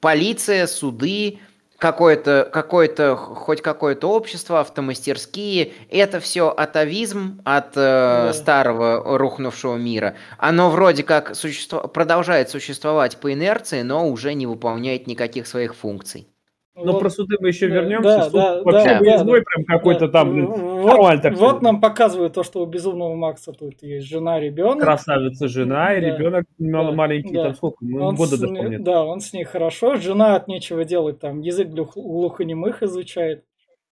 полиция, 0.00 0.66
суды, 0.66 1.38
какое-то, 1.82 2.48
какое-то, 2.52 3.16
хоть 3.16 3.60
какое-то 3.60 4.06
общество, 4.08 4.60
автомастерские, 4.60 5.72
это 5.90 6.20
все 6.20 6.48
атовизм 6.48 7.40
от 7.44 7.72
э, 7.76 8.28
Да. 8.28 8.32
старого 8.32 9.18
рухнувшего 9.18 9.76
мира. 9.76 10.14
Оно 10.38 10.70
вроде 10.70 11.02
как 11.02 11.34
существо- 11.34 11.88
продолжает 11.88 12.50
существовать 12.50 13.16
по 13.16 13.32
инерции, 13.32 13.82
но 13.82 14.08
уже 14.08 14.32
не 14.34 14.46
выполняет 14.46 15.08
никаких 15.08 15.48
своих 15.48 15.74
функций. 15.74 16.28
Ну, 16.74 16.92
Вот- 16.92 17.00
про 17.00 17.10
суды 17.10 17.36
мы 17.38 17.48
еще 17.48 17.68
да, 17.68 17.74
вернемся. 17.74 18.08
да, 18.16 18.22
Суд 18.24 18.32
да, 18.32 18.62
вообще 18.62 18.88
да, 18.94 18.98
выездной 19.00 19.40
да, 19.40 19.44
прям 19.44 19.64
какой-то 19.66 20.06
Да. 20.06 20.12
там, 20.12 20.32
блин, 20.32 20.46
Вот, 20.46 20.84
нормально 20.86 21.22
так 21.22 21.34
вот 21.34 21.60
нам 21.62 21.80
показывают 21.82 22.32
то, 22.32 22.42
что 22.42 22.62
у 22.62 22.66
безумного 22.66 23.14
Макса 23.14 23.52
тут 23.52 23.82
есть 23.82 24.06
жена, 24.06 24.40
ребенок. 24.40 24.82
красавица 24.82 25.48
жена 25.48 25.94
и 25.94 26.00
Да. 26.00 26.06
ребенок 26.16 26.46
Да. 26.58 26.82
маленький, 26.92 27.34
Да. 27.34 27.44
там 27.44 27.54
сколько, 27.56 27.76
ну, 27.82 28.02
Он 28.06 28.14
года 28.14 28.36
с 28.36 28.40
даже 28.40 28.52
ней- 28.54 28.68
нет. 28.70 28.82
Да, 28.84 29.04
он 29.04 29.20
с 29.20 29.34
ней 29.34 29.44
хорошо. 29.44 29.96
Жена 29.96 30.34
от 30.34 30.48
нечего 30.48 30.84
делать, 30.86 31.20
там 31.20 31.40
язык 31.40 31.68
глух- 31.68 31.94
глухонемых 31.94 32.82
изучает 32.82 33.44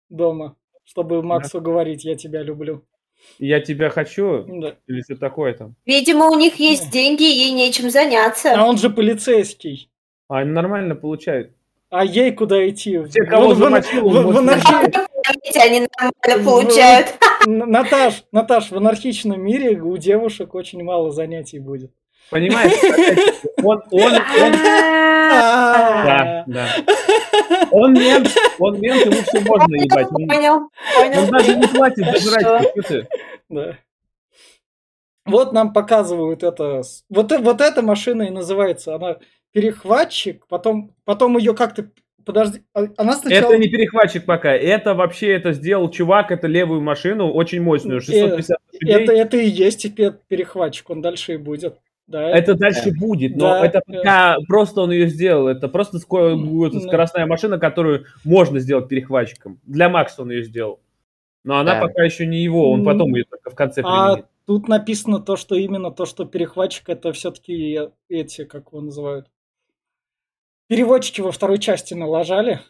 дома, 0.08 0.54
чтобы 0.84 1.20
Максу 1.22 1.60
говорить 1.60 2.04
«я 2.04 2.14
тебя 2.14 2.42
люблю». 2.44 2.84
Я 3.40 3.58
тебя 3.60 3.90
хочу, 3.90 4.44
Да. 4.46 4.76
или 4.86 5.02
что 5.02 5.16
такое 5.16 5.52
там. 5.52 5.74
Видимо, 5.84 6.28
у 6.30 6.36
них 6.38 6.54
есть 6.60 6.92
деньги, 6.92 7.24
ей 7.24 7.50
нечем 7.50 7.90
заняться. 7.90 8.54
А 8.56 8.64
он 8.64 8.78
же 8.78 8.88
полицейский. 8.88 9.90
А 10.28 10.38
они 10.38 10.52
нормально 10.52 10.94
получают. 10.94 11.50
А 11.90 12.04
ей 12.04 12.32
куда 12.32 12.68
идти? 12.68 12.98
Те, 13.10 13.24
кого 13.24 13.48
В- 13.48 13.54
в- 13.54 13.58
замочил, 13.58 14.08
в- 14.08 14.36
анархи- 14.36 14.92
Видите, 15.42 15.60
они 15.60 15.86
нормально 15.98 16.44
получают. 16.50 17.14
Н- 17.46 17.70
Наташ, 17.70 18.24
Наташ, 18.32 18.70
в 18.70 18.76
анархичном 18.76 19.40
мире 19.40 19.80
у 19.80 19.96
девушек 19.96 20.54
очень 20.54 20.82
мало 20.84 21.10
занятий 21.12 21.58
будет. 21.58 21.90
Понимаешь? 22.30 22.72
Он, 23.64 23.82
он, 23.90 24.12
он, 24.14 24.52
да, 24.52 26.44
да. 26.46 26.68
Он 27.70 27.94
мент, 27.94 28.28
он 28.58 28.78
мент, 28.80 29.06
ему 29.06 29.22
все 29.22 29.40
можно 29.40 29.74
ебать. 29.74 30.08
Он, 30.10 30.28
Понял, 30.28 30.70
понял. 30.96 31.22
он 31.22 31.30
даже 31.30 31.56
не 31.56 31.66
платит 31.66 32.20
за? 32.20 32.62
Да. 33.48 33.76
Вот 35.24 35.52
нам 35.52 35.72
показывают 35.72 36.42
это. 36.42 36.82
Вот, 37.08 37.32
вот 37.32 37.60
эта 37.62 37.80
машина 37.82 38.22
и 38.24 38.30
называется. 38.30 38.94
Она 38.94 39.16
перехватчик, 39.52 40.46
потом, 40.48 40.92
потом 41.04 41.36
ее 41.38 41.54
как-то. 41.54 41.90
Подожди, 42.24 42.62
а- 42.74 42.88
она 42.98 43.14
сначала. 43.14 43.52
Это 43.52 43.58
не 43.58 43.68
перехватчик 43.68 44.26
пока. 44.26 44.52
Это 44.54 44.94
вообще 44.94 45.28
это 45.32 45.52
сделал 45.52 45.90
чувак, 45.90 46.30
это 46.30 46.46
левую 46.46 46.82
машину, 46.82 47.30
очень 47.30 47.62
мощную, 47.62 48.00
650 48.02 48.58
лошадей. 48.72 49.02
это, 49.02 49.12
это 49.12 49.36
и 49.38 49.48
есть 49.48 49.82
теперь 49.82 50.12
перехватчик, 50.28 50.90
он 50.90 51.00
дальше 51.00 51.34
и 51.34 51.36
будет. 51.38 51.78
Да. 52.06 52.28
Это 52.30 52.54
дальше 52.54 52.90
будет, 52.98 53.36
но 53.36 53.50
Да, 53.50 53.66
это 53.66 53.82
пока 53.86 54.36
просто 54.46 54.80
он 54.82 54.90
ее 54.92 55.08
сделал. 55.08 55.46
Это 55.48 55.68
просто 55.68 55.98
ско- 55.98 56.32
М, 56.32 56.62
это 56.64 56.80
да. 56.80 56.86
скоростная 56.86 57.26
машина, 57.26 57.58
которую 57.58 58.04
можно 58.24 58.60
сделать 58.60 58.88
перехватчиком. 58.88 59.58
Для 59.64 59.88
Макса 59.90 60.22
он 60.22 60.30
ее 60.30 60.42
сделал. 60.42 60.80
Но 61.44 61.58
она 61.58 61.74
Да. 61.74 61.80
пока 61.86 62.02
еще 62.04 62.26
не 62.26 62.42
его, 62.42 62.70
он 62.72 62.84
потом 62.84 63.14
ее 63.14 63.24
только 63.24 63.50
в 63.50 63.54
конце 63.54 63.82
А 63.84 64.06
применит. 64.14 64.26
тут 64.46 64.68
написано 64.68 65.18
то, 65.20 65.36
что 65.36 65.54
именно 65.54 65.90
то, 65.90 66.04
что 66.06 66.24
перехватчик, 66.24 66.88
это 66.88 67.12
все-таки 67.12 67.78
эти, 68.08 68.44
как 68.44 68.68
его 68.72 68.80
называют, 68.82 69.26
переводчики 70.68 71.20
во 71.20 71.32
второй 71.32 71.58
части 71.58 71.94
налажали 71.94 72.60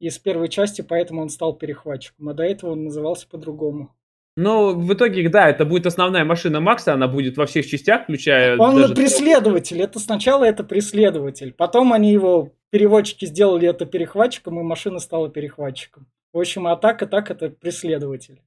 из 0.00 0.18
первой 0.18 0.48
части, 0.48 0.82
поэтому 0.82 1.22
он 1.22 1.28
стал 1.28 1.54
перехватчиком. 1.54 2.28
А 2.28 2.34
до 2.34 2.42
этого 2.42 2.72
он 2.72 2.84
назывался 2.84 3.28
по-другому. 3.28 3.94
Ну, 4.36 4.74
в 4.74 4.92
итоге, 4.94 5.28
да, 5.28 5.48
это 5.50 5.66
будет 5.66 5.84
основная 5.86 6.24
машина 6.24 6.60
Макса, 6.60 6.94
она 6.94 7.06
будет 7.06 7.36
во 7.36 7.44
всех 7.44 7.66
частях, 7.66 8.04
включая 8.04 8.56
Он 8.56 8.76
даже... 8.76 8.94
преследователь. 8.94 9.80
Это 9.82 9.98
сначала 9.98 10.44
это 10.44 10.64
преследователь. 10.64 11.52
Потом 11.52 11.92
они 11.92 12.12
его, 12.12 12.52
переводчики, 12.70 13.26
сделали 13.26 13.68
это 13.68 13.84
перехватчиком, 13.84 14.58
и 14.58 14.62
машина 14.62 15.00
стала 15.00 15.28
перехватчиком. 15.28 16.06
В 16.32 16.38
общем, 16.38 16.66
а 16.66 16.76
так 16.76 17.02
и 17.02 17.06
так 17.06 17.30
это 17.30 17.50
преследователь. 17.50 18.40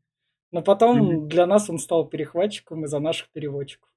Но 0.52 0.64
потом 0.64 0.98
Мгм. 0.98 1.28
для 1.30 1.46
нас 1.46 1.70
он 1.70 1.78
стал 1.78 2.08
перехватчиком 2.08 2.86
из-за 2.86 3.00
наших 3.00 3.30
переводчиков. 3.30 3.88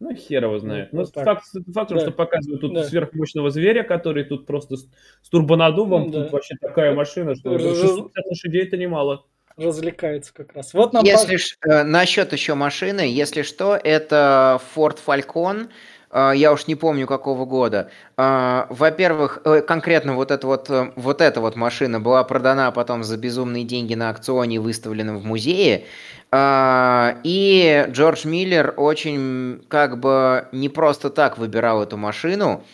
Ну, 0.00 0.14
хер 0.14 0.44
его 0.44 0.58
знает. 0.58 0.92
Ну, 0.92 1.00
Ну, 1.00 1.04
вот 1.04 1.12
так. 1.14 1.24
факт, 1.24 1.44
фактом, 1.74 1.98
Да. 1.98 2.02
что 2.04 2.10
показывают 2.12 2.60
тут 2.62 2.72
Да. 2.74 2.84
сверхмощного 2.84 3.50
зверя, 3.50 3.82
который 3.82 4.24
тут 4.24 4.46
просто 4.46 4.76
с, 4.76 4.88
с 5.22 5.28
турбонаддувом, 5.28 6.10
Да. 6.10 6.22
тут 6.22 6.32
вообще 6.32 6.54
такая 6.60 6.94
машина, 6.94 7.34
что 7.34 7.52
Раз- 7.52 7.62
650 7.62 8.26
лошадей 8.26 8.62
это 8.64 8.76
немало. 8.78 9.26
Развлекается 9.56 10.32
как 10.32 10.54
раз. 10.54 10.72
Вот 10.72 10.94
нам 10.94 11.04
Если 11.04 11.36
ш- 11.36 11.56
э, 11.68 11.82
насчет 11.82 12.32
еще 12.32 12.54
машины, 12.54 13.00
если 13.00 13.42
что, 13.42 13.76
это 13.76 14.58
Ford 14.74 14.98
Falcon, 15.06 15.68
я 16.12 16.52
уж 16.52 16.66
не 16.66 16.74
помню 16.74 17.06
какого 17.06 17.44
года. 17.44 17.90
Э, 18.16 18.66
Во-первых, 18.68 19.40
э, 19.44 19.60
конкретно 19.60 20.14
вот 20.14 20.30
эта 20.30 20.46
вот, 20.46 20.68
э, 20.68 20.90
вот 20.96 21.20
эта 21.20 21.40
вот 21.40 21.54
машина 21.56 22.00
была 22.00 22.24
продана 22.24 22.70
потом 22.72 23.04
за 23.04 23.16
безумные 23.16 23.64
деньги 23.64 23.94
на 23.94 24.10
аукционе 24.10 24.56
и 24.56 24.58
выставлена 24.58 25.16
в 25.16 25.24
музее. 25.24 25.84
Э, 26.32 27.14
И 27.22 27.86
Джордж 27.90 28.26
Миллер 28.26 28.74
очень 28.76 29.64
как 29.68 30.00
бы 30.00 30.48
не 30.52 30.68
просто 30.68 31.10
так 31.10 31.38
выбирал 31.38 31.82
эту 31.82 31.96
машину. 31.96 32.64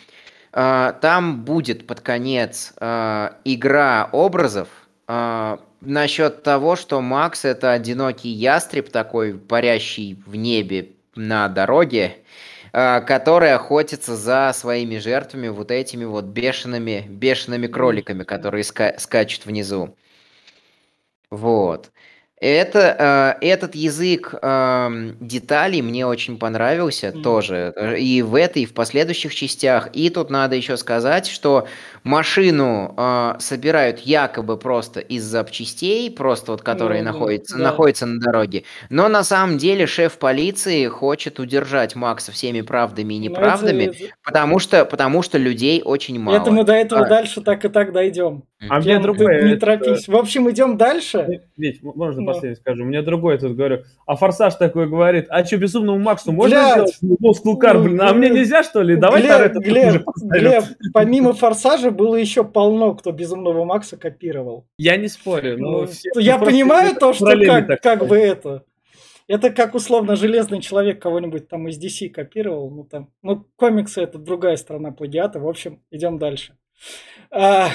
Там 0.52 1.44
будет 1.44 1.86
под 1.86 2.00
конец 2.00 2.72
игра 2.78 4.08
образов 4.12 4.68
насчет 5.82 6.42
того, 6.42 6.76
что 6.76 7.02
Макс 7.02 7.44
это 7.44 7.72
одинокий 7.72 8.30
ястреб 8.30 8.88
такой, 8.90 9.34
парящий 9.34 10.18
в 10.26 10.34
небе 10.34 10.92
на 11.14 11.48
дороге, 11.48 12.16
который 12.76 13.54
охотится 13.54 14.16
за 14.16 14.52
своими 14.54 14.98
жертвами 14.98 15.48
вот 15.48 15.70
этими 15.70 16.04
вот 16.04 16.26
бешеными, 16.26 17.06
бешеными 17.08 17.68
кроликами, 17.68 18.22
которые 18.22 18.64
ска- 18.64 18.98
скачут 18.98 19.46
внизу. 19.46 19.96
Вот. 21.30 21.90
Это, 22.46 23.36
э, 23.40 23.44
этот 23.44 23.74
язык 23.74 24.32
э, 24.40 25.12
деталей 25.18 25.82
мне 25.82 26.06
очень 26.06 26.38
понравился 26.38 27.08
mm. 27.08 27.22
тоже. 27.22 27.74
И 27.98 28.22
в 28.22 28.36
этой, 28.36 28.62
и 28.62 28.66
в 28.66 28.72
последующих 28.72 29.34
частях. 29.34 29.88
И 29.92 30.10
тут 30.10 30.30
надо 30.30 30.54
еще 30.54 30.76
сказать, 30.76 31.26
что 31.26 31.66
машину 32.04 32.94
э, 32.96 33.34
собирают 33.40 33.98
якобы 33.98 34.58
просто 34.58 35.00
из 35.00 35.24
запчастей, 35.24 36.08
просто 36.08 36.52
вот 36.52 36.62
которые 36.62 37.00
mm, 37.00 37.04
находятся, 37.04 37.56
да. 37.58 37.64
находятся 37.64 38.06
на 38.06 38.20
дороге. 38.20 38.62
Но 38.90 39.08
на 39.08 39.24
самом 39.24 39.58
деле 39.58 39.88
шеф 39.88 40.16
полиции 40.18 40.86
хочет 40.86 41.40
удержать 41.40 41.96
Макса 41.96 42.30
всеми 42.30 42.60
правдами 42.60 43.14
и 43.14 43.18
неправдами, 43.18 43.84
это... 43.86 44.14
потому, 44.22 44.60
что, 44.60 44.84
потому 44.84 45.22
что 45.22 45.36
людей 45.36 45.82
очень 45.84 46.20
мало. 46.20 46.36
Это 46.36 46.52
мы 46.52 46.62
до 46.62 46.74
этого 46.74 47.06
а... 47.06 47.08
дальше 47.08 47.40
так 47.40 47.64
и 47.64 47.68
так 47.68 47.92
дойдем. 47.92 48.44
А 48.68 48.80
мне 48.80 48.98
другое... 48.98 49.42
Не 49.42 49.56
торопись. 49.56 50.08
В 50.08 50.16
общем, 50.16 50.50
идем 50.50 50.76
дальше. 50.76 51.42
Ведь, 51.56 51.82
можно 51.82 52.22
ну. 52.22 52.26
последний 52.26 52.56
скажу? 52.56 52.84
У 52.84 52.86
меня 52.86 53.02
другое 53.02 53.38
тут 53.38 53.54
говорю. 53.54 53.82
А 54.06 54.16
Форсаж 54.16 54.54
такой 54.54 54.88
говорит, 54.88 55.26
а 55.28 55.44
что, 55.44 55.58
Безумному 55.58 55.98
Максу 55.98 56.32
можно 56.32 56.56
Блядь. 56.56 56.96
сделать 56.96 57.20
Мускулкар, 57.20 57.78
блин? 57.78 58.00
А 58.00 58.14
мне 58.14 58.30
нельзя, 58.30 58.62
что 58.62 58.80
ли? 58.80 58.96
Давай 58.96 59.22
Глеб, 59.22 59.52
Глеб, 59.56 60.02
Глеб, 60.22 60.64
помимо 60.94 61.34
Форсажа 61.34 61.90
было 61.90 62.16
еще 62.16 62.44
полно, 62.44 62.94
кто 62.94 63.12
Безумного 63.12 63.64
Макса 63.64 63.98
копировал. 63.98 64.66
Я 64.78 64.96
не 64.96 65.08
спорю. 65.08 65.58
Но 65.58 65.80
ну, 65.80 65.86
все, 65.86 66.10
я 66.16 66.38
понимаю 66.38 66.94
то, 66.96 67.12
что 67.12 67.26
как, 67.26 67.80
как 67.82 68.06
бы 68.06 68.16
это... 68.16 68.64
Это 69.28 69.50
как 69.50 69.74
условно 69.74 70.14
Железный 70.14 70.60
Человек 70.60 71.02
кого-нибудь 71.02 71.48
там 71.48 71.66
из 71.66 71.82
DC 71.82 72.10
копировал. 72.10 72.70
Ну, 72.70 72.84
там, 72.84 73.10
ну, 73.22 73.44
комиксы 73.56 74.00
это 74.00 74.18
другая 74.18 74.56
сторона 74.56 74.92
плагиата. 74.92 75.40
В 75.40 75.48
общем, 75.48 75.82
идем 75.90 76.18
дальше. 76.18 76.56
А, 77.32 77.68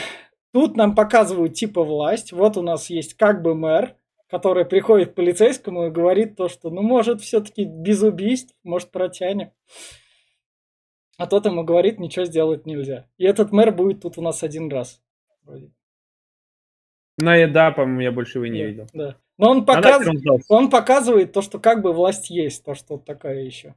Тут 0.53 0.75
нам 0.75 0.95
показывают 0.95 1.53
типа 1.53 1.83
власть. 1.83 2.31
Вот 2.31 2.57
у 2.57 2.61
нас 2.61 2.89
есть 2.89 3.15
как 3.15 3.41
бы 3.41 3.55
мэр, 3.55 3.95
который 4.29 4.65
приходит 4.65 5.11
к 5.11 5.15
полицейскому 5.15 5.87
и 5.87 5.91
говорит 5.91 6.35
то, 6.35 6.49
что 6.49 6.69
ну 6.69 6.81
может 6.81 7.21
все-таки 7.21 7.63
без 7.65 8.01
убийств, 8.03 8.55
может 8.63 8.91
протянем. 8.91 9.51
А 11.17 11.27
тот 11.27 11.45
ему 11.45 11.63
говорит, 11.63 11.99
ничего 11.99 12.25
сделать 12.25 12.65
нельзя. 12.65 13.07
И 13.17 13.25
этот 13.25 13.51
мэр 13.51 13.71
будет 13.71 14.01
тут 14.01 14.17
у 14.17 14.21
нас 14.21 14.43
один 14.43 14.69
раз. 14.69 15.01
Вроде. 15.43 15.71
На 17.17 17.35
еда, 17.35 17.71
по-моему, 17.71 18.01
я 18.01 18.11
больше 18.11 18.39
его 18.39 18.47
не 18.47 18.59
да, 18.59 18.65
видел. 18.65 18.87
Да. 18.93 19.17
Но 19.37 19.51
он, 19.51 19.65
показ... 19.65 20.07
он 20.49 20.69
показывает 20.69 21.31
то, 21.31 21.41
что 21.41 21.59
как 21.59 21.81
бы 21.81 21.93
власть 21.93 22.29
есть, 22.29 22.63
то, 22.63 22.73
что 22.73 22.97
такая 22.97 23.41
еще 23.43 23.75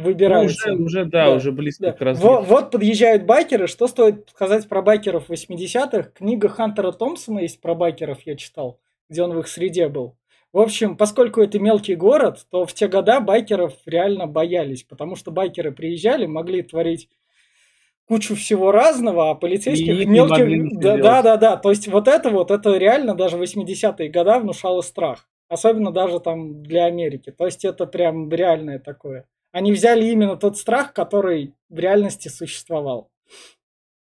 выбираются. 0.00 0.68
Ну, 0.68 0.74
уже, 0.74 0.84
уже, 0.84 1.04
да, 1.04 1.26
да, 1.26 1.34
уже 1.34 1.52
близко 1.52 1.84
да. 1.84 1.92
к 1.92 2.00
развитию. 2.00 2.32
Вот, 2.32 2.46
вот 2.46 2.70
подъезжают 2.70 3.24
байкеры. 3.24 3.66
Что 3.66 3.86
стоит 3.86 4.28
сказать 4.30 4.68
про 4.68 4.82
байкеров 4.82 5.30
80-х? 5.30 6.10
Книга 6.14 6.48
Хантера 6.48 6.92
Томпсона 6.92 7.40
есть 7.40 7.60
про 7.60 7.74
байкеров, 7.74 8.18
я 8.24 8.36
читал, 8.36 8.80
где 9.08 9.22
он 9.22 9.32
в 9.32 9.40
их 9.40 9.48
среде 9.48 9.88
был. 9.88 10.16
В 10.52 10.58
общем, 10.58 10.96
поскольку 10.96 11.40
это 11.40 11.60
мелкий 11.60 11.94
город, 11.94 12.46
то 12.50 12.66
в 12.66 12.72
те 12.72 12.88
года 12.88 13.20
байкеров 13.20 13.74
реально 13.86 14.26
боялись, 14.26 14.82
потому 14.82 15.14
что 15.14 15.30
байкеры 15.30 15.70
приезжали, 15.70 16.26
могли 16.26 16.62
творить 16.62 17.08
кучу 18.10 18.34
всего 18.34 18.72
разного, 18.72 19.30
а 19.30 19.34
полицейских 19.36 20.04
мелких... 20.08 20.80
Да, 20.80 20.96
да, 20.96 21.22
да, 21.22 21.36
да. 21.36 21.56
То 21.56 21.70
есть 21.70 21.86
вот 21.86 22.08
это 22.08 22.30
вот, 22.30 22.50
это 22.50 22.76
реально 22.76 23.14
даже 23.14 23.36
80-е 23.36 24.08
года 24.08 24.40
внушало 24.40 24.80
страх. 24.80 25.28
Особенно 25.48 25.92
даже 25.92 26.18
там 26.18 26.62
для 26.64 26.86
Америки. 26.86 27.30
То 27.30 27.44
есть 27.44 27.64
это 27.64 27.86
прям 27.86 28.28
реальное 28.28 28.80
такое. 28.80 29.26
Они 29.52 29.72
взяли 29.72 30.04
именно 30.06 30.36
тот 30.36 30.56
страх, 30.56 30.92
который 30.92 31.54
в 31.68 31.78
реальности 31.78 32.28
существовал. 32.28 33.10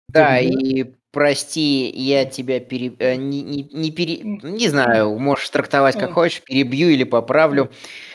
Да, 0.08 0.38
и 0.38 0.84
прости, 1.10 1.90
я 1.90 2.24
тебя 2.24 2.60
пере... 2.60 2.92
Э, 2.98 3.16
не, 3.16 3.42
не, 3.42 3.68
не, 3.72 3.90
пере... 3.90 4.20
не 4.22 4.68
знаю, 4.68 5.18
можешь 5.18 5.48
трактовать 5.50 5.98
как 5.98 6.12
хочешь, 6.12 6.42
перебью 6.42 6.88
или 6.90 7.04
поправлю. 7.04 7.70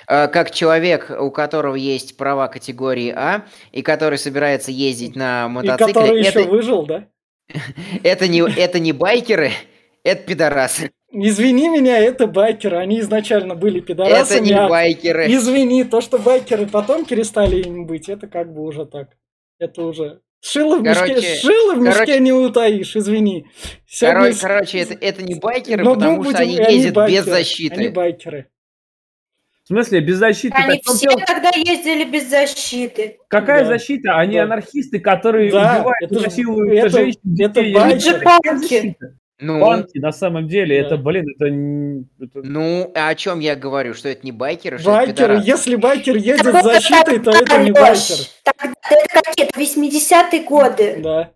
Э, 0.08 0.27
как 0.27 0.51
человек, 0.51 1.12
у 1.19 1.29
которого 1.29 1.75
есть 1.75 2.15
права 2.15 2.47
категории 2.47 3.12
А, 3.15 3.45
и 3.71 3.82
который 3.82 4.17
собирается 4.17 4.71
ездить 4.71 5.15
на 5.15 5.49
мотоцикле... 5.49 5.91
И 5.91 5.93
который 5.93 6.21
это... 6.21 6.39
еще 6.39 6.49
выжил, 6.49 6.86
да? 6.86 7.08
это, 8.03 8.27
не, 8.27 8.41
это 8.41 8.79
не 8.79 8.93
байкеры, 8.93 9.51
это 10.03 10.23
пидорасы. 10.23 10.91
Извини 11.11 11.69
меня, 11.69 11.97
это 11.97 12.27
байкеры. 12.27 12.77
Они 12.77 12.99
изначально 12.99 13.55
были 13.55 13.79
пидорасами. 13.79 14.37
Это 14.37 14.45
не 14.45 14.53
а... 14.53 14.69
байкеры. 14.69 15.25
Извини, 15.27 15.83
то, 15.83 16.01
что 16.01 16.19
байкеры 16.19 16.67
потом 16.67 17.05
перестали 17.05 17.61
им 17.61 17.85
быть, 17.87 18.09
это 18.09 18.27
как 18.27 18.53
бы 18.53 18.61
уже 18.61 18.85
так. 18.85 19.09
Это 19.57 19.83
уже... 19.83 20.21
Шило 20.41 20.77
в 20.77 20.83
короче, 20.83 21.15
мешке, 21.15 21.35
шило 21.35 21.73
в 21.73 21.79
мешке 21.79 21.99
короче, 21.99 22.19
не 22.19 22.31
утаишь, 22.31 22.95
извини. 22.95 23.47
Сегодня... 23.85 24.19
Короче, 24.19 24.39
короче 24.39 24.79
это, 24.79 24.93
это 24.93 25.23
не 25.23 25.35
байкеры, 25.35 25.83
Но 25.83 25.95
потому 25.95 26.17
будем, 26.17 26.31
что 26.31 26.43
они 26.43 26.55
ездят 26.55 26.97
они 26.97 27.13
без 27.13 27.25
защиты. 27.25 27.75
Они 27.75 27.89
байкеры. 27.89 28.47
В 29.63 29.67
смысле, 29.67 29.99
без 29.99 30.17
защиты? 30.17 30.55
Они 30.55 30.81
все 30.83 31.09
дело... 31.09 31.21
тогда 31.27 31.51
ездили 31.55 32.05
без 32.05 32.29
защиты. 32.29 33.17
Какая 33.27 33.63
да. 33.63 33.69
защита? 33.71 34.17
Они 34.17 34.37
да. 34.37 34.43
анархисты, 34.43 34.99
которые 34.99 35.51
да, 35.51 35.79
убивают, 35.79 36.11
это, 36.11 36.21
насилуют 36.21 36.73
это, 36.73 36.89
женщин, 36.89 37.19
это, 37.39 37.61
детей. 37.61 37.75
Это 37.75 38.19
байкеры. 38.23 38.95
Ну, 39.41 39.62
Банки, 39.62 39.97
на 39.99 40.12
самом 40.12 40.47
деле, 40.49 40.82
да. 40.82 40.88
это, 40.88 40.97
блин, 40.97 41.25
это, 41.30 41.45
это... 42.25 42.45
Ну, 42.45 42.91
а 42.93 43.08
о 43.08 43.15
чем 43.15 43.39
я 43.39 43.56
говорю? 43.56 43.93
Что 43.93 44.10
это 44.10 44.25
не 44.25 44.34
байкеры, 44.34 44.80
что 44.80 44.91
байкеры, 44.91 45.36
это 45.36 45.43
если 45.43 45.75
байкер 45.78 46.17
едет 46.17 46.45
с 46.45 46.62
защитой, 46.62 47.19
то 47.19 47.32
это 47.32 47.63
не 47.63 47.71
байкер. 47.71 48.17
Тогда 48.43 48.73
это 48.91 49.21
какие-то 49.23 49.58
80-е 49.58 50.43
годы. 50.43 50.99
Да. 51.02 51.32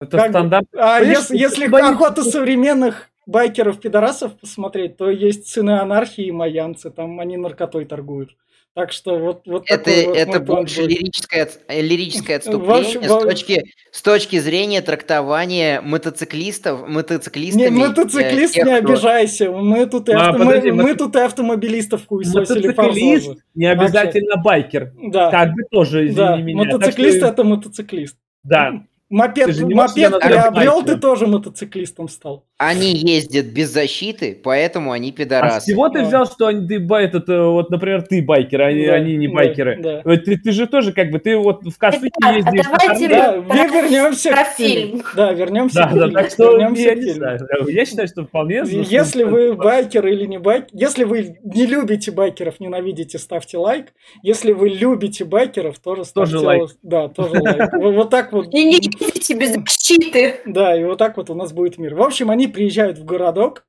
Это 0.00 0.16
как... 0.16 0.30
стандарт. 0.30 0.66
А 0.76 1.00
если, 1.00 1.36
если 1.36 1.66
охота 1.66 2.22
современных 2.22 3.10
байкеров-пидорасов 3.26 4.38
посмотреть, 4.38 4.96
то 4.96 5.10
есть 5.10 5.48
сыны 5.48 5.80
анархии 5.80 6.26
и 6.26 6.32
майянцы, 6.32 6.90
там 6.90 7.18
они 7.18 7.36
наркотой 7.36 7.86
торгуют. 7.86 8.36
Так 8.74 8.90
что 8.90 9.18
вот, 9.20 9.42
вот 9.46 9.64
это, 9.68 9.90
вот 10.08 10.16
это 10.16 10.40
больше 10.40 10.82
лирическое, 10.82 11.48
э, 11.68 11.80
лирическое 11.80 12.36
отступление 12.38 12.98
общем, 12.98 13.04
с, 13.04 13.22
точки, 13.22 13.64
с 13.92 14.02
точки 14.02 14.40
зрения 14.40 14.82
трактования 14.82 15.80
мотоциклистов, 15.80 16.88
мотоциклистами. 16.88 17.68
Не, 17.68 17.70
мотоциклист, 17.70 18.54
тех, 18.54 18.66
не 18.66 18.74
обижайся, 18.74 19.52
мы 19.52 19.86
тут, 19.86 20.08
и 20.08 20.12
а, 20.12 20.30
авто, 20.30 20.44
подожди, 20.44 20.72
мы, 20.72 20.82
мы 20.82 20.94
тут 20.96 21.14
и 21.14 21.20
автомобилистов 21.20 22.04
хуесосили 22.08 22.66
Мотоциклист 22.66 23.38
не 23.54 23.66
обязательно 23.66 24.38
байкер. 24.38 24.92
Да. 24.96 25.30
Как 25.30 25.54
бы 25.54 25.62
тоже, 25.70 26.08
извини 26.08 26.16
да. 26.16 26.36
меня. 26.36 26.64
Мотоциклист 26.64 27.18
что... 27.18 27.28
это 27.28 27.44
мотоциклист. 27.44 28.16
Да. 28.42 28.72
Мопед, 29.08 29.56
мопед 29.60 30.18
приобрел, 30.18 30.82
ты 30.82 30.96
тоже 30.96 31.28
мотоциклистом 31.28 32.08
стал. 32.08 32.44
Они 32.56 32.92
ездят 32.92 33.46
без 33.46 33.70
защиты, 33.70 34.38
поэтому 34.40 34.92
они 34.92 35.10
пидорасы. 35.10 35.56
А 35.56 35.60
с 35.60 35.66
чего 35.66 35.88
ты 35.88 36.04
взял, 36.04 36.24
что 36.24 36.46
они, 36.46 36.66
ты, 36.68 36.76
этот, 36.76 37.28
э, 37.28 37.42
вот, 37.42 37.68
например, 37.70 38.02
ты 38.02 38.22
байкер, 38.22 38.62
а 38.62 38.66
они, 38.66 38.86
да, 38.86 38.94
они 38.94 39.16
не 39.16 39.26
байкеры? 39.26 39.80
Да, 39.82 40.02
да. 40.04 40.16
Ты, 40.16 40.38
ты 40.38 40.52
же 40.52 40.68
тоже 40.68 40.92
как 40.92 41.10
бы, 41.10 41.18
ты 41.18 41.36
вот 41.36 41.64
в 41.64 41.76
Косыке 41.76 42.12
ездишь. 42.32 42.66
А 42.70 42.78
давайте 42.78 43.08
да, 43.08 43.36
вернемся 43.66 44.30
про 44.30 44.44
фильм. 44.44 45.02
Да, 45.16 45.32
вернемся 45.32 45.78
да, 45.78 45.86
к 45.86 45.90
фильму. 45.90 46.10
Да, 46.12 46.22
так 46.22 46.30
что 46.30 46.58
я, 46.58 46.94
не 46.94 47.12
знаю, 47.12 47.40
я 47.66 47.84
считаю, 47.84 48.06
что 48.06 48.24
вполне... 48.24 48.62
Если 48.64 49.24
вы 49.24 49.54
байкер 49.54 50.06
или 50.06 50.24
не 50.26 50.38
байкер, 50.38 50.68
если 50.72 51.02
вы 51.02 51.38
не 51.42 51.66
любите 51.66 52.12
байкеров, 52.12 52.60
ненавидите, 52.60 53.18
ставьте 53.18 53.58
лайк. 53.58 53.92
Если 54.22 54.52
вы 54.52 54.68
любите 54.68 55.24
байкеров, 55.24 55.80
тоже 55.80 56.04
ставьте 56.04 56.34
тоже 56.34 56.46
лайк. 56.46 56.70
Да, 56.82 57.08
тоже 57.08 57.40
лайк. 57.40 57.72
Вот 57.72 58.10
так 58.10 58.32
вот. 58.32 58.54
И 58.54 58.64
не 58.64 58.80
ездите 59.24 59.34
без 59.34 59.54
защиты. 59.54 60.40
Да, 60.46 60.78
и 60.78 60.84
вот 60.84 60.98
так 60.98 61.16
вот 61.16 61.30
у 61.30 61.34
нас 61.34 61.52
будет 61.52 61.78
мир. 61.78 61.94
В 61.94 62.02
общем, 62.02 62.30
они 62.30 62.48
приезжают 62.48 62.98
в 62.98 63.04
городок, 63.04 63.66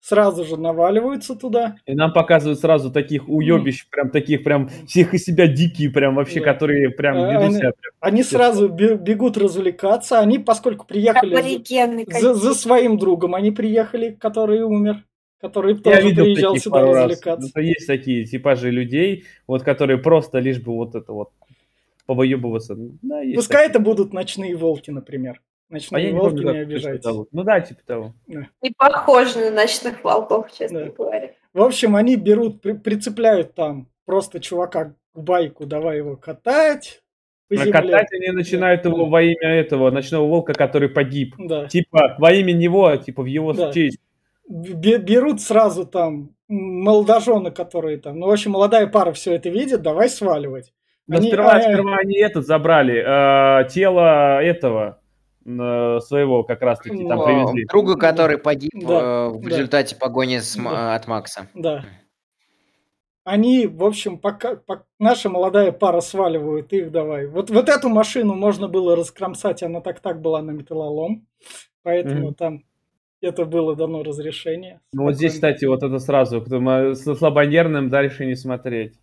сразу 0.00 0.44
же 0.44 0.56
наваливаются 0.56 1.34
туда. 1.34 1.76
И 1.86 1.94
нам 1.94 2.12
показывают 2.12 2.60
сразу 2.60 2.90
таких 2.90 3.28
уебищ, 3.28 3.84
mm. 3.84 3.86
прям 3.90 4.10
таких 4.10 4.44
прям 4.44 4.68
всех 4.86 5.14
из 5.14 5.24
себя 5.24 5.46
дикие, 5.46 5.90
прям 5.90 6.14
вообще, 6.14 6.40
да. 6.40 6.52
которые 6.52 6.90
прям 6.90 7.16
ведут 7.16 7.42
они, 7.42 7.54
себя. 7.54 7.72
Прям, 7.72 7.92
они 8.00 8.22
сразу 8.22 8.68
бегут 8.68 9.36
развлекаться. 9.36 10.20
Они, 10.20 10.38
поскольку 10.38 10.86
приехали 10.86 11.62
за, 12.20 12.34
за 12.34 12.54
своим 12.54 12.98
другом, 12.98 13.34
они 13.34 13.50
приехали, 13.50 14.10
который 14.18 14.62
умер. 14.62 15.04
Который 15.38 15.74
Я 15.74 15.80
тоже 15.82 16.14
приезжал 16.14 16.56
сюда 16.56 16.80
развлекаться. 16.80 17.50
Это 17.50 17.60
есть 17.60 17.86
такие 17.86 18.24
типажи 18.24 18.70
людей, 18.70 19.26
вот 19.46 19.64
которые 19.64 19.98
просто 19.98 20.38
лишь 20.38 20.58
бы 20.60 20.72
вот 20.72 20.94
это 20.94 21.12
вот 21.12 21.30
повоебываться. 22.06 22.74
Да, 22.76 23.20
Пускай 23.34 23.64
такие. 23.64 23.70
это 23.70 23.80
будут 23.80 24.12
ночные 24.12 24.56
волки, 24.56 24.90
например. 24.90 25.42
Ночные 25.68 26.10
а 26.10 26.14
волки, 26.14 26.36
не, 26.36 26.42
помню, 26.42 26.52
не 26.52 26.58
обижайтесь. 26.60 27.04
Ну 27.32 27.42
да, 27.42 27.60
типа 27.60 27.80
того. 27.84 28.14
Да. 28.28 28.46
Не 28.62 28.70
похоже 28.70 29.38
на 29.40 29.50
ночных 29.50 30.02
волков, 30.04 30.52
честно 30.56 30.84
да. 30.84 30.90
говоря. 30.90 31.32
В 31.52 31.62
общем, 31.62 31.96
они 31.96 32.16
берут, 32.16 32.62
при, 32.62 32.72
прицепляют 32.72 33.54
там 33.54 33.88
просто 34.04 34.40
чувака 34.40 34.94
к 35.12 35.18
байку, 35.18 35.66
давай 35.66 35.98
его 35.98 36.16
катать. 36.16 37.02
А 37.50 37.70
катать 37.70 38.12
они 38.12 38.30
начинают 38.30 38.82
да. 38.82 38.90
его 38.90 39.06
во 39.06 39.22
имя 39.22 39.48
этого 39.48 39.90
ночного 39.90 40.26
волка, 40.26 40.52
который 40.52 40.88
погиб. 40.88 41.34
Да. 41.38 41.66
Типа 41.66 42.16
во 42.18 42.32
имя 42.32 42.52
него, 42.52 42.94
типа 42.96 43.22
в 43.22 43.26
его 43.26 43.52
да. 43.52 43.72
честь. 43.72 43.98
Берут 44.48 45.40
сразу 45.40 45.84
там 45.86 46.36
молодожены, 46.48 47.50
которые 47.50 47.98
там, 47.98 48.20
ну, 48.20 48.26
в 48.26 48.30
общем, 48.30 48.52
молодая 48.52 48.86
пара 48.86 49.12
все 49.12 49.34
это 49.34 49.48
видит, 49.48 49.82
давай 49.82 50.08
сваливать. 50.08 50.72
Но 51.06 51.16
они, 51.16 51.28
сперва, 51.28 51.52
а, 51.52 51.62
сперва 51.62 51.96
они 51.98 52.16
этот 52.18 52.46
забрали, 52.46 52.96
э, 53.64 53.68
тело 53.68 54.40
этого, 54.42 55.00
э, 55.44 55.98
своего 56.00 56.42
как 56.42 56.62
раз-таки 56.62 57.06
там 57.06 57.24
привезли. 57.24 57.64
Друга, 57.66 57.96
который 57.96 58.38
погиб 58.38 58.70
Да, 58.74 59.26
э, 59.26 59.28
в 59.30 59.40
да. 59.42 59.48
результате 59.48 59.96
погони 59.96 60.38
с 60.38 60.56
Да. 60.56 60.94
от 60.94 61.06
Макса. 61.06 61.48
Да. 61.54 61.84
Они, 63.24 63.66
в 63.66 63.84
общем, 63.84 64.18
пока, 64.18 64.54
пок- 64.54 64.84
наша 65.00 65.28
молодая 65.28 65.72
пара 65.72 66.00
сваливают 66.00 66.72
их 66.72 66.92
давай. 66.92 67.26
Вот, 67.26 67.50
вот 67.50 67.68
эту 67.68 67.88
машину 67.88 68.34
можно 68.34 68.68
было 68.68 68.94
раскромсать, 68.94 69.62
она 69.64 69.80
так-так 69.80 70.20
была 70.20 70.42
на 70.42 70.52
металлолом. 70.52 71.26
Поэтому 71.82 72.26
Мгм. 72.26 72.34
там 72.34 72.64
это 73.20 73.44
было 73.44 73.74
дано 73.74 74.02
разрешение. 74.04 74.80
Ну 74.92 75.04
вот 75.04 75.14
здесь, 75.16 75.34
кстати, 75.34 75.64
вот 75.64 75.82
это 75.82 75.98
сразу, 75.98 76.40
кто 76.40 76.94
слабонервным 76.94 77.88
дальше 77.88 78.26
не 78.26 78.34
смотреть. 78.36 78.94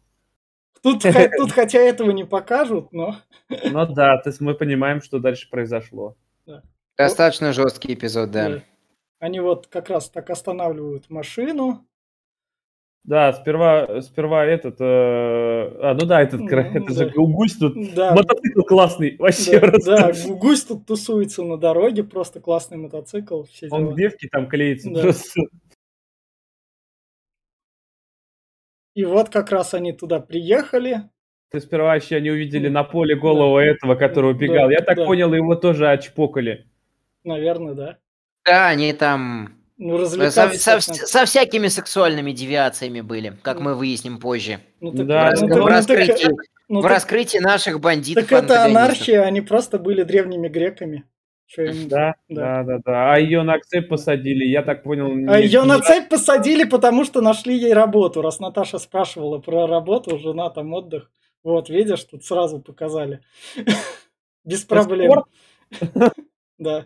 Тут, 0.82 1.02
тут 1.38 1.52
хотя 1.52 1.80
этого 1.80 2.12
не 2.12 2.26
покажут, 2.26 2.92
но... 2.92 3.16
Ну 3.50 3.86
да, 3.94 4.18
то 4.18 4.30
есть 4.30 4.42
мы 4.42 4.54
понимаем, 4.54 5.02
что 5.02 5.20
дальше 5.20 5.50
произошло. 5.50 6.16
Достаточно 6.98 7.54
жесткий 7.54 7.94
эпизод, 7.94 8.32
да. 8.32 8.50
да. 8.50 8.62
Они 9.20 9.40
вот 9.40 9.68
как 9.68 9.90
раз 9.90 10.10
так 10.10 10.30
останавливают 10.30 11.10
машину. 11.10 11.86
Да, 13.06 13.34
сперва, 13.34 14.02
сперва 14.02 14.46
этот, 14.46 14.76
э, 14.80 14.84
а, 14.86 15.94
ну 16.00 16.06
да, 16.06 16.22
этот, 16.22 16.40
Ну, 16.40 16.48
это 16.48 16.94
же 16.94 17.06
да. 17.08 17.12
гусь 17.16 17.58
тут, 17.58 17.74
Да, 17.96 18.14
мотоцикл 18.16 18.62
классный, 18.62 19.18
вообще 19.18 19.60
да, 19.60 19.68
просто. 19.68 19.92
да, 19.98 20.12
гу- 20.26 20.36
гусь 20.38 20.64
тут 20.64 20.86
тусуется 20.86 21.44
на 21.44 21.58
дороге, 21.58 22.04
просто 22.06 22.40
классный 22.40 22.78
мотоцикл. 22.78 23.44
Все 23.44 23.68
Он 23.72 23.86
дела. 23.88 23.96
девке 23.98 24.30
там 24.32 24.48
клеится 24.48 24.90
Да. 24.90 25.02
просто. 25.02 25.42
И 28.96 29.06
вот 29.06 29.30
как 29.30 29.52
раз 29.52 29.74
они 29.74 29.92
туда 29.94 30.20
приехали. 30.20 30.94
То 31.52 31.58
есть 31.58 31.68
сперва 31.68 31.96
еще 31.96 32.16
они 32.18 32.32
увидели 32.32 32.68
на 32.68 32.84
поле 32.84 33.16
голову 33.16 33.58
этого, 33.58 33.96
который 33.96 34.34
Да, 34.34 34.38
убегал. 34.38 34.70
Я 34.70 34.80
так 34.82 34.98
да. 34.98 35.06
понял, 35.06 35.34
его 35.34 35.56
тоже 35.56 35.90
отчпокали. 35.90 36.66
Наверное, 37.24 37.74
да. 37.74 37.98
Да, 38.46 38.68
они 38.68 38.92
там 38.94 39.54
Ну, 39.78 39.98
со, 39.98 40.02
развлекаться. 40.04 40.82
со- 40.82 41.08
со 41.08 41.26
всякими 41.26 41.68
сексуальными 41.68 42.32
девиациями 42.32 43.02
были, 43.02 43.34
как 43.42 43.58
Ну. 43.60 43.64
мы 43.66 43.76
выясним 43.76 44.20
позже. 44.20 44.60
Ну, 44.82 44.92
так, 44.92 45.08
Да, 45.08 45.32
ну, 45.32 45.38
в, 45.38 45.40
так- 45.40 45.50
в 45.50 45.56
ну, 45.60 45.64
так- 45.66 45.70
раскрытии, 45.70 46.28
ну, 46.70 46.80
в 46.80 46.82
так- 46.84 46.92
раскрытии 46.92 47.38
наших 47.38 47.80
бандитов. 47.80 48.28
так 48.28 48.44
это 48.44 48.66
анархия, 48.66 49.22
они 49.22 49.42
просто 49.42 49.80
были 49.80 50.04
древними 50.04 50.48
греками. 50.50 51.04
Да, 51.58 52.16
Да. 52.30 52.64
да, 52.64 52.64
да, 52.64 52.80
да. 52.86 53.14
А 53.14 53.20
ее 53.20 53.44
на 53.44 53.60
цепь 53.60 53.88
посадили, 53.90 54.46
я 54.46 54.64
так 54.64 54.84
понял. 54.84 55.08
А 55.08 55.40
не- 55.40 55.46
ее 55.46 55.64
на 55.64 55.80
цепь 55.80 56.10
посадили, 56.10 56.64
потому 56.64 57.06
что 57.06 57.22
нашли 57.22 57.56
ей 57.56 57.74
работу. 57.74 58.22
Раз 58.22 58.40
Наташа 58.40 58.80
спрашивала 58.80 59.40
про 59.40 59.68
работу, 59.68 60.18
жена 60.18 60.50
там 60.50 60.74
отдых. 60.74 61.12
Вот, 61.44 61.70
видишь, 61.70 62.04
тут 62.06 62.24
сразу 62.26 62.60
показали. 62.60 63.20
Без 64.46 64.64
проблем. 64.64 65.24
Да. 66.60 66.86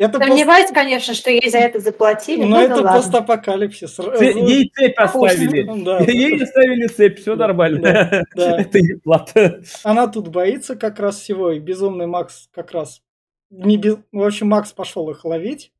Это 0.00 0.18
пост- 0.18 0.28
Сомневаюсь, 0.28 0.70
конечно, 0.72 1.14
что 1.14 1.30
ей 1.30 1.50
за 1.50 1.58
это 1.58 1.78
заплатили. 1.80 2.42
ну, 2.44 2.48
Ну, 2.48 2.60
это 2.60 2.82
да 2.82 2.92
постапокалипсис. 2.94 3.94
Це- 3.96 4.34
Ей 4.34 4.70
цепь 4.74 4.98
оставили. 4.98 5.82
Да. 5.84 5.98
Ей 6.00 6.42
оставили 6.42 6.86
цепь, 6.88 7.18
все 7.18 7.36
нормально. 7.36 7.80
Да. 7.82 8.58
Это 8.60 8.80
не 8.80 8.94
плата. 9.04 9.60
Она 9.84 10.06
тут 10.06 10.28
боится 10.28 10.74
как 10.76 11.00
раз 11.00 11.18
всего, 11.20 11.52
и 11.52 11.58
безумный 11.60 12.06
Макс 12.06 12.48
как 12.54 12.72
раз 12.72 13.02
не 13.50 13.76
без... 13.76 13.96
В 14.12 14.22
общем, 14.22 14.48
Макс 14.48 14.72
пошел 14.72 15.10
их 15.10 15.24
ловить. 15.24 15.72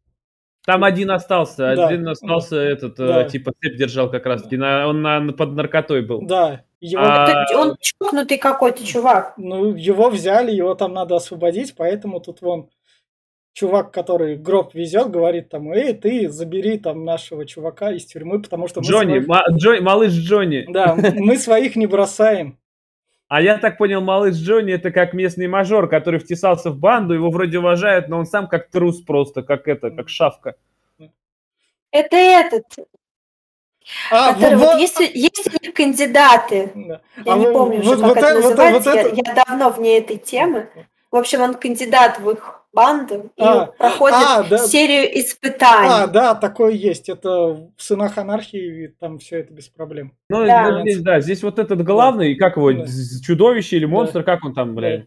Там 0.67 0.85
один 0.85 1.11
остался, 1.11 1.75
Да. 1.75 1.87
один 1.89 2.07
остался 2.09 2.57
этот, 2.57 3.01
э, 3.01 3.07
Да. 3.07 3.25
типа 3.25 3.53
цепь 3.63 3.77
держал 3.79 4.11
как 4.11 4.27
раз 4.27 4.43
таки, 4.43 4.57
на- 4.59 4.87
он 4.87 5.01
на- 5.03 5.33
под 5.33 5.55
наркотой 5.55 6.03
был. 6.03 6.21
Да. 6.23 6.61
Его, 6.83 7.03
А- 7.05 7.45
Это 7.47 7.59
он 7.59 7.77
чокнутый 7.81 8.39
какой-то 8.39 8.85
чувак. 8.87 9.35
ну, 9.39 9.75
его 9.77 10.11
взяли, 10.11 10.53
его 10.53 10.75
там 10.75 10.93
надо 10.93 11.15
освободить, 11.17 11.75
поэтому 11.77 12.21
тут 12.21 12.43
вон 12.43 12.69
чувак, 13.53 13.93
который 13.93 14.37
гроб 14.37 14.75
везет, 14.75 15.11
говорит 15.11 15.49
там, 15.49 15.73
эй, 15.73 15.93
ты 15.95 16.29
забери 16.29 16.79
там 16.79 17.05
нашего 17.05 17.45
чувака 17.47 17.93
из 17.93 18.07
тюрьмы, 18.07 18.41
потому 18.41 18.69
что 18.69 18.81
мы 18.81 18.87
Джонни, 18.87 19.11
своих- 19.21 19.29
ма- 19.29 19.45
Джо- 19.51 19.81
малыш 19.81 20.13
Джонни. 20.13 20.67
Да, 20.69 20.95
мы 21.17 21.37
своих 21.37 21.77
не 21.77 21.87
бросаем. 21.87 22.57
А 23.29 23.41
я 23.43 23.59
так 23.59 23.79
понял, 23.79 24.01
малыш 24.01 24.35
Джонни 24.37 24.73
это 24.73 24.91
как 24.91 25.13
местный 25.15 25.47
мажор, 25.47 25.89
который 25.89 26.19
втесался 26.21 26.71
в 26.71 26.79
банду, 26.79 27.15
его 27.15 27.31
вроде 27.31 27.59
уважают, 27.59 28.09
но 28.09 28.19
он 28.19 28.27
сам 28.27 28.49
как 28.49 28.71
трус 28.71 29.01
просто, 29.03 29.43
как 29.43 29.69
это, 29.69 29.91
как 29.91 30.09
шавка. 30.09 30.55
Это 31.93 32.17
этот, 32.17 32.65
А, 34.13 34.35
который 34.35 34.57
вот- 34.57 34.65
вот 34.75 34.81
есть, 34.81 34.99
есть 35.01 35.49
у 35.49 35.65
них 35.65 35.75
кандидаты. 35.75 36.71
Да. 36.75 37.01
Я 37.25 37.35
А 37.35 37.39
не 37.39 37.47
вот- 37.47 37.53
помню 37.53 37.81
уже, 37.81 37.97
вот- 37.97 38.01
как 38.01 38.09
вот 38.09 38.17
это 38.17 38.27
это- 38.27 38.35
вот 38.43 38.53
это- 38.53 38.71
называется. 38.73 38.91
вот 38.91 38.95
я, 38.97 39.03
это- 39.03 39.31
я 39.31 39.45
давно 39.45 39.71
вне 39.71 39.99
этой 39.99 40.17
темы. 40.17 40.69
В 41.11 41.17
общем, 41.17 41.41
он 41.41 41.55
кандидат 41.55 42.21
в 42.21 42.31
их 42.31 42.60
банду 42.73 43.31
и 43.37 43.43
А, 43.43 43.67
проходит 43.67 44.17
а, 44.19 44.43
да. 44.45 44.59
серию 44.59 45.19
испытаний. 45.19 45.89
А, 45.91 46.07
да, 46.07 46.35
такое 46.35 46.73
есть. 46.73 47.09
Это 47.09 47.69
в 47.77 47.83
сынах 47.83 48.17
анархии, 48.19 48.95
там 49.01 49.19
все 49.19 49.41
это 49.41 49.53
без 49.53 49.69
проблем. 49.69 50.13
Ну, 50.29 50.45
Да. 50.47 50.71
ну, 50.71 50.81
здесь, 50.83 51.01
да, 51.01 51.21
здесь 51.21 51.43
вот 51.43 51.59
этот 51.59 51.83
главный, 51.83 52.35
как 52.37 52.57
его, 52.57 52.73
Да. 52.73 52.85
чудовище 53.25 53.77
или 53.77 53.87
Да. 53.87 53.91
монстр, 53.93 54.23
как 54.23 54.45
он 54.45 54.55
там, 54.55 54.75
блядь. 54.75 55.07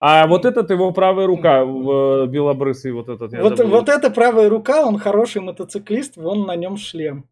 А 0.00 0.26
вот 0.26 0.44
этот 0.44 0.70
его 0.70 0.92
правая 0.92 1.26
рука, 1.26 1.64
в- 1.64 2.26
белобрысый 2.26 2.92
вот 2.92 3.08
этот. 3.08 3.32
я 3.32 3.42
Вот, 3.42 3.56
забыл. 3.56 3.72
вот 3.72 3.88
эта 3.88 4.10
правая 4.10 4.48
рука, 4.48 4.84
он 4.86 4.98
хороший 4.98 5.40
мотоциклист, 5.40 6.16
вон 6.16 6.46
на 6.46 6.56
нем 6.56 6.76
шлем. 6.76 7.26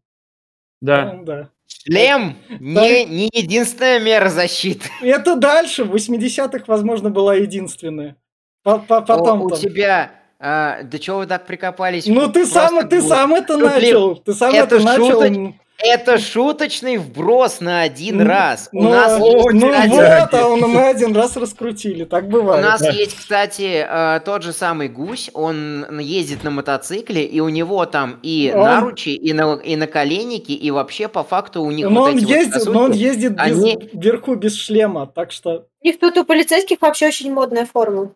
Да. 0.81 1.19
Да. 1.23 1.49
Шлем 1.67 2.35
не, 2.59 3.05
не 3.05 3.29
единственная 3.33 3.99
мера 3.99 4.29
защиты. 4.29 4.85
Это 5.01 5.35
дальше, 5.35 5.83
в 5.83 5.91
80-х, 5.93 6.65
возможно, 6.67 7.09
была 7.09 7.35
единственная. 7.35 8.15
По- 8.63 8.79
по- 8.79 8.97
О, 8.97 9.01
Потом 9.01 9.41
у 9.43 9.51
тебя... 9.51 10.11
а, 10.39 10.83
да 10.83 10.97
чего 10.99 11.17
вы 11.19 11.25
так 11.27 11.45
прикопались? 11.45 12.05
Ну 12.07 12.29
ты 12.31 12.45
сам, 12.45 12.87
ты 12.87 13.01
вот. 13.01 13.09
сам 13.09 13.33
это 13.35 13.53
Шутли- 13.53 13.61
начал. 13.63 14.15
Ты 14.15 14.33
сам 14.33 14.53
Это 14.53 14.75
это 14.77 14.85
начал. 14.85 15.53
Это 15.79 16.17
шуточный 16.17 16.95
вброс 16.97 17.59
на 17.59 17.81
один 17.81 18.19
Ну, 18.19 18.25
раз. 18.25 18.69
У 18.71 18.81
Ну, 18.81 18.89
нас 18.91 19.19
ну 19.19 19.25
есть, 19.25 19.89
вот, 19.89 19.89
кстати, 19.89 20.35
а 20.35 20.47
он 20.47 20.61
мы 20.61 20.87
один 20.87 21.13
раз 21.13 21.35
раскрутили. 21.35 22.05
Так 22.05 22.25
У 22.25 22.27
бывает. 22.27 22.63
нас 22.63 22.81
есть, 22.93 23.17
кстати, 23.17 23.85
э, 23.85 24.19
тот 24.23 24.43
же 24.43 24.53
самый 24.53 24.87
гусь, 24.87 25.29
он 25.33 25.99
ездит 25.99 26.43
на 26.45 26.51
мотоцикле, 26.51 27.25
и 27.25 27.41
у 27.41 27.49
него 27.49 27.85
там 27.85 28.19
и 28.23 28.53
Он- 28.55 28.61
наручи, 28.61 29.09
и, 29.09 29.33
на, 29.33 29.55
и 29.55 29.75
наколенники, 29.75 30.53
и 30.53 30.71
вообще 30.71 31.09
по 31.09 31.23
факту 31.23 31.63
у 31.63 31.71
них 31.71 31.89
Но 31.89 32.01
вот 32.01 32.11
он 32.11 32.17
эти 32.17 32.25
вот 32.25 32.29
ездит, 32.33 32.53
сосульки, 32.53 32.77
но 32.77 32.83
он 32.83 32.91
ездит 32.93 33.31
без, 33.33 33.41
они- 33.41 33.89
вверху 33.93 34.35
без 34.35 34.55
шлема, 34.55 35.05
так 35.07 35.33
что 35.33 35.65
У 35.83 35.85
них 35.87 35.99
тут 35.99 36.15
у 36.17 36.23
полицейских 36.23 36.77
вообще 36.81 37.07
очень 37.07 37.33
модная 37.33 37.65
форма. 37.65 38.11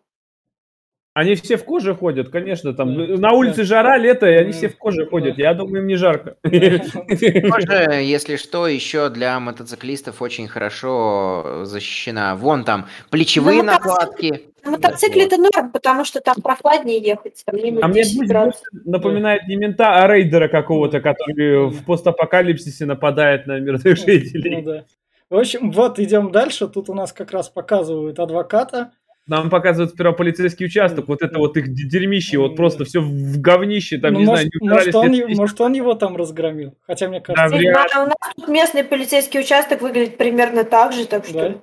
Они 1.14 1.34
все 1.34 1.56
в 1.56 1.64
коже 1.64 1.94
ходят, 1.96 2.28
конечно, 2.28 2.74
там 2.74 2.94
Да. 2.94 3.16
на 3.16 3.32
улице 3.32 3.64
жара, 3.64 3.96
лето, 3.98 4.26
и 4.26 4.34
они 4.34 4.52
Да. 4.52 4.56
все 4.56 4.68
в 4.68 4.76
коже 4.76 5.04
Да. 5.04 5.10
ходят. 5.10 5.38
Я 5.38 5.52
думаю, 5.54 5.80
им 5.82 5.88
не 5.88 5.96
жарко. 5.96 6.36
Тоже, 6.42 8.02
если 8.02 8.36
что, 8.36 8.68
еще 8.68 9.08
для 9.08 9.40
мотоциклистов 9.40 10.22
очень 10.22 10.46
хорошо 10.48 11.62
защищена. 11.64 12.36
Вон 12.36 12.64
там 12.64 12.86
плечевые 13.10 13.62
На 13.62 13.72
мотоцикле- 13.72 13.84
накладки. 13.86 14.42
На 14.64 14.70
мотоцикле 14.72 15.24
это 15.24 15.36
норм, 15.38 15.70
потому 15.72 16.04
что 16.04 16.20
там 16.20 16.36
прохладнее 16.42 16.98
ехать. 16.98 17.42
Там 17.44 17.56
А 17.82 17.88
мне 17.88 18.02
10 18.02 18.18
Гусь 18.18 18.28
градусов. 18.28 18.62
больше 18.72 18.88
напоминает 18.88 19.48
не 19.48 19.56
мента, 19.56 20.02
а 20.02 20.06
рейдера 20.06 20.48
какого-то, 20.48 21.00
который 21.00 21.68
в 21.68 21.84
постапокалипсисе 21.84 22.84
нападает 22.86 23.46
на 23.46 23.58
мирных 23.58 23.84
Ну 23.84 23.96
жителей. 23.96 24.62
да. 24.62 24.84
В 25.30 25.36
общем, 25.36 25.72
вот 25.72 25.98
идем 25.98 26.32
дальше. 26.32 26.68
Тут 26.68 26.88
у 26.90 26.94
нас 26.94 27.12
как 27.12 27.32
раз 27.32 27.48
показывают 27.48 28.18
адвоката. 28.18 28.92
Нам 29.28 29.50
показывают 29.50 29.92
сперва 29.92 30.12
полицейский 30.12 30.66
участок, 30.66 31.06
вот 31.06 31.20
это 31.22 31.38
вот 31.38 31.56
их 31.58 31.72
дерьмище, 31.72 32.38
вот 32.38 32.50
Да. 32.52 32.56
просто 32.56 32.84
все 32.86 33.00
в 33.02 33.38
говнище, 33.38 33.98
там, 33.98 34.14
Ну, 34.14 34.20
не 34.20 34.24
может, 34.26 34.40
знаю, 34.46 34.50
не 34.62 34.68
может, 34.70 34.94
он, 34.94 35.06
лет 35.06 35.14
е- 35.14 35.26
10. 35.26 35.38
может, 35.38 35.60
он 35.60 35.72
его 35.74 35.94
там 35.94 36.16
разгромил. 36.16 36.74
Хотя, 36.86 37.08
мне 37.08 37.20
Да, 37.20 37.34
кажется, 37.34 37.58
Не 37.58 37.68
вряд 37.70 37.90
у 37.94 38.06
нас 38.06 38.16
тут 38.36 38.48
местный 38.48 38.84
полицейский 38.84 39.40
участок 39.40 39.82
выглядит 39.82 40.16
примерно 40.16 40.64
так 40.64 40.94
же, 40.94 41.04
так 41.06 41.26
что 41.26 41.34
Да. 41.50 41.54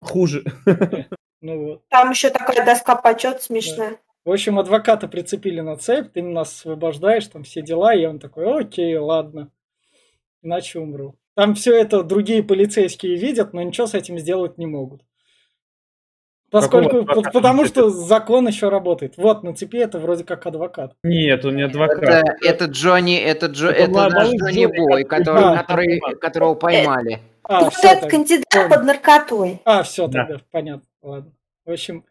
хуже. 0.00 0.44
ну 1.40 1.64
вот. 1.64 1.82
там 1.88 2.10
еще 2.10 2.30
такая 2.30 2.64
доска 2.64 2.94
почет 2.94 3.42
смешная. 3.42 3.96
В 4.24 4.30
общем, 4.30 4.58
адвоката 4.58 5.08
прицепили 5.08 5.60
на 5.60 5.76
цепь, 5.76 6.12
ты 6.12 6.22
нас 6.22 6.52
освобождаешь, 6.52 7.26
там 7.26 7.42
все 7.42 7.62
дела, 7.62 7.94
и 7.94 8.06
он 8.06 8.18
такой, 8.20 8.60
окей, 8.60 8.96
ладно, 8.96 9.50
иначе 10.42 10.78
умру. 10.78 11.16
Там 11.34 11.54
все 11.56 11.76
это 11.76 12.02
другие 12.04 12.42
полицейские 12.44 13.16
видят, 13.16 13.52
но 13.52 13.62
ничего 13.62 13.86
с 13.88 13.94
этим 13.94 14.18
сделать 14.18 14.56
не 14.56 14.66
могут. 14.66 15.02
Поскольку, 16.50 16.98
адвоката 17.00 17.30
потому 17.32 17.64
что 17.66 17.90
закон 17.90 18.46
еще 18.46 18.68
работает. 18.68 19.14
Вот, 19.16 19.42
на 19.42 19.54
цепи 19.54 19.76
это 19.78 19.98
вроде 19.98 20.24
как 20.24 20.46
адвокат. 20.46 20.92
Нет, 21.02 21.44
он 21.44 21.56
не 21.56 21.62
адвокат. 21.62 22.02
Это, 22.02 22.36
это 22.42 22.64
Джонни, 22.66 23.18
это, 23.18 23.46
Джо, 23.46 23.68
Это 23.68 23.82
это 23.90 24.08
наш 24.10 24.28
Джонни 24.28 24.66
Бой, 24.66 25.04
который- 25.04 25.04
который, 25.04 25.40
Да. 25.42 25.56
который, 25.58 26.00
которого 26.20 26.54
поймали. 26.54 27.20
А, 27.42 27.64
вот 27.64 27.74
все 27.74 27.88
этот 27.88 28.10
кандидат 28.10 28.68
под 28.68 28.84
наркотой. 28.84 29.60
А, 29.64 29.82
все 29.82 30.06
Да. 30.06 30.24
тогда, 30.26 30.42
понятно, 30.50 30.82
ладно. 31.02 31.32
В 31.64 31.70
общем, 31.72 32.04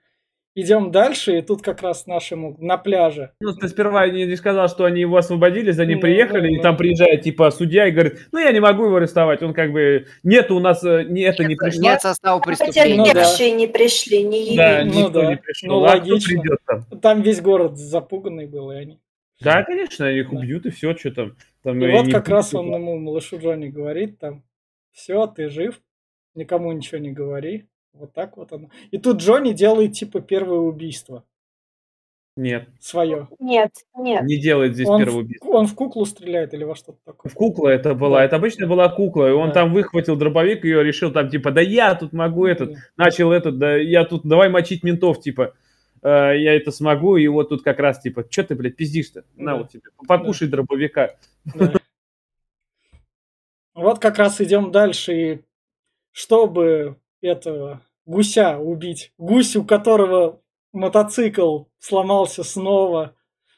идем 0.56 0.92
дальше, 0.92 1.38
и 1.38 1.42
тут 1.42 1.62
как 1.62 1.82
раз 1.82 2.08
нашему 2.08 2.56
на 2.60 2.78
пляже. 2.78 3.32
Ну, 3.40 3.54
ты 3.54 3.68
сперва 3.68 4.08
не, 4.08 4.26
не 4.26 4.36
сказал, 4.36 4.68
что 4.70 4.86
они 4.86 5.02
его 5.02 5.18
освободили, 5.18 5.72
за 5.72 5.86
ним 5.86 5.98
Ну, 5.98 6.02
приехали, 6.02 6.48
ну, 6.48 6.54
и 6.54 6.58
ну. 6.58 6.64
там 6.64 6.78
приезжает, 6.78 7.22
типа, 7.22 7.52
судья 7.52 7.88
и 7.88 7.92
говорит, 7.92 8.28
ну, 8.32 8.40
я 8.40 8.52
не 8.52 8.60
могу 8.62 8.86
его 8.86 8.96
арестовать. 8.96 9.44
Он 9.44 9.54
как 9.54 9.72
бы, 9.72 10.08
нет, 10.24 10.50
у 10.52 10.60
нас 10.60 10.84
э, 10.84 11.04
не, 11.04 11.22
это 11.22 11.44
не 11.44 11.50
Нет, 11.50 11.60
пришло. 11.60 11.82
нет 11.84 12.02
состава 12.02 12.42
Хотя 12.42 12.66
преступления. 12.66 12.96
Ну 12.98 13.04
да. 13.06 13.12
потерпевшие 13.12 13.52
не 13.52 13.68
пришли, 13.68 14.24
не 14.24 14.56
Да, 14.56 14.80
явились. 14.80 14.94
Ну 14.96 15.00
никто 15.08 15.22
да. 15.22 15.30
не 15.30 15.38
пришел. 15.38 15.70
Ну, 15.70 15.84
а 15.86 15.90
кто 15.90 15.98
логично. 16.00 16.42
придет 16.42 16.60
там? 16.66 17.00
Там 17.02 17.22
весь 17.22 17.42
город 17.42 17.78
запуганный 17.78 18.48
был, 18.48 18.72
и 18.72 18.76
они. 18.76 19.00
Да, 19.42 19.64
конечно, 19.64 20.06
их 20.06 20.30
Да. 20.32 20.38
убьют, 20.38 20.66
и 20.66 20.70
все, 20.72 20.96
что 20.96 21.12
там. 21.12 21.36
там 21.64 21.84
И 21.84 21.88
и 21.88 21.92
вот 21.92 22.06
не 22.06 22.12
как 22.14 22.30
раз 22.30 22.54
он 22.54 22.74
ему, 22.74 22.98
малышу 22.98 23.38
Джонни, 23.38 23.68
говорит 23.68 24.18
там, 24.20 24.44
все, 24.94 25.28
ты 25.28 25.50
жив, 25.50 25.82
никому 26.36 26.72
ничего 26.72 27.00
не 27.00 27.12
говори. 27.12 27.66
Вот 27.96 28.14
так 28.14 28.38
вот 28.38 28.52
оно. 28.54 28.70
И 28.92 28.98
тут 28.98 29.18
Джонни 29.18 29.54
делает 29.54 29.94
типа 29.94 30.20
первое 30.22 30.60
убийство 30.60 31.24
Нет, 32.36 32.68
свое. 32.80 33.30
Нет, 33.40 33.72
нет. 33.96 34.24
не 34.24 34.38
делает 34.38 34.74
здесь 34.74 34.88
Он 34.90 35.00
первого 35.00 35.18
в, 35.20 35.20
убийства. 35.22 35.48
он 35.50 35.68
в 35.68 35.76
куклу 35.76 36.06
стреляет 36.06 36.54
или 36.54 36.66
во 36.66 36.76
что-то 36.76 37.00
такое. 37.06 37.32
В 37.32 37.34
куклу 37.36 37.68
это 37.68 37.94
была. 37.96 38.20
Да. 38.20 38.26
Это 38.26 38.36
обычно 38.36 38.68
была 38.68 38.90
кукла. 38.90 39.30
И 39.30 39.32
он 39.32 39.48
Да. 39.50 39.54
там 39.54 39.74
выхватил 39.74 40.18
дробовик, 40.18 40.66
ее 40.66 40.84
решил 40.84 41.12
там, 41.14 41.30
типа, 41.30 41.52
да 41.52 41.62
я 41.62 41.96
тут 41.96 42.12
могу 42.12 42.46
этот. 42.46 42.74
Да. 42.74 42.80
Начал 42.98 43.32
этот, 43.32 43.58
да 43.58 43.78
я 43.78 44.04
тут, 44.04 44.24
давай 44.26 44.50
мочить 44.50 44.84
ментов, 44.84 45.22
типа. 45.22 45.54
э, 46.04 46.08
я 46.38 46.54
это 46.56 46.72
смогу, 46.72 47.16
и 47.18 47.28
вот 47.28 47.50
тут 47.50 47.64
как 47.64 47.80
раз, 47.80 48.00
типа, 48.02 48.26
что 48.30 48.44
ты, 48.44 48.54
блядь, 48.56 48.76
пиздишь-то? 48.76 49.24
На 49.38 49.54
Да. 49.54 49.58
вот 49.60 49.70
тебе, 49.72 49.84
покушай 50.08 50.48
дробовика. 50.50 51.16
Да. 51.46 51.74
Вот 53.74 54.00
как 54.00 54.18
раз 54.18 54.40
идем 54.42 54.72
дальше, 54.72 55.14
и 55.14 55.42
чтобы 56.12 56.98
этого 57.22 57.82
гуся 58.06 58.58
убить, 58.58 59.12
гусь, 59.18 59.56
у 59.56 59.64
которого 59.64 60.40
мотоцикл 60.74 61.64
сломался 61.80 62.44
снова, 62.44 63.14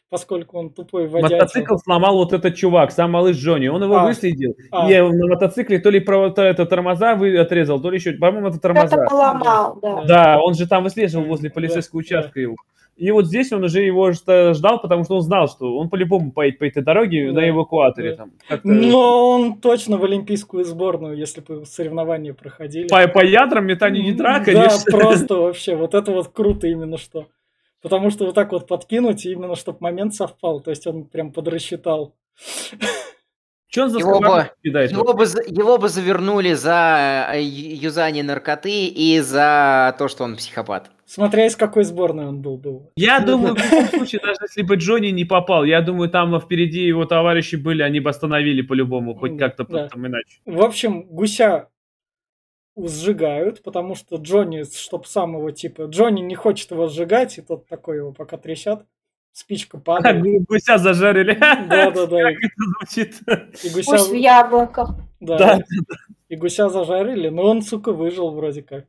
поскольку 0.10 0.58
он 0.58 0.70
тупой 0.70 1.08
водятел. 1.08 1.38
Мотоцикл 1.38 1.76
сломал 1.78 2.16
вот 2.18 2.34
этот 2.34 2.56
чувак, 2.56 2.92
сам 2.92 3.12
малыш 3.12 3.38
Джонни. 3.38 3.68
Он 3.68 3.84
его 3.84 3.98
А. 3.98 4.06
выследил. 4.06 4.56
А. 4.72 4.90
И 4.90 5.00
на 5.02 5.28
мотоцикле 5.28 5.80
то 5.80 5.90
ли 5.90 6.00
про, 6.00 6.30
то 6.30 6.42
это 6.42 6.66
тормоза 6.66 7.16
вы 7.16 7.38
отрезал, 7.38 7.82
то 7.82 7.90
ли 7.90 7.98
еще, 7.98 8.14
по-моему, 8.14 8.48
это 8.50 8.60
тормоза. 8.60 8.88
Кто-то 8.88 9.06
поломал, 9.10 9.80
да. 9.82 10.04
Да, 10.04 10.40
он 10.42 10.54
же 10.54 10.68
там 10.68 10.84
выслеживал 10.84 11.26
возле 11.26 11.50
Да, 11.50 11.56
полицейского 11.56 12.02
да. 12.02 12.06
участка 12.06 12.40
его. 12.40 12.56
И 12.98 13.12
вот 13.12 13.28
здесь 13.28 13.52
он 13.54 13.64
уже 13.64 13.82
его 13.84 14.10
жда- 14.10 14.54
ждал, 14.54 14.82
потому 14.82 15.04
что 15.04 15.16
он 15.16 15.22
знал, 15.22 15.48
что 15.48 15.78
он 15.78 15.88
по-любому 15.90 16.32
поедет 16.32 16.58
по 16.60 16.64
этой 16.66 16.82
дороге 16.84 17.32
Да, 17.32 17.42
на 17.42 17.50
эвакуаторе. 17.50 18.12
да. 18.12 18.16
Там, 18.18 18.32
как-то 18.48 18.68
Но 18.68 19.30
он 19.30 19.60
точно 19.60 19.98
в 19.98 20.04
олимпийскую 20.04 20.66
сборную, 20.66 21.16
если 21.16 21.42
бы 21.42 21.64
соревнования 21.66 22.34
проходили. 22.34 22.88
по, 22.88 23.08
по 23.08 23.24
ядрам 23.24 23.66
метание 23.68 24.08
ядра, 24.08 24.40
Да, 24.40 24.46
конечно. 24.46 24.92
просто 24.98 25.36
вообще. 25.38 25.76
Вот 25.76 25.94
это 25.94 26.12
вот 26.12 26.30
круто 26.30 26.66
именно 26.68 26.98
что. 26.98 27.28
Потому 27.84 28.10
что 28.10 28.26
вот 28.26 28.34
так 28.34 28.52
вот 28.52 28.68
подкинуть, 28.68 29.26
и 29.28 29.32
именно 29.32 29.56
чтобы 29.56 29.78
момент 29.82 30.16
совпал. 30.16 30.60
То 30.62 30.72
есть 30.72 30.88
он 30.88 31.06
прям 31.06 31.32
подрасчитал. 31.32 32.16
Че 33.70 33.84
он 33.84 33.90
за 33.92 34.00
Его 34.00 34.20
бы- 34.20 34.50
кидает? 34.64 34.92
Его 34.92 35.14
бы, 35.14 35.24
его 35.24 35.78
бы 35.78 35.90
завернули 35.90 36.54
за 36.54 37.30
э, 37.34 37.42
юзание 37.44 38.24
наркоты 38.24 38.88
и 38.88 39.20
за 39.20 39.94
то, 40.00 40.08
что 40.08 40.24
он 40.24 40.38
психопат. 40.38 40.90
Смотря 41.08 41.46
из 41.46 41.56
какой 41.56 41.86
сборной 41.86 42.28
он 42.28 42.42
был. 42.42 42.58
был. 42.58 42.92
Я 42.98 43.22
думаю, 43.22 43.56
в 43.56 43.64
любом 43.64 43.88
случае, 43.88 44.20
даже 44.22 44.40
если 44.42 44.62
бы 44.62 44.76
Джонни 44.76 45.08
не 45.08 45.24
попал, 45.24 45.64
я 45.64 45.82
думаю, 45.82 46.10
там 46.10 46.38
впереди 46.38 46.86
его 46.86 47.06
товарищи 47.06 47.56
были, 47.56 47.82
они 47.82 48.02
бы 48.02 48.10
остановили 48.10 48.62
по-любому, 48.62 49.16
хоть 49.16 49.38
как-то 49.38 49.64
да. 49.64 49.88
там 49.88 50.06
иначе. 50.06 50.42
В 50.46 50.62
общем, 50.62 51.04
гуся 51.04 51.70
сжигают, 52.76 53.64
потому 53.64 53.96
что 53.96 54.18
Джонни, 54.18 54.64
чтоб 54.64 55.08
сам 55.08 55.38
его 55.38 55.50
типа... 55.52 55.84
Джонни 55.84 56.20
не 56.20 56.36
хочет 56.36 56.72
его 56.72 56.90
сжигать, 56.90 57.38
и 57.38 57.42
тот 57.42 57.68
такой 57.68 57.98
его 57.98 58.12
пока 58.12 58.36
трясет. 58.38 58.82
Спичка 59.32 59.78
А, 59.78 59.80
падает. 59.80 60.22
гу- 60.22 60.46
гуся 60.46 60.78
зажарили. 60.78 61.38
Да-да-да. 61.40 62.18
Как 62.34 62.36
это 62.36 62.64
звучит? 62.80 63.22
И 63.64 63.70
гуся... 63.70 63.92
Пусть 63.92 64.10
в 64.10 64.14
яблоках. 64.14 64.90
Да. 65.22 65.38
Да. 65.38 65.60
И 66.28 66.36
гуся 66.36 66.68
зажарили, 66.68 67.30
но 67.30 67.44
он, 67.44 67.62
сука, 67.62 67.94
выжил 67.94 68.32
вроде 68.32 68.62
как. 68.62 68.88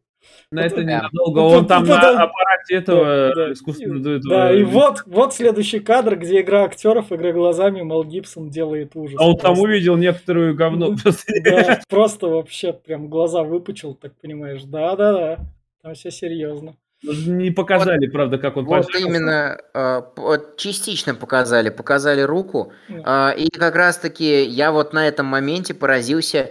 Но 0.51 0.62
это 0.62 0.76
Да. 0.76 0.83
ненадолго. 0.83 1.41
Ну, 1.41 1.47
Он 1.49 1.66
там 1.66 1.85
на 1.85 1.97
аппарате 2.22 2.74
этого 2.76 3.53
искусственного... 3.53 4.16
этого- 4.16 4.20
Да, 4.31 4.53
и 4.55 4.62
вот, 4.62 5.03
вот 5.07 5.35
следующий 5.35 5.81
кадр, 5.81 6.16
где 6.16 6.41
игра 6.41 6.64
актеров, 6.64 7.12
игра 7.12 7.33
глазами, 7.33 7.83
Мел 7.83 8.03
Гибсон 8.05 8.49
делает 8.49 8.93
ужас. 8.95 9.20
А 9.20 9.29
он 9.29 9.37
там 9.37 9.59
увидел 9.59 9.97
некоторую 9.97 10.55
говно. 10.55 10.95
Да, 11.45 11.81
просто 11.89 12.29
вообще 12.29 12.72
прям 12.72 13.09
глаза 13.09 13.43
выпучил, 13.43 13.95
так 13.95 14.12
понимаешь. 14.20 14.62
Да-да-да, 14.62 15.39
там 15.83 15.95
все 15.95 16.11
серьезно. 16.11 16.74
Не 17.03 17.53
показали, 17.53 18.09
правда, 18.09 18.38
как 18.38 18.57
он 18.57 18.64
Вот 18.64 18.86
пожарился. 18.86 19.09
именно 19.09 20.11
вот 20.16 20.57
частично 20.57 21.14
показали, 21.14 21.68
показали 21.68 22.22
руку, 22.22 22.72
э, 22.88 23.36
и 23.36 23.49
как 23.51 23.76
раз-таки 23.76 24.42
я 24.44 24.72
вот 24.72 24.92
на 24.92 25.07
этом 25.07 25.26
моменте 25.26 25.74
поразился 25.74 26.51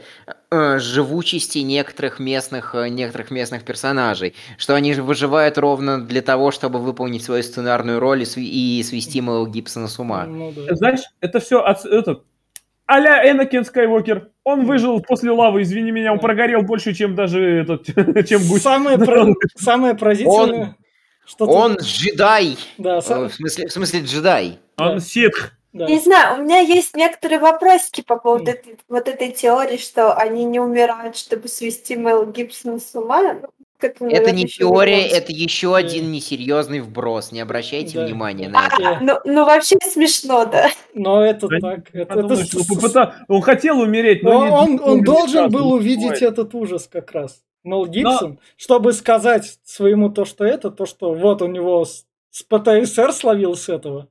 э, 0.49 0.79
живучести 0.79 1.59
некоторых 1.59 2.19
местных, 2.19 2.73
э, 2.75 2.87
некоторых 2.87 3.29
местных 3.29 3.63
персонажей, 3.63 4.35
что 4.57 4.75
они 4.75 4.93
же 4.93 5.03
выживают 5.03 5.57
ровно 5.57 5.99
для 6.05 6.21
того, 6.21 6.51
чтобы 6.51 6.79
выполнить 6.79 7.23
свою 7.25 7.43
сценарную 7.43 7.99
роль 7.99 8.21
и, 8.21 8.25
св- 8.25 8.37
и 8.47 8.81
свести 8.83 9.19
Мэла 9.19 9.49
Гибсона 9.49 9.89
с 9.89 9.99
ума. 9.99 10.25
Ну 10.25 10.53
да. 10.55 10.73
Знаешь, 10.75 11.01
это 11.19 11.41
все 11.41 11.59
от, 11.59 11.83
этот, 11.85 12.23
а-ля 12.87 13.29
Энакин 13.31 13.63
Скайуокер. 13.65 14.29
Он 14.43 14.65
выжил 14.65 14.99
после 15.01 15.31
лавы, 15.31 15.61
извини 15.61 15.91
меня, 15.91 16.11
он 16.13 16.17
Да. 16.17 16.23
прогорел 16.23 16.61
больше, 16.61 16.93
чем 16.93 17.15
даже 17.15 17.43
этот, 17.61 17.85
чем 18.27 18.41
гусь. 18.47 18.61
Самое, 18.61 18.97
про- 18.97 19.33
самое 19.55 19.93
поразительное, 19.95 20.75
что 21.25 21.45
тут- 21.45 21.55
Он 21.55 21.73
джедай! 21.75 22.57
Да, 22.77 22.97
Э, 22.97 23.01
са- 23.01 23.27
В 23.29 23.33
смысле, 23.33 23.67
в 23.67 23.71
смысле 23.71 23.99
джедай. 24.01 24.59
Он 24.77 24.99
ситх. 25.01 25.51
да. 25.73 25.85
Не 25.87 25.99
знаю, 25.99 26.39
у 26.39 26.43
меня 26.43 26.59
есть 26.59 26.95
некоторые 26.95 27.39
вопросики 27.39 28.01
по 28.01 28.15
поводу 28.17 28.45
М. 28.51 28.55
этой, 28.57 28.77
вот 28.87 29.07
этой 29.09 29.31
теории, 29.31 29.77
что 29.77 30.13
они 30.13 30.45
не 30.45 30.59
умирают, 30.59 31.17
чтобы 31.17 31.47
свести 31.49 31.95
Мэл 31.97 32.25
Гибсона 32.31 32.79
с 32.79 32.95
ума. 32.95 33.35
Ну, 33.79 33.89
к 33.89 33.91
этому, 33.91 34.09
Это 34.09 34.31
не 34.31 34.45
теория, 34.47 34.95
вернемся. 34.95 35.17
это 35.17 35.31
еще 35.33 35.75
один 35.75 36.11
несерьезный 36.11 36.79
вброс. 36.79 37.31
Не 37.31 37.41
обращайте 37.41 37.99
Да, 37.99 38.05
внимания 38.05 38.49
да. 38.49 38.61
на 38.61 38.67
это. 38.67 38.89
А, 38.89 38.99
ну, 39.01 39.19
ну, 39.25 39.45
вообще 39.45 39.75
смешно, 39.81 40.45
да. 40.45 40.69
Но 40.95 41.23
это 41.23 41.47
Да 41.47 41.59
так. 41.59 41.89
Это, 41.93 42.19
это 42.19 42.35
что 42.45 42.59
с- 42.63 42.71
он 42.71 42.77
попыта- 42.77 43.13
Он 43.27 43.41
хотел 43.41 43.79
умереть, 43.79 44.23
но 44.23 44.31
он, 44.39 44.45
не- 44.47 44.51
он, 44.51 44.71
не 44.71 44.79
он 44.79 45.03
должен 45.03 45.29
сразу, 45.29 45.49
был 45.49 45.71
увидеть 45.73 46.03
бывает. 46.05 46.21
этот 46.23 46.55
ужас 46.55 46.87
как 46.91 47.11
раз. 47.11 47.43
Мел 47.63 47.85
Гибсон, 47.85 48.39
чтобы 48.55 48.93
сказать 48.93 49.59
своему 49.63 50.09
то, 50.09 50.25
что 50.25 50.43
это, 50.45 50.71
то, 50.71 50.85
что 50.85 51.13
вот 51.13 51.41
у 51.41 51.47
него 51.47 51.83
с, 51.85 52.05
с 52.31 52.41
ПТСР 52.43 53.11
словил 53.13 53.55
с 53.55 53.67
этого 53.69 54.07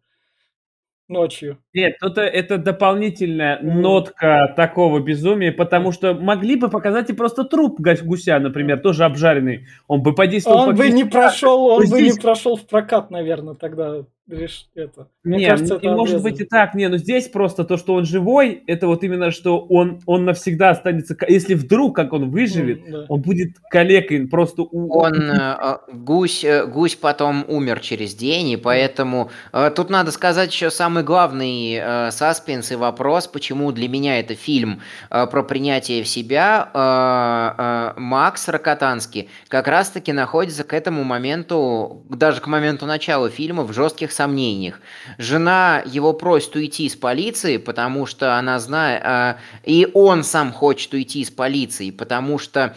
ночью. 1.08 1.58
Нет, 1.76 1.96
это, 2.00 2.22
это 2.22 2.56
дополнительная 2.56 3.60
нотка 3.60 4.54
такого 4.56 4.98
безумия, 5.00 5.52
потому 5.52 5.92
что 5.92 6.14
могли 6.14 6.56
бы 6.56 6.70
показать 6.70 7.10
и 7.10 7.12
просто 7.12 7.44
труп 7.44 7.78
гуся, 8.02 8.38
например, 8.38 8.80
тоже 8.80 9.04
обжаренный. 9.04 9.66
Он 9.86 10.00
бы 10.02 10.14
подействовал 10.14 10.60
Он 10.60 10.70
по 10.70 10.76
бы 10.76 10.88
не 10.88 11.04
прошел, 11.04 11.66
он 11.66 11.86
бы 11.90 12.00
не 12.00 12.18
прошел 12.18 12.56
в 12.56 12.66
прокат, 12.66 13.10
наверное, 13.10 13.54
тогда. 13.54 14.04
Лишь 14.28 14.66
это. 14.74 15.06
Мне 15.22 15.38
Не, 15.38 15.46
кажется, 15.46 15.74
ну, 15.74 15.78
это 15.78 15.90
может 15.96 16.20
быть 16.20 16.40
и 16.40 16.44
так, 16.44 16.74
не, 16.74 16.88
но 16.88 16.96
здесь 16.96 17.28
просто 17.28 17.62
то, 17.62 17.76
что 17.76 17.94
он 17.94 18.04
живой, 18.04 18.60
это 18.66 18.88
вот 18.88 19.04
именно, 19.04 19.30
что 19.30 19.60
он, 19.60 20.00
он 20.04 20.24
навсегда 20.24 20.70
останется, 20.70 21.16
если 21.28 21.54
вдруг, 21.54 21.94
как 21.94 22.12
он 22.12 22.30
выживет, 22.30 22.84
М, 22.86 22.90
да. 22.92 23.04
он 23.08 23.22
будет 23.22 23.50
калекой, 23.70 24.26
просто 24.26 24.62
у- 24.62 24.92
Он, 24.98 25.30
э, 25.30 25.56
э, 25.62 25.76
гусь, 25.92 26.42
э, 26.42 26.66
гусь 26.66 26.96
потом 26.96 27.44
умер 27.46 27.78
через 27.78 28.16
день, 28.16 28.48
и 28.48 28.56
поэтому 28.56 29.30
э, 29.52 29.70
тут 29.70 29.90
надо 29.90 30.10
сказать 30.10 30.50
еще 30.52 30.70
самый 30.70 31.04
главный 31.04 31.65
э, 31.74 32.10
саспенс 32.10 32.72
и 32.72 32.76
вопрос, 32.76 33.26
почему 33.26 33.72
для 33.72 33.88
меня 33.88 34.20
это 34.20 34.34
фильм 34.34 34.80
э, 35.10 35.26
про 35.26 35.42
принятие 35.42 36.02
в 36.02 36.08
себя. 36.08 36.70
Э, 36.72 37.94
э, 37.96 38.00
Макс 38.00 38.48
Рокотанский 38.48 39.28
как 39.48 39.68
раз-таки 39.68 40.12
находится 40.12 40.64
к 40.64 40.72
этому 40.72 41.04
моменту, 41.04 42.02
даже 42.08 42.40
к 42.40 42.46
моменту 42.46 42.86
начала 42.86 43.28
фильма 43.30 43.64
в 43.64 43.72
жестких 43.72 44.12
сомнениях. 44.12 44.80
Жена 45.18 45.82
его 45.84 46.12
просит 46.12 46.54
уйти 46.56 46.86
из 46.86 46.96
полиции, 46.96 47.56
потому 47.56 48.06
что 48.06 48.38
она 48.38 48.58
знает, 48.58 49.02
э, 49.04 49.34
и 49.64 49.88
он 49.94 50.24
сам 50.24 50.52
хочет 50.52 50.92
уйти 50.94 51.20
из 51.20 51.30
полиции, 51.30 51.90
потому 51.90 52.38
что 52.38 52.76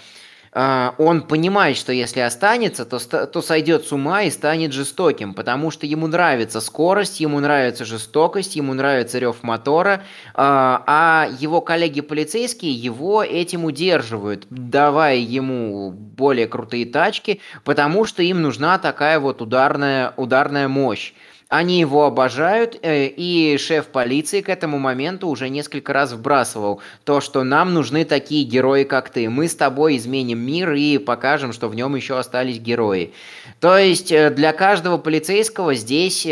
он 0.98 1.22
понимает, 1.22 1.78
что 1.78 1.94
если 1.94 2.20
останется, 2.20 2.86
то, 2.86 3.00
то 3.00 3.42
сойдет 3.42 3.86
с 3.86 3.92
ума 3.92 4.24
и 4.24 4.32
станет 4.32 4.74
жестоким, 4.74 5.34
потому 5.34 5.72
что 5.72 5.86
ему 5.86 6.08
нравится 6.08 6.60
скорость, 6.60 7.20
ему 7.20 7.40
нравится 7.40 7.86
жестокость, 7.86 8.56
ему 8.56 8.74
нравится 8.74 9.20
рев 9.20 9.38
мотора, 9.44 10.04
а 10.34 10.84
а 10.88 11.30
его 11.40 11.62
коллеги 11.62 12.02
полицейские 12.02 12.74
его 12.74 13.24
этим 13.24 13.66
удерживают, 13.66 14.48
давая 14.50 15.18
ему 15.18 15.92
более 15.92 16.48
крутые 16.48 16.86
тачки, 16.86 17.42
потому 17.64 18.06
что 18.06 18.24
им 18.24 18.42
нужна 18.42 18.78
такая 18.80 19.20
вот 19.20 19.42
ударная, 19.42 20.14
ударная 20.18 20.68
мощь. 20.68 21.14
Они 21.50 21.80
его 21.80 22.06
обожают, 22.06 22.78
э, 22.84 23.08
и 23.08 23.58
шеф 23.58 23.88
полиции 23.88 24.42
к 24.42 24.50
этому 24.50 24.78
моменту 24.78 25.28
уже 25.28 25.50
несколько 25.50 25.94
раз 25.94 26.12
вбрасывал 26.12 26.80
то, 27.06 27.22
что 27.22 27.44
нам 27.44 27.74
нужны 27.74 28.06
такие 28.06 28.46
герои, 28.46 28.84
как 28.84 29.10
ты. 29.10 29.28
Мы 29.32 29.48
с 29.48 29.56
тобой 29.56 29.98
изменим 29.98 30.38
мир 30.38 30.74
и 30.74 31.00
покажем, 31.00 31.52
что 31.52 31.68
в 31.68 31.74
нем 31.74 31.96
еще 31.96 32.20
остались 32.20 32.60
герои. 32.60 33.14
То 33.60 33.80
есть 33.80 34.12
э, 34.12 34.30
для 34.30 34.54
каждого 34.54 35.00
полицейского 35.00 35.74
здесь, 35.74 36.24
э, 36.24 36.30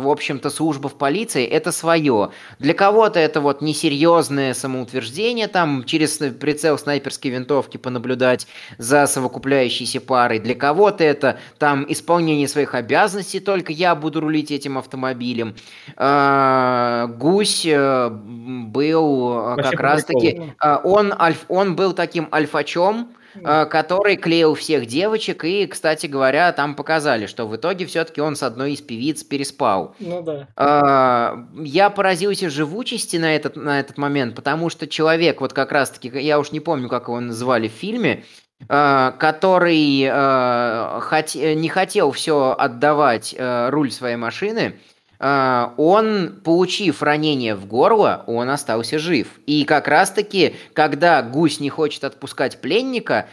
в 0.00 0.08
общем-то, 0.08 0.48
служба 0.50 0.88
в 0.88 0.94
полиции 0.94 1.44
это 1.44 1.72
свое. 1.72 2.30
Для 2.60 2.74
кого-то 2.74 3.18
это 3.18 3.40
вот 3.40 3.62
несерьезное 3.62 4.54
самоутверждение, 4.54 5.48
там 5.48 5.82
через 5.82 6.18
прицел 6.38 6.78
снайперской 6.78 7.32
винтовки 7.32 7.78
понаблюдать 7.78 8.46
за 8.78 9.08
совокупляющейся 9.08 10.00
парой. 10.00 10.38
Для 10.38 10.54
кого-то 10.54 11.02
это 11.02 11.40
там 11.58 11.84
исполнение 11.88 12.46
своих 12.46 12.76
обязанностей, 12.76 13.40
только 13.40 13.72
я 13.72 13.87
буду 13.94 14.20
рулить 14.20 14.50
этим 14.50 14.78
автомобилем. 14.78 15.54
А, 15.96 17.06
Гусь 17.06 17.66
э, 17.66 18.08
был 18.10 19.28
Вообще 19.28 19.70
как 19.70 19.80
раз-таки... 19.80 20.54
Он, 20.84 21.12
альф, 21.18 21.44
он 21.48 21.76
был 21.76 21.92
таким 21.92 22.28
альфачом, 22.32 23.08
Э, 23.44 23.66
который 23.66 24.16
клеил 24.16 24.54
всех 24.54 24.86
девочек, 24.86 25.44
и, 25.44 25.66
кстати 25.66 26.06
говоря, 26.06 26.52
там 26.52 26.74
показали, 26.74 27.26
что 27.26 27.46
в 27.46 27.56
итоге 27.56 27.86
все-таки 27.86 28.20
он 28.20 28.36
с 28.36 28.42
одной 28.42 28.72
из 28.72 28.80
певиц 28.80 29.22
переспал. 29.22 29.94
Ну 30.00 30.22
да. 30.22 30.48
А, 30.56 31.46
я 31.56 31.90
поразился 31.90 32.50
живучести 32.50 33.16
на 33.16 33.34
этот, 33.34 33.56
на 33.56 33.80
этот 33.80 33.98
момент, 33.98 34.34
потому 34.34 34.70
что 34.70 34.86
человек, 34.86 35.40
вот 35.40 35.52
как 35.52 35.72
раз-таки, 35.72 36.08
я 36.08 36.38
уж 36.38 36.52
не 36.52 36.60
помню, 36.60 36.88
как 36.88 37.08
его 37.08 37.20
называли 37.20 37.68
в 37.68 37.72
фильме, 37.72 38.24
э, 38.24 38.47
который 38.66 40.02
э, 40.02 41.54
не 41.54 41.68
хотел 41.68 42.10
все 42.10 42.56
отдавать 42.58 43.34
руль 43.38 43.90
своей 43.90 44.16
машины, 44.16 44.74
он, 45.20 46.40
получив 46.44 47.02
ранение 47.02 47.54
в 47.54 47.66
горло, 47.66 48.24
он 48.26 48.50
остался 48.50 48.98
жив. 48.98 49.40
И 49.46 49.64
как 49.64 49.88
раз-таки, 49.88 50.54
когда 50.74 51.22
гусь 51.22 51.60
не 51.60 51.70
хочет 51.70 52.04
отпускать 52.04 52.60
пленника, 52.60 53.26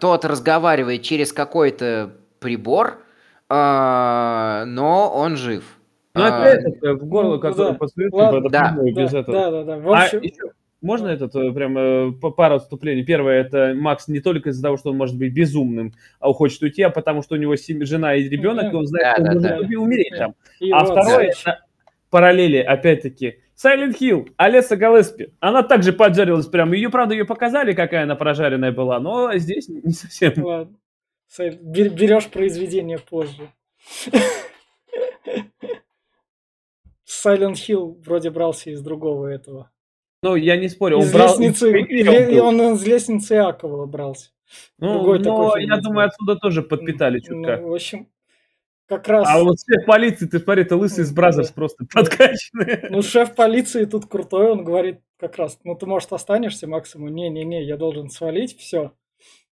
тот 0.00 0.24
разговаривает 0.24 1.02
через 1.02 1.32
какой-то 1.32 2.10
прибор, 2.40 2.98
но 3.48 5.12
он 5.14 5.36
жив. 5.36 5.76
Ну, 6.16 6.24
опять 6.24 6.64
в 6.82 7.06
горло, 7.06 7.34
ну, 7.34 7.40
который 7.40 7.72
да. 7.72 7.78
посмотрите, 7.78 8.16
да, 8.50 8.70
без 8.70 9.10
да, 9.10 9.18
этого. 9.20 9.36
Да, 9.36 9.50
да, 9.50 9.64
да. 9.64 9.76
В 9.76 9.92
общем... 9.92 10.18
А 10.18 10.24
еще, 10.24 10.52
можно 10.82 11.08
этот 11.08 11.34
э, 11.34 11.52
прям 11.52 11.76
э, 11.78 12.12
пару 12.12 12.56
отступлений? 12.56 13.04
Первое, 13.04 13.40
это 13.40 13.74
Макс 13.74 14.08
не 14.08 14.20
только 14.20 14.50
из-за 14.50 14.62
того, 14.62 14.76
что 14.76 14.90
он 14.90 14.96
может 14.96 15.16
быть 15.18 15.32
безумным, 15.32 15.92
а 16.20 16.32
хочет 16.32 16.62
уйти, 16.62 16.82
а 16.82 16.90
потому 16.90 17.22
что 17.22 17.34
у 17.34 17.38
него 17.38 17.54
жена 17.56 18.14
и 18.14 18.28
ребенок, 18.28 18.72
и 18.72 18.76
он 18.76 18.86
знает, 18.86 19.16
да, 19.18 19.24
что 19.24 19.32
он 19.32 19.42
да, 19.42 19.54
может 19.56 19.70
да. 19.70 19.78
умереть 19.78 20.18
там. 20.18 20.34
И 20.60 20.70
а 20.70 20.84
вот, 20.84 20.90
второе, 20.90 21.30
это 21.30 21.64
параллели, 22.10 22.58
опять-таки, 22.58 23.40
Silent 23.56 23.96
Hill, 23.98 24.28
Олеса 24.36 24.76
Галеспи, 24.76 25.28
она 25.40 25.62
также 25.62 25.92
поджарилась 25.92 26.46
прям. 26.46 26.72
Ее, 26.72 26.90
правда, 26.90 27.14
ее 27.14 27.24
показали, 27.24 27.72
какая 27.72 28.02
она 28.02 28.14
прожаренная 28.14 28.72
была, 28.72 29.00
но 29.00 29.34
здесь 29.38 29.68
не 29.68 29.92
совсем. 29.92 30.34
Ладно. 30.44 30.76
Берешь 31.38 32.28
произведение 32.28 32.98
позже. 32.98 33.50
Silent 37.06 37.54
Hill 37.54 38.02
вроде 38.04 38.30
брался 38.30 38.70
из 38.70 38.82
другого 38.82 39.26
этого. 39.28 39.70
Ну, 40.26 40.34
я 40.34 40.56
не 40.56 40.68
спорю, 40.68 40.98
он 40.98 41.04
из 41.04 41.12
брал... 41.12 41.28
Лестницы, 41.38 41.70
или, 41.70 42.38
он 42.40 42.60
из 42.74 42.84
лестницы 42.84 43.32
Иакова 43.34 43.86
брался. 43.86 44.30
Ну, 44.78 45.16
но 45.18 45.56
я 45.56 45.76
думаю, 45.76 46.08
отсюда 46.08 46.34
тоже 46.36 46.62
подпитали 46.62 47.20
чутка. 47.20 47.58
Ну, 47.58 47.68
в 47.68 47.74
общем, 47.74 48.08
как 48.86 49.06
раз... 49.06 49.28
А 49.28 49.40
вот 49.42 49.56
шеф 49.60 49.86
полиции, 49.86 50.26
ты 50.26 50.40
смотри, 50.40 50.62
это 50.62 50.76
лысый 50.76 51.04
из 51.04 51.12
Brazzers 51.12 51.48
да. 51.48 51.54
просто 51.54 51.84
подкачанный. 51.92 52.90
Ну, 52.90 53.02
шеф 53.02 53.36
полиции 53.36 53.84
тут 53.84 54.06
крутой, 54.06 54.50
он 54.50 54.64
говорит 54.64 55.00
как 55.16 55.36
раз, 55.36 55.60
ну, 55.62 55.76
ты, 55.76 55.86
может, 55.86 56.12
останешься 56.12 56.66
максимум? 56.66 57.14
Не-не-не, 57.14 57.62
я 57.62 57.76
должен 57.76 58.10
свалить, 58.10 58.58
все. 58.58 58.92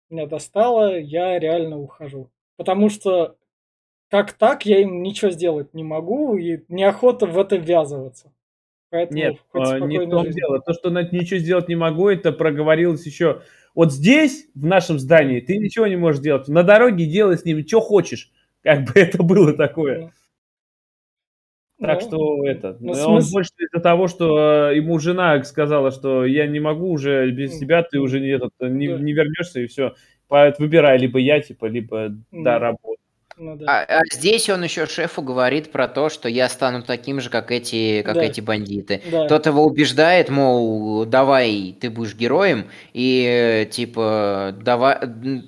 Меня 0.08 0.26
достало, 0.26 0.98
я 0.98 1.38
реально 1.38 1.78
ухожу. 1.78 2.30
Потому 2.56 2.88
что 2.88 3.36
как 4.10 4.32
так 4.32 4.66
я 4.66 4.80
им 4.80 5.02
ничего 5.02 5.30
сделать 5.30 5.74
не 5.74 5.84
могу, 5.84 6.36
и 6.36 6.64
неохота 6.68 7.26
в 7.26 7.38
это 7.38 7.56
ввязываться. 7.56 8.32
Поэтому 8.92 9.18
Нет, 9.18 9.36
а, 9.54 9.80
не 9.80 9.98
в 9.98 10.10
том 10.10 10.26
жизнь. 10.26 10.36
дело. 10.36 10.60
То, 10.60 10.74
что 10.74 10.90
ничего 10.90 11.40
сделать 11.40 11.66
не 11.66 11.76
могу, 11.76 12.10
это 12.10 12.30
проговорилось 12.30 13.06
еще. 13.06 13.40
Вот 13.74 13.90
здесь, 13.90 14.50
в 14.54 14.66
нашем 14.66 14.98
здании, 14.98 15.40
ты 15.40 15.56
ничего 15.56 15.86
не 15.86 15.96
можешь 15.96 16.20
делать. 16.20 16.46
На 16.46 16.62
дороге 16.62 17.06
делай 17.06 17.38
с 17.38 17.44
ним 17.46 17.66
что 17.66 17.80
хочешь. 17.80 18.30
Как 18.62 18.84
бы 18.84 18.92
это 18.94 19.22
было 19.22 19.54
такое. 19.54 20.12
Ну, 21.78 21.86
так 21.86 22.02
что 22.02 22.46
это. 22.46 22.76
Ну, 22.80 22.90
он 22.90 23.22
смысл... 23.22 23.32
больше 23.32 23.50
из-за 23.58 23.82
того, 23.82 24.08
что 24.08 24.70
э, 24.70 24.76
ему 24.76 24.98
жена 24.98 25.42
сказала, 25.44 25.90
что 25.90 26.26
я 26.26 26.46
не 26.46 26.60
могу 26.60 26.90
уже 26.90 27.30
без 27.30 27.58
тебя, 27.58 27.82
ты 27.82 27.98
уже 27.98 28.20
не, 28.20 28.28
этот, 28.28 28.52
не, 28.60 28.88
да. 28.88 28.98
не 28.98 29.14
вернешься, 29.14 29.60
и 29.60 29.68
все. 29.68 29.94
Выбирай, 30.28 30.98
либо 30.98 31.18
я, 31.18 31.40
типа, 31.40 31.64
либо 31.64 32.14
да, 32.30 32.58
работа. 32.58 33.01
Ну, 33.42 33.56
да. 33.56 33.84
а, 33.88 33.98
а 33.98 34.02
здесь 34.12 34.48
он 34.48 34.62
еще 34.62 34.86
шефу 34.86 35.20
говорит 35.20 35.72
про 35.72 35.88
то, 35.88 36.08
что 36.08 36.28
я 36.28 36.48
стану 36.48 36.80
таким 36.80 37.20
же, 37.20 37.28
как 37.28 37.50
эти, 37.50 38.02
как 38.02 38.14
да. 38.14 38.22
эти 38.22 38.40
бандиты. 38.40 39.02
Да. 39.10 39.26
Тот 39.26 39.46
его 39.46 39.64
убеждает, 39.64 40.28
мол, 40.28 41.04
давай, 41.06 41.76
ты 41.80 41.90
будешь 41.90 42.14
героем, 42.14 42.66
и 42.92 43.68
типа, 43.72 44.54
давай. 44.62 44.96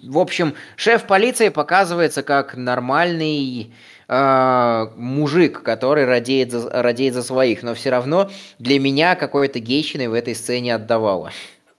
В 0.03 0.19
общем, 0.19 0.55
шеф 0.75 1.05
полиции 1.05 1.51
показывается 1.51 2.25
как 2.25 2.57
нормальный 2.57 3.73
э, 4.09 4.87
мужик, 4.97 5.63
который 5.63 6.05
радеет 6.05 6.51
за, 6.51 6.69
радеет 6.71 7.15
за 7.15 7.23
своих, 7.23 7.63
но 7.63 7.75
все 7.75 7.91
равно 7.91 8.29
для 8.59 8.81
меня 8.81 9.15
какой-то 9.15 9.61
гейщиной 9.61 10.09
в 10.09 10.15
этой 10.15 10.35
сцене 10.35 10.75
отдавало 10.75 11.31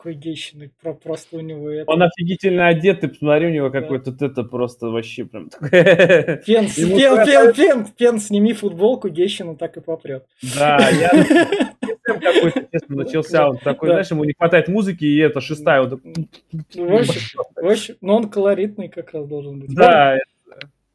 такой 0.06 0.14
гейщины, 0.14 0.72
про, 0.82 0.94
просто 0.94 1.38
у 1.38 1.40
него 1.40 1.68
это... 1.68 1.92
Он 1.92 2.04
офигительно 2.04 2.68
одет, 2.68 3.02
ты 3.02 3.08
посмотри, 3.08 3.48
у 3.48 3.50
него 3.50 3.70
да. 3.70 3.82
какой-то 3.82 4.16
это 4.24 4.44
просто 4.44 4.90
вообще 4.90 5.26
прям... 5.26 5.50
Пен, 5.60 6.68
пен, 6.70 7.26
пен, 7.26 7.54
пен, 7.54 7.88
пен, 7.98 8.20
сними 8.20 8.54
футболку, 8.54 9.10
гейщину 9.10 9.56
так 9.56 9.78
и 9.78 9.82
попрет. 9.82 10.26
Да, 10.56 10.78
я 10.90 11.10
какой-то, 12.04 12.68
честно, 12.72 12.96
начался, 12.96 13.50
он 13.50 13.58
такой, 13.58 13.90
знаешь, 13.90 14.12
ему 14.12 14.26
не 14.26 14.34
хватает 14.34 14.68
музыки, 14.68 15.06
и 15.06 15.18
это 15.18 15.42
шестая, 15.42 15.82
он 15.82 16.00
В 16.76 17.68
общем, 17.68 17.96
но 18.02 18.18
он 18.18 18.30
колоритный 18.30 18.90
как 18.90 19.12
раз 19.14 19.28
должен 19.28 19.60
быть. 19.60 19.74
Да, 19.74 20.18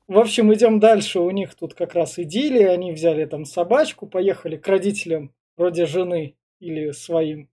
в 0.07 0.19
общем, 0.19 0.53
идем 0.55 0.81
дальше. 0.81 1.21
У 1.21 1.31
них 1.31 1.55
тут 1.55 1.75
как 1.75 1.95
раз 1.95 2.19
идиллия. 2.19 2.71
Они 2.71 2.91
взяли 2.91 3.27
там 3.27 3.45
собачку, 3.45 4.09
поехали 4.09 4.57
к 4.57 4.67
родителям, 4.67 5.33
вроде 5.57 5.87
жены 5.87 6.35
или 6.59 6.91
своим 6.91 7.49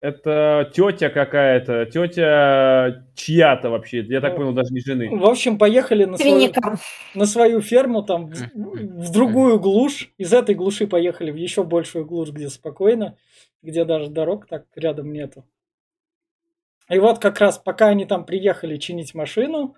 это 0.00 0.70
тетя 0.74 1.10
какая-то, 1.10 1.84
тетя 1.86 3.06
чья-то 3.14 3.68
вообще, 3.68 4.00
я 4.00 4.20
так 4.20 4.36
понял, 4.36 4.52
даже 4.52 4.72
не 4.72 4.80
жены. 4.80 5.10
В 5.14 5.24
общем, 5.26 5.58
поехали 5.58 6.04
на 6.04 6.16
свою, 6.16 6.52
на 7.14 7.26
свою 7.26 7.60
ферму, 7.60 8.02
там, 8.02 8.30
в, 8.30 8.50
в 8.54 9.12
другую 9.12 9.60
глушь. 9.60 10.12
Из 10.16 10.32
этой 10.32 10.54
глуши 10.54 10.86
поехали 10.86 11.30
в 11.30 11.36
еще 11.36 11.64
большую 11.64 12.06
глушь, 12.06 12.30
где 12.30 12.48
спокойно, 12.48 13.16
где 13.62 13.84
даже 13.84 14.08
дорог 14.08 14.46
так 14.46 14.64
рядом 14.74 15.12
нету. 15.12 15.44
И 16.88 16.98
вот 16.98 17.18
как 17.18 17.38
раз 17.38 17.58
пока 17.58 17.88
они 17.88 18.06
там 18.06 18.24
приехали 18.24 18.76
чинить 18.78 19.14
машину, 19.14 19.76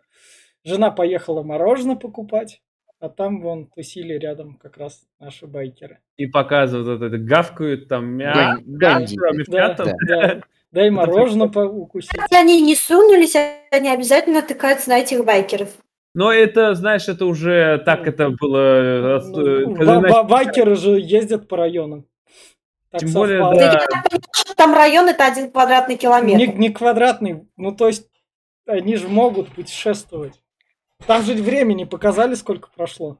жена 0.64 0.90
поехала 0.90 1.42
мороженое 1.42 1.96
покупать. 1.96 2.62
А 3.03 3.09
там 3.09 3.40
вон 3.40 3.66
тусили 3.66 4.14
рядом 4.14 4.55
как 4.62 4.76
раз 4.76 5.00
наши 5.18 5.48
байкеры. 5.48 5.98
И 6.18 6.26
показывают 6.26 7.00
вот 7.00 7.05
это, 7.05 7.18
гавкают 7.18 7.88
там 7.88 8.07
мя... 8.07 8.59
Ганди. 8.64 9.18
Да, 9.48 9.74
да, 9.74 9.92
да. 10.07 10.40
Дай 10.70 10.88
мороженое 10.88 11.48
укусить. 11.48 12.12
Если 12.16 12.36
они 12.36 12.62
не 12.62 12.76
сунулись, 12.76 13.34
они 13.72 13.88
обязательно 13.88 14.40
натыкаются 14.40 14.90
на 14.90 15.00
этих 15.00 15.24
байкеров. 15.24 15.70
Но 16.14 16.30
это, 16.30 16.76
знаешь, 16.76 17.09
это 17.09 17.26
уже 17.26 17.82
так 17.84 18.07
это 18.07 18.30
было. 18.30 19.20
Ну, 19.20 20.05
э, 20.05 20.22
байкеры 20.22 20.76
же 20.76 20.90
ездят 21.00 21.48
по 21.48 21.57
районам. 21.57 22.07
Так 22.92 23.00
Тем 23.00 23.12
более, 23.14 23.40
да. 23.40 23.84
Там 24.57 24.74
район 24.74 25.09
это 25.09 25.26
один 25.26 25.50
квадратный 25.50 25.96
километр. 25.96 26.38
Не, 26.38 26.46
не 26.46 26.68
квадратный, 26.68 27.48
ну 27.57 27.74
то 27.74 27.88
есть 27.88 28.09
они 28.64 28.94
же 28.94 29.09
могут 29.09 29.48
путешествовать. 29.48 30.41
Там 31.07 31.22
же 31.22 31.34
времени 31.34 31.84
показали, 31.84 32.34
сколько 32.34 32.68
прошло. 32.74 33.18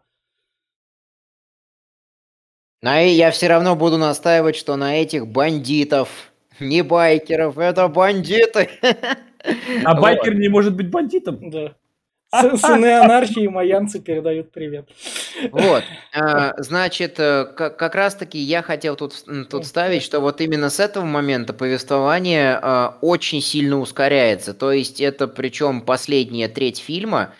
Но 2.83 2.99
я 2.99 3.30
все 3.30 3.49
равно 3.49 3.76
буду 3.76 3.97
настаивать, 3.97 4.57
что 4.57 4.76
на 4.76 5.01
этих 5.01 5.28
бандитов, 5.28 6.33
не 6.59 6.83
байкеров, 6.83 7.59
это 7.59 7.87
бандиты. 7.89 8.70
А 9.85 10.01
байкер 10.01 10.35
не 10.35 10.49
может 10.49 10.74
быть 10.74 10.89
бандитом? 10.89 11.51
Да. 11.51 11.74
Сыны 12.33 12.93
анархии 12.95 13.43
и 13.43 13.49
майянцы 13.49 14.01
передают 14.01 14.53
привет. 14.53 14.89
Вот, 15.51 15.85
а, 16.14 16.55
значит, 16.62 17.16
э, 17.18 17.45
как 17.45 17.95
раз-таки 17.95 18.39
я 18.39 18.62
хотел 18.62 18.97
тут, 18.97 19.22
тут 19.51 19.66
ставить, 19.66 20.03
что 20.03 20.20
вот 20.20 20.41
именно 20.41 20.70
с 20.70 20.80
этого 20.80 21.05
момента 21.05 21.53
повествование 21.53 22.59
а, 22.62 22.97
очень 23.03 23.43
сильно 23.43 23.78
ускоряется. 23.78 24.55
То 24.55 24.72
есть 24.72 24.99
это 25.01 25.28
причем 25.28 25.83
последняя 25.83 26.49
треть 26.49 26.78
фильма, 26.78 27.35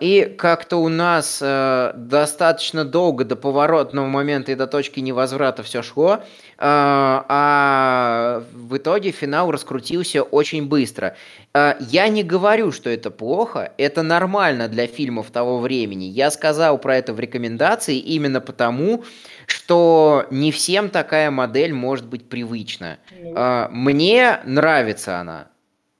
и 0.00 0.34
как-то 0.36 0.76
у 0.76 0.88
нас 0.90 1.38
э, 1.40 1.92
достаточно 1.94 2.84
долго 2.84 3.24
до 3.24 3.36
поворотного 3.36 4.06
момента 4.06 4.52
и 4.52 4.54
до 4.54 4.66
точки 4.66 5.00
невозврата 5.00 5.62
все 5.62 5.82
шло, 5.82 6.20
а, 6.58 7.24
а 7.28 8.42
в 8.52 8.76
итоге 8.76 9.12
финал 9.12 9.50
раскрутился 9.50 10.22
очень 10.22 10.66
быстро. 10.68 11.16
А, 11.54 11.76
я 11.80 12.08
не 12.08 12.22
говорю, 12.22 12.70
что 12.70 12.90
это 12.90 13.10
плохо, 13.10 13.72
это 13.78 14.02
нормально 14.02 14.68
для 14.68 14.86
фильмов 14.86 15.30
того 15.30 15.58
времени. 15.58 16.04
Я 16.04 16.30
сказал 16.30 16.76
про 16.76 16.96
это 16.98 17.14
в 17.14 17.20
рекомендации 17.20 17.98
именно 17.98 18.42
потому, 18.42 19.04
что 19.46 20.26
не 20.30 20.52
всем 20.52 20.90
такая 20.90 21.30
модель 21.30 21.72
может 21.72 22.04
быть 22.04 22.28
привычна. 22.28 22.98
Ну. 23.10 23.68
Мне 23.70 24.40
нравится 24.44 25.18
она. 25.18 25.46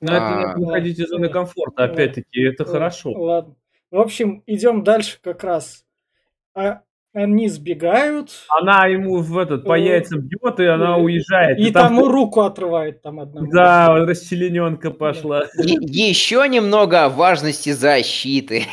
Но 0.00 0.12
это 0.12 0.30
надо 0.30 0.52
а, 0.52 0.56
выходить 0.56 0.98
из 0.98 1.08
зоны 1.08 1.28
комфорта, 1.28 1.84
опять-таки, 1.84 2.42
это 2.42 2.64
хорошо. 2.64 3.12
Ладно. 3.12 3.56
В 3.90 3.98
общем, 3.98 4.42
идем 4.46 4.84
дальше 4.84 5.18
как 5.22 5.42
раз. 5.42 5.84
А 6.54 6.82
они 7.16 7.48
сбегают. 7.48 8.30
Она 8.48 8.86
ему 8.86 9.22
в 9.22 9.38
этот 9.38 9.64
по 9.64 9.76
яйцам 9.78 10.20
бьет, 10.20 10.60
и 10.60 10.66
она 10.66 10.98
уезжает. 10.98 11.58
И, 11.58 11.68
и 11.68 11.72
тому 11.72 12.02
там... 12.02 12.10
руку 12.10 12.40
отрывает 12.42 13.00
там 13.00 13.20
одному. 13.20 13.50
Да, 13.50 14.04
расчлененка 14.04 14.90
пошла. 14.90 15.44
Еще 15.56 16.46
немного 16.48 17.06
о 17.06 17.08
важности 17.08 17.70
защиты. 17.70 18.64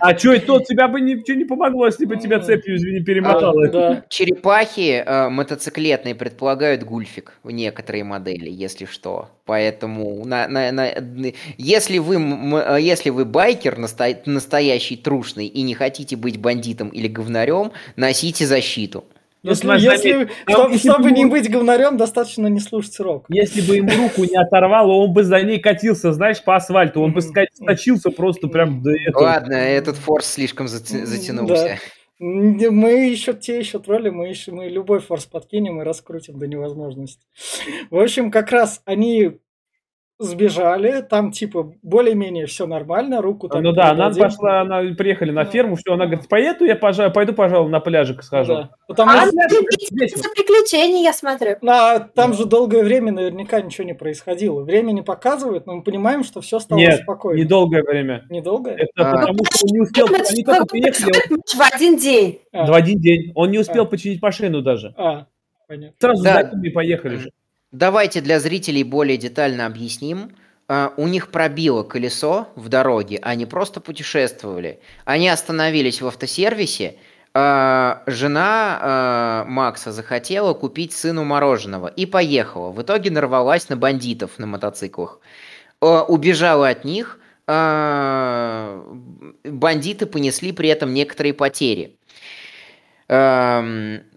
А 0.00 0.16
что, 0.16 0.34
это 0.34 0.60
тебя 0.60 0.86
бы 0.86 1.00
ничего 1.00 1.36
не 1.36 1.44
помогло, 1.44 1.86
если 1.86 2.04
бы 2.04 2.16
тебя 2.16 2.38
цепью, 2.38 2.76
извини, 2.76 3.00
перемотало. 3.02 3.66
А, 3.74 4.02
Черепахи 4.08 5.02
э, 5.04 5.28
мотоциклетные 5.28 6.14
предполагают 6.14 6.84
гульфик 6.84 7.32
в 7.42 7.50
некоторые 7.50 8.04
модели, 8.04 8.48
если 8.48 8.84
что. 8.84 9.28
Поэтому 9.44 10.24
на, 10.24 10.48
на, 10.48 10.70
на, 10.72 10.90
если, 11.56 11.98
вы, 11.98 12.16
если 12.80 13.10
вы 13.10 13.24
байкер 13.24 13.76
настоящий 13.78 14.96
трушный 14.96 15.46
и 15.46 15.62
не 15.62 15.74
хотите 15.74 16.16
быть 16.16 16.38
бандитом 16.38 16.88
или 16.88 17.08
говнарем, 17.08 17.55
говнарем, 17.56 17.72
носите 17.96 18.46
защиту. 18.46 19.04
Ну, 19.42 19.50
если, 19.52 19.78
если, 19.78 20.28
чтобы, 20.48 20.76
чтобы 20.76 21.10
не 21.12 21.24
быть 21.24 21.48
говнарем, 21.48 21.96
достаточно 21.96 22.48
не 22.48 22.58
слушать 22.58 22.98
рок. 22.98 23.26
Если 23.28 23.60
бы 23.60 23.76
ему 23.76 23.90
руку 23.90 24.24
не 24.24 24.36
оторвало, 24.36 24.92
он 24.92 25.12
бы 25.12 25.22
за 25.22 25.40
ней 25.42 25.60
катился, 25.60 26.12
знаешь, 26.12 26.42
по 26.42 26.56
асфальту. 26.56 27.00
Он 27.00 27.12
бы 27.12 27.20
скачился 27.20 28.10
просто 28.10 28.48
прям 28.48 28.82
до 28.82 28.90
этого. 28.90 29.22
Ладно, 29.22 29.54
этот 29.54 29.96
форс 29.96 30.26
слишком 30.26 30.66
затянулся. 30.66 31.54
Да. 31.54 31.76
Мы 32.18 33.10
еще 33.10 33.34
те 33.34 33.58
еще 33.58 33.78
тролли, 33.78 34.08
мы 34.08 34.28
еще 34.28 34.50
мы 34.50 34.68
любой 34.68 35.00
форс 35.00 35.26
подкинем 35.26 35.80
и 35.80 35.84
раскрутим 35.84 36.38
до 36.38 36.46
невозможности. 36.46 37.22
В 37.90 37.98
общем, 38.00 38.30
как 38.30 38.50
раз 38.50 38.80
они 38.86 39.38
сбежали, 40.18 41.02
там 41.02 41.30
типа 41.30 41.74
более-менее 41.82 42.46
все 42.46 42.66
нормально, 42.66 43.20
руку 43.20 43.48
там. 43.48 43.62
Ну 43.62 43.72
да, 43.72 43.90
она 43.90 44.10
пошла, 44.10 44.62
она 44.62 44.80
приехали 44.94 45.30
на 45.30 45.44
ферму, 45.44 45.76
все, 45.76 45.92
она 45.92 46.06
говорит, 46.06 46.28
поеду 46.28 46.64
я, 46.64 46.74
пожалуй, 46.74 47.12
пойду, 47.12 47.34
пожалуй, 47.34 47.70
на 47.70 47.80
пляжик 47.80 48.22
схожу. 48.22 48.54
Да. 48.54 48.70
Потому 48.88 49.10
а 49.10 49.26
что... 49.26 49.30
за 49.32 50.28
приключения, 50.30 51.02
я 51.02 51.12
смотрю. 51.12 51.56
А, 51.66 52.00
там 52.00 52.32
же 52.32 52.46
долгое 52.46 52.82
время 52.82 53.12
наверняка 53.12 53.60
ничего 53.60 53.86
не 53.86 53.94
происходило. 53.94 54.62
Время 54.62 54.92
не 54.92 55.02
показывает, 55.02 55.66
но 55.66 55.76
мы 55.76 55.82
понимаем, 55.82 56.24
что 56.24 56.40
все 56.40 56.60
стало 56.60 56.78
Нет, 56.78 57.02
спокойно. 57.02 57.38
недолгое 57.38 57.82
время. 57.82 58.24
Недолгое? 58.30 58.76
Это 58.76 59.10
а. 59.10 59.12
потому, 59.12 59.38
что 59.50 59.66
он 59.66 59.72
не 59.72 59.80
успел, 59.80 60.06
они 60.06 60.44
только 60.44 60.66
приехали. 60.66 61.12
В 61.54 61.74
один 61.74 61.96
день. 61.96 62.40
В 62.52 62.72
один 62.72 62.98
день. 63.00 63.32
Он 63.34 63.50
не 63.50 63.58
успел 63.58 63.82
а. 63.82 63.86
починить 63.86 64.22
машину 64.22 64.62
даже. 64.62 64.94
А, 64.96 65.26
понятно. 65.68 65.96
Сразу 66.00 66.24
да. 66.24 66.42
за 66.42 66.56
ними 66.56 66.70
поехали 66.70 67.16
же. 67.16 67.30
Давайте 67.72 68.20
для 68.20 68.38
зрителей 68.38 68.84
более 68.84 69.16
детально 69.16 69.66
объясним. 69.66 70.30
Uh, 70.68 70.92
у 70.96 71.06
них 71.06 71.30
пробило 71.30 71.84
колесо 71.84 72.48
в 72.56 72.68
дороге, 72.68 73.20
они 73.22 73.46
просто 73.46 73.80
путешествовали. 73.80 74.80
Они 75.04 75.28
остановились 75.28 76.00
в 76.00 76.08
автосервисе. 76.08 76.96
Uh, 77.34 77.98
жена 78.06 78.80
uh, 78.82 79.44
Макса 79.48 79.92
захотела 79.92 80.54
купить 80.54 80.92
сыну 80.92 81.22
мороженого 81.22 81.86
и 81.86 82.04
поехала. 82.04 82.72
В 82.72 82.82
итоге 82.82 83.12
нарвалась 83.12 83.68
на 83.68 83.76
бандитов 83.76 84.38
на 84.38 84.46
мотоциклах. 84.46 85.20
Убежала 85.80 86.68
от 86.68 86.84
них. 86.84 87.20
Бандиты 89.44 90.06
понесли 90.06 90.50
при 90.50 90.68
этом 90.68 90.92
некоторые 90.94 91.32
потери. 91.34 91.98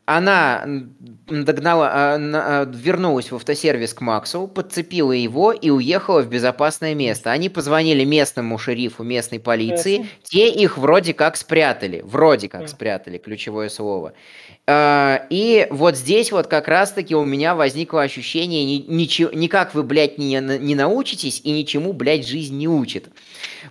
Она 0.10 0.66
догнала, 1.28 1.88
а, 1.88 2.18
а, 2.18 2.66
вернулась 2.66 3.32
в 3.32 3.36
автосервис 3.36 3.94
к 3.94 4.02
Максу, 4.02 4.48
подцепила 4.48 5.12
его 5.12 5.52
и 5.52 5.70
уехала 5.70 6.22
в 6.22 6.30
безопасное 6.30 6.96
место. 6.96 7.32
Они 7.32 7.48
позвонили 7.48 8.04
местному 8.06 8.58
шерифу 8.58 9.04
местной 9.04 9.40
полиции, 9.40 10.08
те 10.24 10.50
их 10.50 10.80
вроде 10.80 11.14
как 11.14 11.38
спрятали, 11.38 12.02
вроде 12.04 12.50
как 12.50 12.70
спрятали, 12.70 13.20
ключевое 13.20 13.70
слово. 13.70 14.14
А, 14.66 15.28
и 15.30 15.68
вот 15.70 15.96
здесь 15.96 16.32
вот 16.32 16.48
как 16.48 16.68
раз-таки 16.68 17.14
у 17.16 17.24
меня 17.24 17.54
возникло 17.54 18.02
ощущение, 18.02 18.80
ничего, 18.80 19.30
никак 19.32 19.76
вы, 19.76 19.84
блядь, 19.84 20.18
не, 20.18 20.40
не 20.40 20.74
научитесь 20.74 21.40
и 21.44 21.52
ничему, 21.52 21.94
блядь, 21.94 22.28
жизнь 22.28 22.58
не 22.58 22.68
учит. 22.68 23.10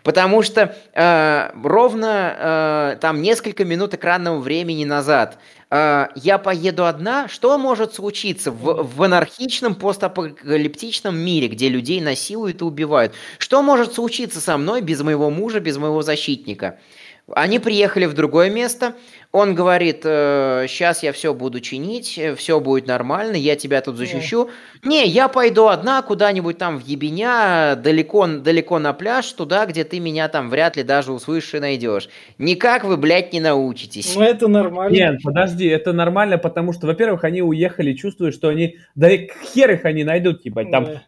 Потому 0.02 0.42
что 0.42 0.76
э, 0.94 1.50
ровно 1.62 2.36
э, 2.38 2.96
там 3.00 3.22
несколько 3.22 3.64
минут 3.64 3.94
экранного 3.94 4.38
времени 4.38 4.84
назад 4.84 5.38
э, 5.70 6.08
я 6.14 6.38
поеду 6.38 6.86
одна, 6.86 7.28
что 7.28 7.56
может 7.58 7.94
случиться 7.94 8.50
в, 8.50 8.82
в 8.82 9.02
анархичном 9.02 9.74
постапокалиптичном 9.74 11.16
мире, 11.16 11.48
где 11.48 11.68
людей 11.68 12.00
насилуют 12.00 12.60
и 12.60 12.64
убивают? 12.64 13.14
Что 13.38 13.62
может 13.62 13.94
случиться 13.94 14.40
со 14.40 14.56
мной 14.56 14.80
без 14.80 15.00
моего 15.02 15.30
мужа, 15.30 15.60
без 15.60 15.76
моего 15.76 16.02
защитника? 16.02 16.78
Они 17.34 17.58
приехали 17.58 18.06
в 18.06 18.14
другое 18.14 18.48
место, 18.48 18.94
он 19.32 19.54
говорит, 19.54 20.00
э, 20.04 20.64
сейчас 20.66 21.02
я 21.02 21.12
все 21.12 21.34
буду 21.34 21.60
чинить, 21.60 22.16
э, 22.16 22.34
все 22.34 22.58
будет 22.60 22.86
нормально, 22.86 23.36
я 23.36 23.56
тебя 23.56 23.82
тут 23.82 23.96
защищу. 23.96 24.48
Не, 24.82 25.06
я 25.06 25.28
пойду 25.28 25.66
одна 25.66 26.00
куда-нибудь 26.00 26.56
там 26.56 26.78
в 26.78 26.86
Ебеня, 26.86 27.76
далеко, 27.76 28.26
далеко 28.26 28.78
на 28.78 28.94
пляж, 28.94 29.30
туда, 29.32 29.66
где 29.66 29.84
ты 29.84 30.00
меня 30.00 30.28
там 30.28 30.48
вряд 30.48 30.76
ли 30.76 30.82
даже 30.82 31.12
услышишь 31.12 31.54
и 31.54 31.58
найдешь. 31.58 32.08
Никак 32.38 32.84
вы, 32.84 32.96
блядь, 32.96 33.34
не 33.34 33.40
научитесь. 33.40 34.16
Ну 34.16 34.22
это 34.22 34.48
нормально. 34.48 34.94
Нет, 34.94 35.22
подожди, 35.22 35.66
это 35.66 35.92
нормально, 35.92 36.38
потому 36.38 36.72
что, 36.72 36.86
во-первых, 36.86 37.24
они 37.24 37.42
уехали, 37.42 37.92
чувствуют, 37.92 38.34
что 38.34 38.48
они, 38.48 38.78
да 38.94 39.10
и 39.10 39.28
хер 39.52 39.72
их 39.72 39.84
они 39.84 40.02
найдут, 40.02 40.46
ебать, 40.46 40.70
там 40.70 40.84
да. 40.84 41.02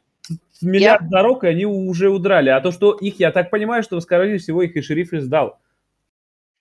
миллиард 0.61 1.05
я... 1.05 1.09
дорог, 1.09 1.45
и 1.45 1.49
они 1.49 1.65
уже 1.65 2.11
удрали. 2.11 2.51
А 2.51 2.61
то, 2.61 2.73
что 2.73 2.93
их, 2.93 3.19
я 3.19 3.31
так 3.33 3.49
понимаю, 3.49 3.83
что, 3.83 3.99
скорее 4.01 4.37
всего, 4.37 4.61
их 4.63 4.77
и 4.77 4.83
шериф 4.83 5.15
и 5.15 5.21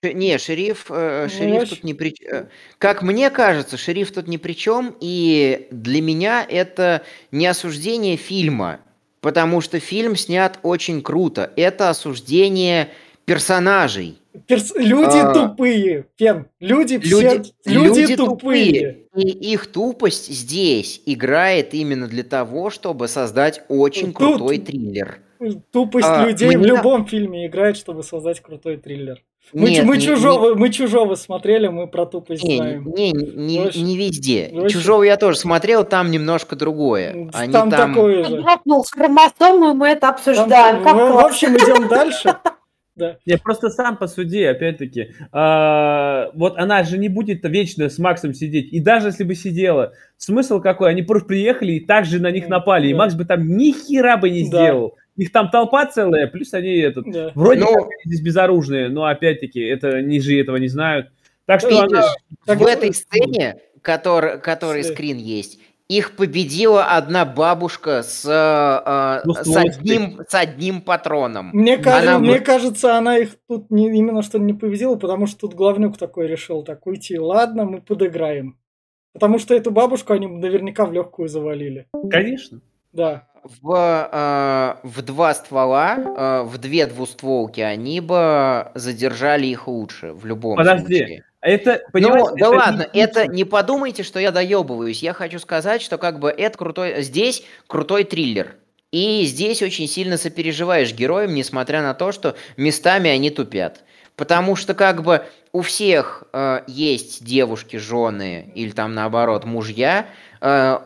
Не, 0.01 0.37
шериф, 0.37 0.85
э, 0.89 1.23
ну, 1.23 1.29
шериф 1.29 1.69
тут 1.69 1.83
ни 1.83 1.91
при 1.91 2.15
э, 2.31 2.45
Как 2.77 3.01
мне 3.01 3.29
кажется, 3.29 3.75
шериф 3.75 4.11
тут 4.13 4.29
ни 4.29 4.37
при 4.37 4.53
чем, 4.53 4.95
и 5.01 5.67
для 5.71 6.01
меня 6.01 6.45
это 6.47 7.01
не 7.31 7.45
осуждение 7.47 8.15
фильма, 8.15 8.79
потому 9.19 9.59
что 9.59 9.81
фильм 9.81 10.15
снят 10.15 10.57
очень 10.63 11.01
круто. 11.01 11.51
Это 11.57 11.89
осуждение 11.89 12.89
персонажей. 13.25 14.19
Перс... 14.47 14.73
Люди 14.73 15.17
а... 15.17 15.33
тупые, 15.33 16.05
Фен. 16.17 16.47
Люди, 16.61 16.97
все... 16.99 17.19
люди, 17.19 17.51
люди 17.65 18.15
тупые. 18.15 19.05
тупые. 19.05 19.05
И 19.15 19.51
их 19.51 19.67
тупость 19.67 20.27
здесь 20.27 21.01
играет 21.05 21.73
именно 21.73 22.07
для 22.07 22.23
того, 22.23 22.69
чтобы 22.69 23.09
создать 23.09 23.63
очень 23.67 24.13
Тут... 24.13 24.15
крутой 24.15 24.59
триллер. 24.59 25.19
Тупость 25.71 26.07
а, 26.07 26.25
людей 26.25 26.47
мне... 26.47 26.57
в 26.57 26.65
любом 26.65 27.05
фильме 27.05 27.47
играет, 27.47 27.75
чтобы 27.75 28.03
создать 28.03 28.39
крутой 28.39 28.77
триллер. 28.77 29.21
Мы, 29.53 29.71
Нет, 29.71 29.85
мы, 29.85 29.97
не, 29.97 30.03
чужого, 30.03 30.49
не... 30.49 30.55
мы 30.55 30.69
чужого 30.69 31.15
смотрели, 31.15 31.67
мы 31.67 31.87
про 31.87 32.05
тупость 32.05 32.43
не, 32.43 32.57
знаем. 32.57 32.91
Не, 32.95 33.11
не, 33.11 33.59
Очень... 33.61 33.85
не 33.85 33.97
везде. 33.97 34.49
Очень... 34.53 34.69
Чужого 34.69 35.03
я 35.03 35.17
тоже 35.17 35.37
смотрел, 35.37 35.83
там 35.83 36.11
немножко 36.11 36.55
другое. 36.55 37.29
Они 37.33 37.51
там, 37.51 37.69
там 37.69 37.93
такое 37.93 38.23
же. 38.23 38.43
Ну, 38.65 38.83
хромосомы 38.83 39.73
мы 39.73 39.87
это 39.89 40.09
обсуждаем. 40.09 40.83
Там, 40.83 40.97
в, 40.97 41.13
в 41.13 41.25
общем, 41.25 41.55
идем 41.55 41.87
дальше. 41.87 42.35
Да. 42.99 43.17
Я 43.25 43.37
просто 43.37 43.69
сам 43.69 43.95
посуди, 43.95 44.43
опять-таки. 44.43 45.13
А, 45.31 46.31
вот 46.33 46.57
она 46.57 46.83
же 46.83 46.97
не 46.97 47.07
будет 47.07 47.39
вечно 47.45 47.89
с 47.89 47.97
Максом 47.97 48.33
сидеть. 48.33 48.73
И 48.73 48.81
даже 48.81 49.07
если 49.07 49.23
бы 49.23 49.35
сидела, 49.35 49.93
смысл 50.17 50.59
какой? 50.59 50.89
Они 50.89 51.01
просто 51.01 51.29
приехали 51.29 51.73
и 51.73 51.85
также 51.85 52.19
на 52.19 52.29
них 52.29 52.49
напали. 52.49 52.83
Да. 52.83 52.89
И 52.89 52.93
Макс 52.93 53.15
бы 53.15 53.23
там 53.23 53.55
ни 53.55 53.71
хера 53.71 54.17
бы 54.17 54.29
не 54.29 54.43
сделал. 54.43 54.97
Их 55.19 55.33
там 55.33 55.49
толпа 55.49 55.85
целая, 55.85 56.27
плюс 56.27 56.53
они 56.53 56.77
этот, 56.77 57.03
да. 57.11 57.31
вроде 57.35 57.59
но... 57.59 57.65
Ну, 57.65 57.73
как 57.73 57.89
они 57.89 58.01
здесь 58.05 58.21
безоружные, 58.21 58.87
но 58.87 59.03
опять-таки 59.03 59.59
это 59.59 60.01
ниже 60.01 60.39
этого 60.39 60.55
не 60.55 60.69
знают. 60.69 61.11
Так 61.45 61.59
что 61.59 61.69
Видишь, 61.69 62.05
она... 62.47 62.55
в 62.55 62.65
этой 62.65 62.93
сцене, 62.93 63.57
который, 63.81 64.39
который 64.39 64.81
скрин 64.81 65.17
есть, 65.17 65.59
их 65.89 66.15
победила 66.15 66.85
одна 66.85 67.25
бабушка 67.25 68.01
с, 68.01 68.23
э, 68.25 69.21
ну, 69.25 69.33
с, 69.33 69.57
одним, 69.57 70.21
с 70.25 70.33
одним 70.35 70.81
патроном. 70.81 71.49
Мне, 71.51 71.77
кажется, 71.77 72.15
она... 72.15 72.19
мне 72.19 72.39
кажется, 72.39 72.95
она 72.95 73.17
их 73.17 73.35
тут 73.49 73.69
не, 73.71 73.87
именно 73.87 74.21
что 74.21 74.39
не 74.39 74.53
победила, 74.53 74.95
потому 74.95 75.27
что 75.27 75.39
тут 75.41 75.53
главнюк 75.53 75.97
такой 75.97 76.27
решил 76.27 76.63
так 76.63 76.87
уйти. 76.87 77.19
Ладно, 77.19 77.65
мы 77.65 77.81
подыграем. 77.81 78.57
Потому 79.11 79.37
что 79.37 79.53
эту 79.53 79.71
бабушку 79.71 80.13
они 80.13 80.27
наверняка 80.27 80.85
в 80.85 80.93
легкую 80.93 81.27
завалили. 81.27 81.87
Конечно. 82.09 82.61
Да. 82.93 83.27
В, 83.43 84.79
э, 84.83 84.87
в 84.87 85.01
два 85.01 85.33
ствола, 85.33 85.97
э, 85.97 86.43
в 86.43 86.57
две 86.57 86.85
двустволки, 86.85 87.61
они 87.61 88.01
бы 88.01 88.71
задержали 88.75 89.47
их 89.47 89.67
лучше 89.67 90.13
в 90.13 90.25
любом 90.25 90.57
Подожди, 90.57 90.97
случае. 90.97 91.23
это, 91.41 91.81
Ну, 91.93 92.35
да 92.35 92.47
это 92.47 92.49
ладно, 92.49 92.89
не 92.93 92.99
это 92.99 93.27
не 93.27 93.43
подумайте, 93.43 94.03
что 94.03 94.19
я 94.19 94.31
доебываюсь. 94.31 95.01
Я 95.01 95.13
хочу 95.13 95.39
сказать, 95.39 95.81
что 95.81 95.97
как 95.97 96.19
бы 96.19 96.29
это 96.29 96.57
крутой, 96.57 97.01
здесь 97.03 97.43
крутой 97.67 98.03
триллер. 98.03 98.55
И 98.91 99.23
здесь 99.25 99.61
очень 99.61 99.87
сильно 99.87 100.17
сопереживаешь 100.17 100.93
героям, 100.93 101.35
несмотря 101.35 101.81
на 101.83 101.93
то, 101.93 102.11
что 102.11 102.35
местами 102.57 103.09
они 103.09 103.29
тупят. 103.29 103.83
Потому 104.15 104.55
что 104.55 104.73
как 104.73 105.03
бы 105.03 105.23
у 105.53 105.61
всех 105.61 106.23
э, 106.33 106.61
есть 106.67 107.23
девушки, 107.23 107.77
жены 107.77 108.51
или 108.53 108.71
там 108.71 108.93
наоборот 108.93 109.45
мужья, 109.45 110.07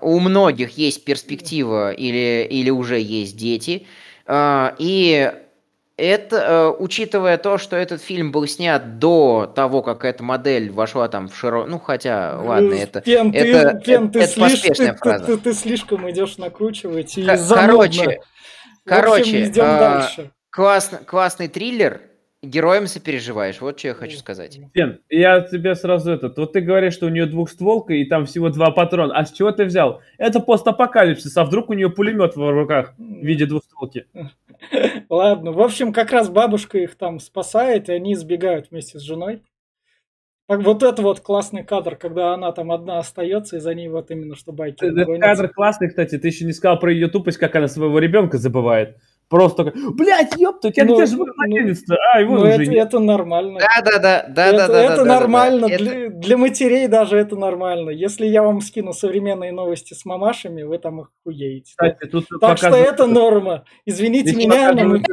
у 0.01 0.19
многих 0.19 0.77
есть 0.77 1.05
перспектива 1.05 1.91
или, 1.91 2.47
или 2.49 2.69
уже 2.69 2.99
есть 2.99 3.37
дети. 3.37 3.85
Э, 4.25 4.71
и 4.77 5.31
это, 5.95 6.35
э, 6.37 6.81
учитывая 6.81 7.37
то, 7.37 7.57
что 7.59 7.75
этот 7.75 8.01
фильм 8.01 8.31
был 8.31 8.47
снят 8.47 8.97
до 8.97 9.51
того, 9.55 9.83
как 9.83 10.05
эта 10.05 10.23
модель 10.23 10.71
вошла 10.71 11.07
там 11.07 11.29
в 11.29 11.35
широ... 11.35 11.65
Ну, 11.65 11.77
хотя, 11.79 12.39
ладно, 12.41 12.73
это... 12.73 13.01
Пен, 13.01 13.31
ты, 13.31 13.37
это- 13.37 13.77
Пен, 13.79 14.09
ты, 14.11 14.21
это 14.21 14.27
слишком, 14.33 14.49
поспешная 14.59 14.93
ты, 14.93 14.97
фраза. 14.97 15.25
ты- 15.25 15.37
ты 15.37 15.53
слишком 15.53 16.09
идешь 16.09 16.37
накручивать 16.37 17.15
и 17.17 17.23
занудно. 17.23 17.67
Короче, 17.67 17.99
В 17.99 18.01
общем, 18.01 18.19
короче, 18.85 19.43
идем 19.45 19.63
а, 19.65 19.79
дальше. 19.79 20.31
класс- 20.49 20.91
классный 21.05 21.47
триллер, 21.47 22.01
героем 22.43 22.87
сопереживаешь, 22.87 23.61
вот 23.61 23.79
что 23.79 23.89
я 23.89 23.93
хочу 23.93 24.17
сказать. 24.17 24.59
Ген, 24.73 24.99
я 25.09 25.41
тебе 25.41 25.75
сразу 25.75 26.11
этот. 26.11 26.37
Вот 26.37 26.53
ты 26.53 26.61
говоришь, 26.61 26.93
что 26.93 27.07
у 27.07 27.09
нее 27.09 27.25
двухстволка 27.25 27.93
и 27.93 28.05
там 28.05 28.25
всего 28.25 28.49
два 28.49 28.71
патрона. 28.71 29.17
А 29.17 29.25
с 29.25 29.31
чего 29.31 29.51
ты 29.51 29.65
взял? 29.65 30.01
Это 30.17 30.39
постапокалипсис, 30.39 31.35
а 31.37 31.45
вдруг 31.45 31.69
у 31.69 31.73
нее 31.73 31.89
пулемет 31.89 32.35
в 32.35 32.51
руках 32.51 32.93
в 32.97 33.01
виде 33.01 33.45
двухстволки? 33.45 34.05
Ладно, 35.09 35.51
в 35.51 35.61
общем, 35.61 35.93
как 35.93 36.11
раз 36.11 36.29
бабушка 36.29 36.77
их 36.77 36.95
там 36.95 37.19
спасает, 37.19 37.89
и 37.89 37.93
они 37.93 38.13
избегают 38.13 38.69
вместе 38.69 38.99
с 38.99 39.01
женой. 39.01 39.41
Вот 40.49 40.83
это 40.83 41.01
вот 41.01 41.21
классный 41.21 41.63
кадр, 41.63 41.95
когда 41.95 42.33
она 42.33 42.51
там 42.51 42.71
одна 42.71 42.99
остается, 42.99 43.57
и 43.57 43.59
за 43.59 43.73
ней 43.73 43.87
вот 43.87 44.11
именно 44.11 44.35
что 44.35 44.51
байкер 44.51 44.89
Этот 44.89 45.19
кадр 45.21 45.47
классный, 45.47 45.87
кстати. 45.87 46.17
Ты 46.17 46.27
еще 46.27 46.43
не 46.43 46.51
сказал 46.51 46.77
про 46.79 46.91
ее 46.91 47.07
тупость, 47.07 47.37
как 47.37 47.55
она 47.55 47.69
своего 47.69 47.97
ребенка 47.97 48.37
забывает. 48.37 48.97
Просто 49.29 49.73
блядь, 49.93 50.35
ёпта, 50.37 50.67
у 50.67 50.71
тебя 50.71 50.85
Ну, 50.85 50.95
где 50.95 51.05
же 51.05 51.17
ну, 51.17 51.25
младенец-то? 51.35 51.95
А, 52.13 52.21
его 52.21 52.35
Ну, 52.35 52.41
уже 52.41 52.51
это, 52.51 52.65
нет. 52.65 52.87
это 52.87 52.99
нормально. 52.99 53.59
Да-да-да, 53.59 54.19
это 54.19 54.33
да-да-да. 54.33 54.83
это 54.83 55.05
нормально. 55.05 55.65
Это- 55.65 55.83
Для, 55.83 56.09
для 56.09 56.37
матерей 56.37 56.87
даже 56.87 57.17
это 57.17 57.35
нормально. 57.35 57.89
Если 57.89 58.25
я 58.25 58.43
вам 58.43 58.61
скину 58.61 58.93
современные 58.93 59.51
новости 59.51 59.93
с 59.93 60.05
мамашами, 60.05 60.63
вы 60.63 60.77
там 60.77 61.07
охуеете. 61.25 61.71
Кстати, 61.71 62.05
тут 62.09 62.27
Так 62.39 62.57
что 62.57 62.67
показывают- 62.69 62.93
это 62.93 63.05
норма. 63.07 63.65
Извините 63.85 64.29
Здесь 64.31 64.45
меня, 64.45 64.71
но 64.73 64.83
мы... 64.83 65.03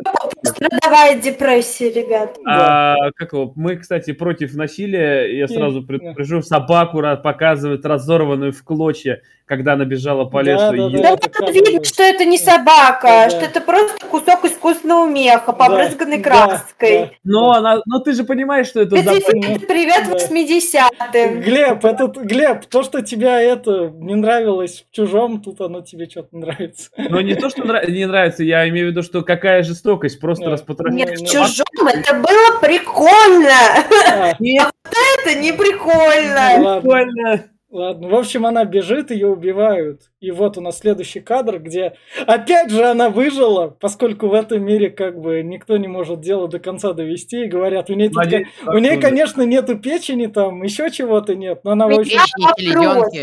Страдовая 0.42 1.20
депрессия, 1.20 1.90
ребят. 1.90 2.38
Да. 2.44 2.94
А, 2.94 3.12
как 3.12 3.32
его? 3.32 3.52
Мы, 3.56 3.76
кстати, 3.76 4.12
против 4.12 4.54
насилия. 4.54 5.38
Я 5.38 5.48
сразу 5.48 5.82
предупрежу. 5.82 6.42
Собаку 6.42 7.00
показывают 7.22 7.84
разорванную 7.86 8.52
в 8.52 8.62
клочья, 8.64 9.22
когда 9.50 9.72
она 9.72 9.84
бежала 9.84 10.26
по 10.26 10.44
Да, 10.44 10.52
лесу. 10.52 10.90
да, 10.92 10.98
и 10.98 11.02
да. 11.02 11.16
Да 11.16 11.28
как 11.28 11.50
видно, 11.52 11.82
что 11.84 12.04
это 12.04 12.24
не 12.24 12.38
собака, 12.38 13.02
Да, 13.08 13.24
да. 13.24 13.30
что 13.30 13.40
это 13.44 13.60
просто 13.60 14.06
кусок 14.06 14.44
искусственного 14.44 15.08
меха, 15.08 15.52
побрызганный 15.52 16.18
Да, 16.18 16.22
краской. 16.46 16.98
да, 17.00 17.10
Но 17.24 17.52
да. 17.52 17.58
она, 17.58 17.82
но 17.84 17.98
ты 17.98 18.12
же 18.12 18.22
понимаешь, 18.22 18.68
что 18.68 18.80
это 18.82 18.94
Это, 18.96 19.12
запах. 19.14 19.34
это 19.34 19.66
привет 19.66 20.04
Да. 20.08 20.14
80-м. 20.14 21.40
Глеб, 21.40 21.84
этот, 21.84 22.16
Глеб, 22.18 22.64
то, 22.66 22.84
что 22.84 23.02
тебя 23.02 23.40
это 23.42 23.90
не 23.92 24.14
нравилось 24.14 24.86
в 24.88 24.94
чужом, 24.94 25.42
тут 25.42 25.60
оно 25.60 25.80
тебе 25.80 26.08
что-то 26.08 26.36
нравится. 26.36 26.90
Но 26.96 27.20
не 27.20 27.34
то, 27.34 27.50
что 27.50 27.62
нра- 27.62 27.90
не 27.90 28.06
нравится, 28.06 28.44
я 28.44 28.68
имею 28.68 28.86
в 28.86 28.90
виду, 28.92 29.02
что 29.02 29.22
какая 29.22 29.64
жестокость, 29.64 30.20
просто 30.20 30.44
Да. 30.44 30.50
распотрошение. 30.52 31.06
Нет, 31.06 31.18
в 31.18 31.22
ну, 31.22 31.26
чужом 31.26 31.88
это 31.92 32.14
было 32.14 32.60
прикольно. 32.60 33.50
А, 34.12 34.32
Нет, 34.38 34.70
Это 35.24 35.38
не 35.40 35.52
прикольно. 35.52 36.50
ладно, 36.62 36.80
прикольно. 36.80 37.44
Ладно. 37.70 38.08
В 38.08 38.14
общем, 38.14 38.46
она 38.46 38.64
бежит, 38.64 39.10
ее 39.10 39.28
убивают. 39.28 40.02
И 40.20 40.30
вот 40.30 40.58
у 40.58 40.60
нас 40.60 40.78
следующий 40.78 41.20
кадр, 41.20 41.58
где 41.58 41.94
опять 42.26 42.70
же 42.70 42.84
она 42.84 43.10
выжила, 43.10 43.68
поскольку 43.68 44.28
в 44.28 44.34
этом 44.34 44.62
мире 44.62 44.90
как 44.90 45.18
бы 45.20 45.42
никто 45.42 45.76
не 45.76 45.88
может 45.88 46.20
дело 46.20 46.48
до 46.48 46.58
конца 46.58 46.92
довести. 46.92 47.44
И 47.44 47.48
говорят, 47.48 47.90
у 47.90 47.94
нее, 47.94 48.10
Надеюсь, 48.12 48.48
у 48.66 48.78
нее, 48.78 48.98
конечно, 48.98 49.42
нету 49.42 49.78
печени, 49.78 50.26
там 50.26 50.62
еще 50.62 50.90
чего-то 50.90 51.34
нет, 51.34 51.60
но 51.64 51.72
она 51.72 51.86
очень... 51.86 52.18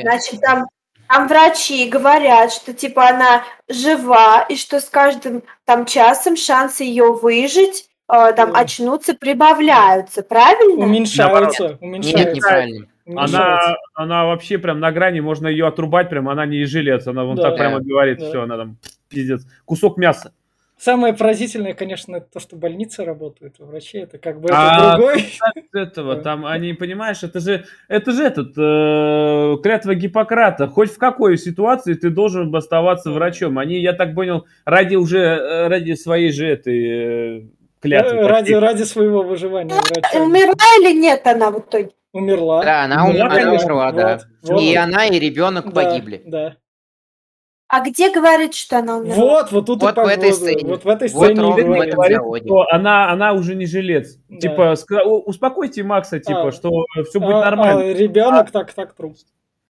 Значит, 0.01 0.41
там, 0.41 0.65
там 1.07 1.27
врачи 1.27 1.87
говорят, 1.89 2.51
что 2.51 2.73
типа 2.73 3.09
она 3.09 3.43
жива, 3.69 4.41
и 4.49 4.55
что 4.55 4.79
с 4.79 4.85
каждым 4.85 5.43
там 5.65 5.85
часом 5.85 6.35
шансы 6.35 6.83
ее 6.83 7.13
выжить, 7.13 7.87
э, 8.11 8.33
там 8.33 8.53
Да. 8.53 8.59
очнуться, 8.59 9.13
прибавляются, 9.13 10.23
правильно? 10.23 10.83
Уменьшаются, 10.85 11.63
Нет, 11.63 11.81
уменьшаются. 11.81 12.35
неправильно. 12.35 12.87
Уменьшаются. 13.07 13.37
Она, 13.39 13.75
она 13.93 14.25
вообще 14.25 14.57
прям 14.57 14.79
на 14.79 14.91
грани, 14.91 15.19
можно 15.19 15.47
ее 15.47 15.67
отрубать, 15.67 16.09
прям 16.09 16.29
она 16.29 16.45
не 16.45 16.63
жилец, 16.65 17.07
она 17.07 17.23
вон 17.23 17.35
Да. 17.35 17.43
так 17.43 17.57
прямо 17.57 17.79
говорит, 17.79 18.19
Да. 18.19 18.25
все, 18.29 18.41
она 18.43 18.57
там 18.57 18.77
пиздец. 19.09 19.45
Кусок 19.65 19.97
мяса. 19.97 20.33
Самое 20.79 21.15
поразительное, 21.15 21.73
конечно, 21.73 22.17
это 22.17 22.27
то, 22.33 22.39
что 22.39 22.55
больницы 22.55 23.03
работают, 23.03 23.55
а 23.59 23.65
врачи 23.65 23.97
это 23.97 24.19
как 24.19 24.39
бы 24.39 24.49
это 24.49 24.55
А, 24.59 24.95
другой. 24.97 25.21
С 25.71 25.73
этого, 25.73 26.15
Да. 26.17 26.21
там, 26.21 26.45
они, 26.45 26.73
понимаешь, 26.73 27.23
это 27.23 27.39
же, 27.39 27.65
это 27.87 28.11
же 28.11 28.23
этот, 28.23 28.53
э, 28.55 29.57
клятва 29.63 29.95
Гиппократа. 29.95 30.67
Хоть 30.67 30.91
в 30.91 30.99
какой 30.99 31.39
ситуации 31.39 31.95
ты 31.95 32.11
должен 32.11 32.51
бы 32.51 32.59
оставаться 32.59 33.09
врачом. 33.11 33.57
Они, 33.57 33.79
я 33.79 33.93
так 33.93 34.13
понял, 34.13 34.45
ради 34.65 34.95
уже, 34.97 35.17
э, 35.17 35.67
ради 35.67 35.93
своей 35.93 36.31
же 36.31 36.45
этой 36.47 37.39
э, 37.39 37.41
клятвы. 37.81 38.17
Э, 38.17 38.27
ради, 38.27 38.53
ради 38.53 38.83
своего 38.83 39.23
выживания 39.23 39.75
врача. 39.75 40.19
Умерла 40.21 40.55
или 40.79 40.97
нет 40.99 41.25
она 41.27 41.51
в 41.51 41.59
итоге? 41.59 41.91
Умерла. 42.13 42.63
Да, 42.63 42.83
она, 42.83 43.05
ум- 43.05 43.13
да, 43.13 43.25
она 43.25 43.35
конечно. 43.35 43.65
умерла, 43.73 43.91
да. 43.91 44.19
Вот, 44.41 44.51
вот. 44.51 44.61
И 44.61 44.75
она, 44.75 45.05
и 45.07 45.19
ребенок 45.19 45.65
Да, 45.65 45.71
погибли. 45.71 46.21
Да. 46.25 46.55
А 47.69 47.81
где 47.81 48.13
говорит, 48.13 48.53
что 48.55 48.79
она 48.79 48.97
умерла? 48.97 49.15
Вот, 49.15 49.51
вот 49.51 49.65
тут 49.65 49.81
Вот 49.81 49.97
и 49.97 50.01
в 50.01 50.05
этой 50.07 50.31
сцене. 50.31 50.63
Вот 50.65 50.85
в 50.85 50.87
этой 50.87 51.09
Вот 51.09 51.23
сцене 51.25 51.39
и 51.39 51.43
ровно 51.43 51.63
в 51.63 51.65
говорит. 51.65 51.83
этом 51.87 51.95
Говорит, 51.97 52.17
диалоге. 52.17 52.45
что 52.45 52.65
она, 52.71 53.11
она 53.11 53.33
уже 53.33 53.55
не 53.55 53.65
жилец. 53.65 54.17
Да. 54.29 54.37
Типа, 54.39 54.75
успокойте 55.25 55.83
Макса, 55.83 56.19
типа, 56.19 56.47
А. 56.47 56.51
что 56.53 56.71
все 57.09 57.19
будет 57.19 57.35
А- 57.35 57.41
нормально. 57.41 57.81
а 57.81 57.93
ребенок 57.93 58.51
так, 58.51 58.71
так 58.73 58.93
труп. 58.93 59.17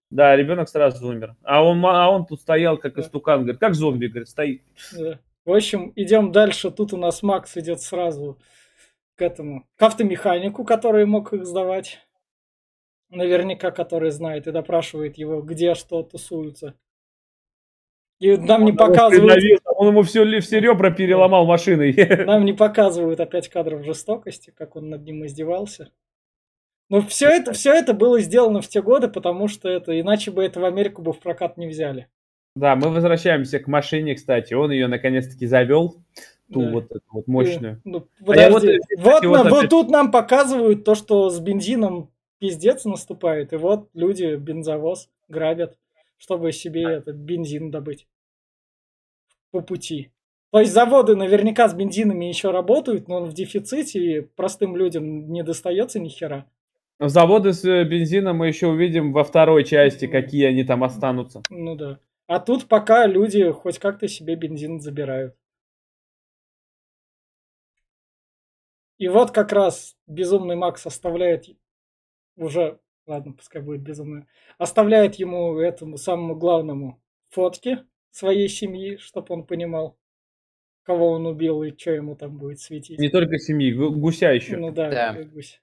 Да, 0.10 0.36
ребенок 0.36 0.68
сразу 0.68 1.08
умер. 1.08 1.36
А 1.44 1.64
он, 1.64 1.80
ма- 1.80 2.04
а 2.06 2.10
он 2.10 2.26
тут 2.26 2.42
стоял, 2.42 2.78
как 2.78 2.96
Да. 2.96 3.02
истукан, 3.02 3.40
говорит, 3.44 3.60
как 3.62 3.76
зомби, 3.76 4.08
говорит, 4.08 4.28
стоит. 4.28 4.62
Да. 4.98 5.18
В 5.46 5.54
общем, 5.54 5.94
идем 5.96 6.32
дальше. 6.32 6.72
Тут 6.72 6.92
у 6.94 6.98
нас 6.98 7.22
Макс 7.22 7.56
идет 7.56 7.82
сразу 7.82 8.40
к 9.16 9.22
этому, 9.22 9.68
к 9.78 9.84
автомеханику, 9.84 10.66
который 10.66 11.06
мог 11.06 11.34
их 11.34 11.46
сдавать. 11.46 12.00
Наверняка, 13.10 13.72
который 13.72 14.10
знает 14.10 14.48
и 14.48 14.52
допрашивает 14.52 15.18
его, 15.18 15.42
где 15.42 15.76
что 15.76 16.02
тусуется. 16.02 16.74
И 18.20 18.36
нам 18.38 18.66
не 18.66 18.72
Он 18.72 18.78
его 18.78 18.88
показывают, 18.88 19.62
Он 19.66 19.88
ему 19.90 20.02
все, 20.02 20.40
все 20.40 20.60
ребра 20.60 20.90
переломал 20.90 21.46
машиной. 21.46 21.94
нам 22.26 22.44
не 22.44 22.54
показывают 22.54 23.20
опять 23.20 23.50
кадров 23.50 23.86
жестокости, 23.86 24.52
как 24.56 24.76
он 24.76 24.90
над 24.90 25.04
ним 25.04 25.26
издевался. 25.26 25.92
Но 26.90 27.02
все 27.02 27.28
это, 27.30 27.54
все 27.54 27.74
это 27.74 27.94
было 27.94 28.20
сделано 28.20 28.62
в 28.62 28.68
те 28.68 28.82
годы, 28.82 29.08
потому 29.10 29.48
что 29.48 29.70
это, 29.70 30.00
иначе 30.00 30.32
бы 30.32 30.44
это 30.44 30.60
в 30.60 30.66
Америку 30.66 31.02
бы 31.02 31.14
в 31.14 31.20
прокат 31.20 31.58
не 31.58 31.68
взяли. 31.68 32.08
Да, 32.56 32.76
мы 32.78 32.90
возвращаемся 32.90 33.60
к 33.60 33.68
машине, 33.68 34.16
кстати. 34.16 34.54
Он 34.54 34.72
ее 34.72 34.88
наконец-таки 34.88 35.46
завел, 35.46 35.98
ту 36.52 36.62
Да. 36.62 36.72
вот 36.72 36.86
эту 36.86 37.04
вот 37.12 37.28
мощную. 37.28 37.82
Ну, 37.84 38.08
А 38.22 38.26
подожди. 38.26 38.52
вот, 38.52 38.64
вот, 38.64 38.80
кстати, 38.80 39.26
вот 39.26 39.26
вот 39.26 39.48
опять- 39.48 39.70
тут 39.70 39.90
нам 39.90 40.12
показывают 40.12 40.86
то, 40.86 40.96
что 40.96 41.30
с 41.30 41.40
бензином 41.40 42.12
пиздец 42.40 42.86
наступает, 42.86 43.52
и 43.52 43.58
вот 43.58 43.90
люди 43.94 44.36
бензовоз 44.36 45.10
грабят, 45.28 45.78
чтобы 46.18 46.54
себе 46.54 46.84
этот 46.84 47.18
бензин 47.18 47.72
добыть 47.72 48.08
по 49.52 49.60
пути. 49.62 50.12
То 50.52 50.62
есть 50.62 50.72
заводы 50.72 51.18
наверняка 51.18 51.68
с 51.68 51.74
бензинами 51.74 52.26
еще 52.26 52.52
работают, 52.52 53.10
но 53.10 53.18
он 53.18 53.26
в 53.26 53.34
дефиците, 53.34 54.00
и 54.00 54.22
простым 54.22 54.78
людям 54.78 55.30
не 55.34 55.44
достается 55.44 56.00
ни 56.00 56.08
хера. 56.08 56.46
Заводы 57.02 57.52
с 57.52 57.66
э, 57.66 57.84
бензином 57.84 58.38
мы 58.38 58.48
еще 58.48 58.68
увидим 58.68 59.12
во 59.12 59.26
второй 59.26 59.66
части, 59.66 60.08
какие 60.08 60.46
они 60.46 60.64
там 60.64 60.86
останутся. 60.86 61.42
Ну 61.50 61.76
да. 61.76 62.00
А 62.28 62.40
тут 62.40 62.68
пока 62.68 63.06
люди 63.06 63.52
хоть 63.52 63.80
как-то 63.80 64.08
себе 64.08 64.36
бензин 64.36 64.80
забирают. 64.80 65.36
И 68.98 69.08
вот 69.08 69.32
как 69.32 69.52
раз 69.52 69.96
безумный 70.08 70.56
Макс 70.56 70.86
оставляет 70.86 71.46
уже, 72.38 72.80
ладно, 73.06 73.34
пускай 73.34 73.62
будет 73.62 73.82
безумный, 73.82 74.26
оставляет 74.58 75.16
ему 75.16 75.60
этому 75.60 75.98
самому 75.98 76.36
главному 76.36 77.02
фотки 77.30 77.86
своей 78.12 78.48
семьи, 78.48 78.96
чтобы 78.98 79.34
он 79.34 79.46
понимал, 79.46 79.98
кого 80.84 81.12
он 81.12 81.26
убил 81.26 81.62
и 81.64 81.78
что 81.78 81.92
ему 81.92 82.16
там 82.16 82.38
будет 82.38 82.60
светить. 82.60 82.98
Не 82.98 83.10
только 83.10 83.38
семьи, 83.38 83.74
гу- 83.74 83.92
гуся 83.92 84.32
еще. 84.32 84.56
Ну 84.58 84.72
да, 84.72 84.90
Да. 84.90 85.24
гусь. 85.26 85.62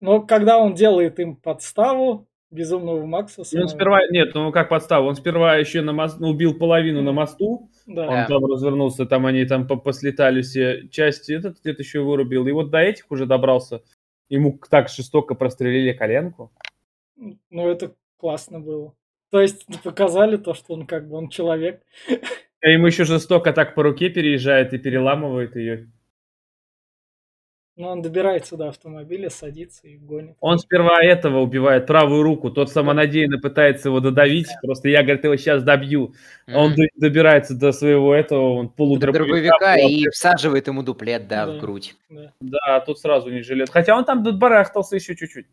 Но 0.00 0.22
когда 0.24 0.58
он 0.58 0.74
делает 0.74 1.18
им 1.18 1.34
подставу, 1.36 2.28
Безумного 2.54 3.04
Макса. 3.04 3.40
Он 3.40 3.44
самого. 3.44 3.66
сперва, 3.68 4.00
нет, 4.10 4.32
ну 4.34 4.52
как 4.52 4.68
подстава, 4.68 5.06
он 5.06 5.16
сперва 5.16 5.56
еще 5.56 5.82
на 5.82 5.92
мост, 5.92 6.20
ну, 6.20 6.28
убил 6.28 6.54
половину 6.56 7.02
на 7.02 7.12
мосту, 7.12 7.68
Да. 7.86 8.08
он 8.08 8.26
там 8.26 8.44
развернулся, 8.46 9.06
там 9.06 9.26
они 9.26 9.44
там 9.44 9.66
по- 9.66 9.76
послетали 9.76 10.42
все 10.42 10.88
части, 10.88 11.32
этот 11.32 11.60
где-то 11.60 11.82
еще 11.82 12.00
вырубил, 12.00 12.46
и 12.46 12.52
вот 12.52 12.70
до 12.70 12.78
этих 12.78 13.10
уже 13.10 13.26
добрался, 13.26 13.82
ему 14.28 14.58
так 14.70 14.88
жестоко 14.88 15.34
прострелили 15.34 15.92
коленку. 15.92 16.52
Ну, 17.16 17.68
это 17.68 17.94
классно 18.18 18.60
было. 18.60 18.94
То 19.30 19.40
есть 19.40 19.66
показали 19.82 20.36
то, 20.36 20.54
что 20.54 20.74
он 20.74 20.86
как 20.86 21.08
бы 21.08 21.16
он 21.16 21.28
человек. 21.28 21.82
А 22.62 22.68
ему 22.68 22.86
еще 22.86 23.04
жестоко 23.04 23.52
так 23.52 23.74
по 23.74 23.82
руке 23.82 24.08
переезжает 24.10 24.72
и 24.72 24.78
переламывает 24.78 25.56
ее. 25.56 25.90
Но 27.76 27.88
он 27.88 28.02
добирается 28.02 28.56
до 28.56 28.68
автомобиля, 28.68 29.30
садится 29.30 29.88
и 29.88 29.96
гонит. 29.96 30.36
Он 30.38 30.58
сперва 30.58 31.02
этого 31.02 31.40
убивает, 31.40 31.86
правую 31.88 32.22
руку, 32.22 32.50
тот 32.52 32.70
самонадеянно 32.70 33.38
пытается 33.40 33.88
его 33.88 33.98
додавить, 33.98 34.46
просто 34.62 34.88
я, 34.90 35.02
говорит, 35.02 35.24
его 35.24 35.34
сейчас 35.36 35.64
добью. 35.64 36.14
А 36.46 36.56
Он 36.60 36.72
добирается 36.94 37.56
до 37.58 37.72
своего 37.72 38.14
этого, 38.14 38.54
он 38.54 38.66
До 38.68 38.72
полудробовика. 38.74 39.58
дробовика 39.58 39.76
и 39.76 40.08
всаживает 40.10 40.68
ему 40.68 40.84
дуплет, 40.84 41.26
да, 41.26 41.46
Да. 41.46 41.52
в 41.54 41.58
грудь. 41.60 41.96
Да. 42.08 42.32
Да, 42.40 42.58
а 42.76 42.80
тут 42.80 43.00
сразу 43.00 43.28
не 43.30 43.42
жалеет. 43.42 43.70
Хотя 43.70 43.96
он 43.96 44.04
там 44.04 44.22
тут 44.22 44.38
барахтался 44.38 44.94
еще 44.94 45.16
чуть-чуть. 45.16 45.46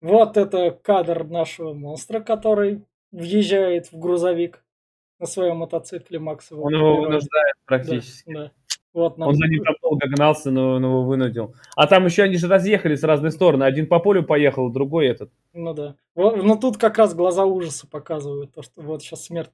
Вот 0.00 0.36
это 0.36 0.70
кадр 0.70 1.24
нашего 1.24 1.74
монстра, 1.74 2.20
который 2.20 2.82
въезжает 3.10 3.90
в 3.90 3.98
грузовик 3.98 4.62
на 5.18 5.26
своем 5.26 5.56
мотоцикле 5.56 6.20
Макс. 6.20 6.48
его 6.52 6.62
Он 6.62 6.74
его 6.74 6.96
вынуждает 7.00 7.54
Да, 7.56 7.60
практически. 7.66 8.32
да. 8.32 8.52
Вот 8.98 9.18
нам- 9.18 9.28
Он 9.28 9.34
за 9.36 9.46
ним 9.46 9.62
там 9.64 9.74
долго 9.82 10.06
гнался, 10.08 10.50
но 10.50 10.72
он 10.74 10.84
его 10.84 11.02
вынудил. 11.02 11.54
А 11.76 11.86
там 11.86 12.04
еще 12.06 12.22
они 12.24 12.36
же 12.36 12.48
разъехались 12.48 13.00
в 13.00 13.04
разные 13.06 13.30
стороны. 13.30 13.64
Один 13.64 13.86
по 13.86 13.98
полю 14.00 14.22
поехал, 14.24 14.68
другой 14.70 15.06
этот. 15.06 15.30
Ну 15.54 15.72
да. 15.74 15.94
Вот, 16.14 16.36
но 16.42 16.56
тут 16.56 16.76
как 16.78 16.98
раз 16.98 17.14
глаза 17.14 17.44
ужаса 17.44 17.86
показывают, 17.86 18.52
то, 18.54 18.62
что 18.62 18.80
вот 18.82 19.02
сейчас 19.02 19.24
смерть. 19.26 19.50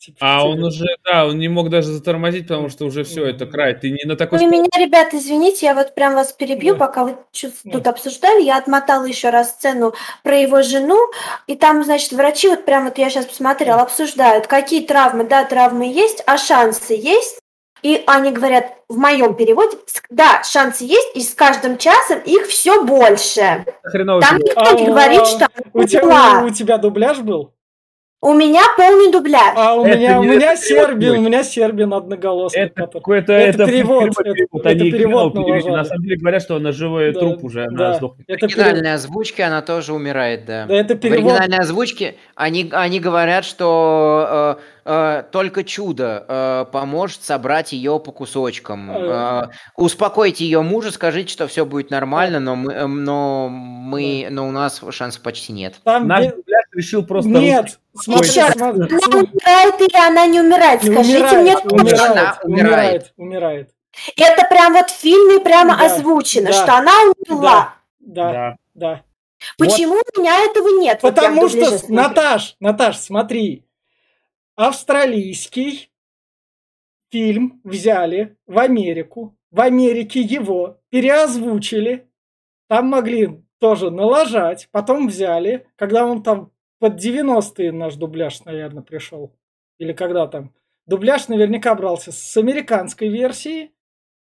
типа, 0.00 0.18
А 0.20 0.40
тебе. 0.42 0.50
он 0.50 0.62
уже, 0.62 0.86
да, 1.04 1.26
он 1.26 1.38
не 1.40 1.48
мог 1.48 1.70
даже 1.70 1.88
затормозить, 1.88 2.46
потому 2.46 2.68
что 2.68 2.84
уже 2.84 3.02
все, 3.02 3.24
это 3.26 3.46
край. 3.46 3.74
Ты 3.74 3.90
не 3.90 4.04
на 4.06 4.14
такой... 4.14 4.38
Вы 4.38 4.46
меня, 4.46 4.68
ребята, 4.78 5.16
извините, 5.16 5.66
я 5.66 5.74
вот 5.74 5.92
прям 5.96 6.14
вас 6.14 6.32
перебью, 6.32 6.74
Да. 6.74 6.78
пока 6.86 7.04
вы 7.04 7.16
Да. 7.64 7.70
тут 7.72 7.86
обсуждали. 7.88 8.44
Я 8.44 8.58
отмотала 8.58 9.04
еще 9.06 9.30
раз 9.30 9.50
сцену 9.50 9.94
про 10.22 10.36
его 10.36 10.62
жену, 10.62 10.96
и 11.48 11.56
там, 11.56 11.82
значит, 11.82 12.12
врачи, 12.12 12.46
вот 12.48 12.64
прям 12.64 12.84
вот 12.84 12.96
я 12.98 13.10
сейчас 13.10 13.26
посмотрела, 13.26 13.82
обсуждают, 13.82 14.46
какие 14.46 14.86
травмы, 14.86 15.24
да, 15.24 15.44
травмы 15.44 15.92
есть, 15.92 16.22
а 16.28 16.38
шансы 16.38 16.94
есть. 16.94 17.40
И 17.82 18.02
они 18.06 18.32
говорят 18.32 18.72
в 18.88 18.96
моем 18.96 19.34
переводе, 19.34 19.76
да, 20.10 20.42
шансы 20.44 20.84
есть, 20.84 21.10
и 21.14 21.20
с 21.20 21.34
каждым 21.34 21.78
часом 21.78 22.18
их 22.24 22.46
все 22.46 22.82
больше. 22.84 23.64
Хреново 23.84 24.20
Там 24.20 24.38
никто 24.38 24.72
не 24.72 24.86
А, 24.86 24.90
говорит, 24.90 25.26
что 25.26 25.46
У 25.72 25.84
тебя, 25.84 26.40
у, 26.42 26.46
у 26.46 26.50
тебя 26.50 26.78
дубляж 26.78 27.18
был? 27.18 27.52
у 28.20 28.34
меня 28.34 28.62
полный 28.76 29.12
дубляж. 29.12 29.52
А 29.56 29.76
у 29.76 29.84
Это 29.86 29.96
меня, 29.96 30.18
у 30.18 30.24
не 30.24 30.30
меня 30.30 30.56
перевод 30.56 30.58
Сербин, 30.88 31.10
у 31.18 31.20
меня 31.20 31.44
Сербин 31.44 31.94
одноголосый. 31.94 32.62
Это 32.62 32.88
какой-то 32.88 33.32
Это 33.32 33.62
это 33.62 33.66
перевод, 33.70 34.08
это- 34.08 34.22
перевод, 34.32 34.60
это 34.60 34.68
они 34.70 34.90
перевод 34.90 35.34
налажали. 35.34 35.70
На 35.70 35.84
самом 35.84 36.02
деле 36.02 36.16
говорят, 36.16 36.42
что 36.42 36.56
она 36.56 36.72
живой 36.72 37.12
Да, 37.12 37.20
труп 37.20 37.44
уже, 37.44 37.66
она 37.66 37.78
да. 37.78 37.94
сдохнет. 37.94 38.24
Это 38.28 38.46
В 38.46 38.50
перевод. 38.50 38.66
оригинальной 38.66 38.94
озвучке 38.94 39.44
она 39.44 39.62
тоже 39.62 39.92
умирает, 39.94 40.46
да. 40.46 40.66
Да, 40.66 40.74
это 40.74 40.94
В 40.96 40.98
перевод. 40.98 41.18
оригинальной 41.34 41.58
озвучке 41.58 42.16
они, 42.34 42.68
они 42.72 42.98
говорят, 42.98 43.44
что 43.44 44.56
э, 44.58 44.62
только 45.30 45.64
чудо 45.64 46.24
э, 46.26 46.64
поможет 46.72 47.22
собрать 47.22 47.72
ее 47.72 48.00
по 48.00 48.10
кусочкам. 48.12 48.90
Э. 48.90 49.44
Э, 49.44 49.48
успокойте 49.76 50.44
ее 50.44 50.62
мужа, 50.62 50.90
скажите, 50.92 51.30
что 51.32 51.46
все 51.46 51.66
будет 51.66 51.90
нормально, 51.90 52.40
но 52.40 52.56
мы, 52.56 52.72
э, 52.72 52.86
но 52.86 53.48
мы, 53.50 54.28
но 54.30 54.48
у 54.48 54.50
нас 54.50 54.80
шансов 54.90 55.22
почти 55.22 55.52
нет. 55.52 55.76
Там 55.84 56.06
Наш 56.06 56.26
дубляж 56.26 56.64
решил 56.72 57.04
просто... 57.04 57.30
Нет, 57.30 57.78
смотри, 57.94 58.40
Она 58.40 58.70
умирает 58.70 59.80
или 59.80 60.06
она 60.06 60.26
не 60.26 60.40
умирает? 60.40 60.82
Не 60.82 60.92
Скажите 60.92 61.38
умирает, 61.38 61.42
мне 61.42 61.56
точно. 61.56 61.76
умирает, 61.76 62.10
Она 62.10 62.38
умирает, 62.44 63.12
умирает. 63.16 63.70
Это 64.16 64.46
прям 64.48 64.72
вот 64.72 64.90
в 64.90 64.96
фильме 64.96 65.40
прямо 65.40 65.76
Да, 65.76 65.86
озвучено, 65.86 66.46
да, 66.46 66.52
что 66.52 66.74
она 66.76 66.92
умерла. 67.26 67.74
Да, 68.00 68.32
Да. 68.32 68.56
да. 68.74 69.02
Почему 69.56 69.94
у 69.94 70.20
меня 70.20 70.44
этого 70.44 70.80
нет? 70.80 71.00
Вот 71.02 71.14
Потому 71.14 71.48
дубляже 71.48 71.78
что. 71.78 71.92
Наташ, 71.92 72.56
Наташ, 72.60 72.96
смотри, 72.98 73.64
австралийский 74.58 75.88
фильм 77.12 77.60
взяли 77.62 78.36
в 78.46 78.58
Америку, 78.58 79.38
в 79.52 79.60
Америке 79.60 80.20
его 80.20 80.80
переозвучили, 80.90 82.10
там 82.68 82.88
могли 82.88 83.44
тоже 83.60 83.92
налажать, 83.92 84.68
потом 84.72 85.06
взяли, 85.06 85.68
когда 85.76 86.04
он 86.04 86.24
там 86.24 86.50
под 86.80 86.94
90-е 86.94 87.70
наш 87.70 87.94
дубляж, 87.94 88.44
наверное, 88.44 88.82
пришел, 88.82 89.32
или 89.78 89.92
когда 89.92 90.26
там, 90.26 90.52
дубляж 90.86 91.28
наверняка 91.28 91.72
брался 91.76 92.10
с 92.10 92.36
американской 92.36 93.08
версии, 93.08 93.70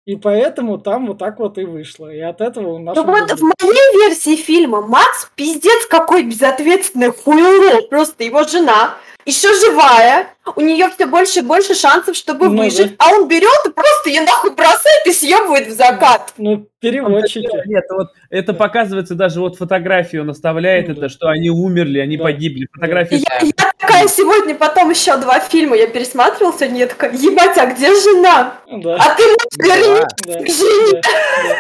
и 0.05 0.15
поэтому 0.15 0.77
там 0.77 1.07
вот 1.07 1.17
так 1.17 1.39
вот 1.39 1.57
и 1.57 1.65
вышло. 1.65 2.13
И 2.13 2.19
от 2.19 2.39
этого 2.39 2.73
у 2.73 2.79
нас... 2.79 2.95
Ну 2.95 3.03
вот 3.03 3.31
в 3.31 3.41
моей 3.41 4.07
версии 4.07 4.35
фильма 4.35 4.81
Макс 4.81 5.31
пиздец 5.35 5.87
какой 5.87 6.23
безответственный 6.23 7.11
хуйло. 7.11 7.81
Просто 7.87 8.23
его 8.23 8.43
жена 8.43 8.95
еще 9.25 9.51
живая, 9.55 10.34
у 10.55 10.61
нее 10.61 10.89
все 10.95 11.05
больше 11.05 11.39
и 11.39 11.43
больше 11.43 11.73
шансов, 11.75 12.15
чтобы 12.15 12.47
Ну 12.49 12.57
да. 12.57 12.63
выжить, 12.63 12.95
а 12.99 13.11
он 13.13 13.27
берет 13.27 13.49
и 13.65 13.69
просто 13.69 14.09
ее 14.09 14.21
нахуй 14.21 14.51
бросает 14.53 15.05
и 15.05 15.11
съебывает 15.11 15.67
в 15.67 15.71
закат. 15.71 16.33
Ну, 16.37 16.67
переводчики. 16.79 17.49
Нет, 17.67 17.85
вот 17.89 18.09
это 18.29 18.53
Да. 18.53 18.57
показывается 18.59 19.15
даже 19.15 19.39
вот 19.39 19.57
фотографию 19.57 20.21
он 20.21 20.29
оставляет 20.29 20.87
Ну 20.87 20.93
это, 20.93 21.01
да. 21.01 21.09
что 21.09 21.27
они 21.29 21.49
умерли, 21.49 21.99
они 21.99 22.17
Да. 22.17 22.23
погибли. 22.25 22.65
И 22.65 22.67
Фотография 22.73 23.17
я, 23.17 23.39
я 23.41 23.71
такая 23.77 24.07
сегодня, 24.07 24.53
потом 24.55 24.89
еще 24.91 25.17
два 25.17 25.39
фильма 25.39 25.75
я 25.75 25.87
пересматривала 25.87 26.53
сегодня, 26.53 26.79
я 26.79 26.87
такая, 26.87 27.11
ебать, 27.13 27.57
а 27.57 27.65
где 27.67 27.87
жена? 27.87 28.53
Да. 28.71 28.97
А 28.99 29.15
ты 29.15 29.23
вернись 29.57 30.05
Да, 30.25 30.33
к 30.43 30.47
жене. 30.49 31.01
да, 31.01 31.55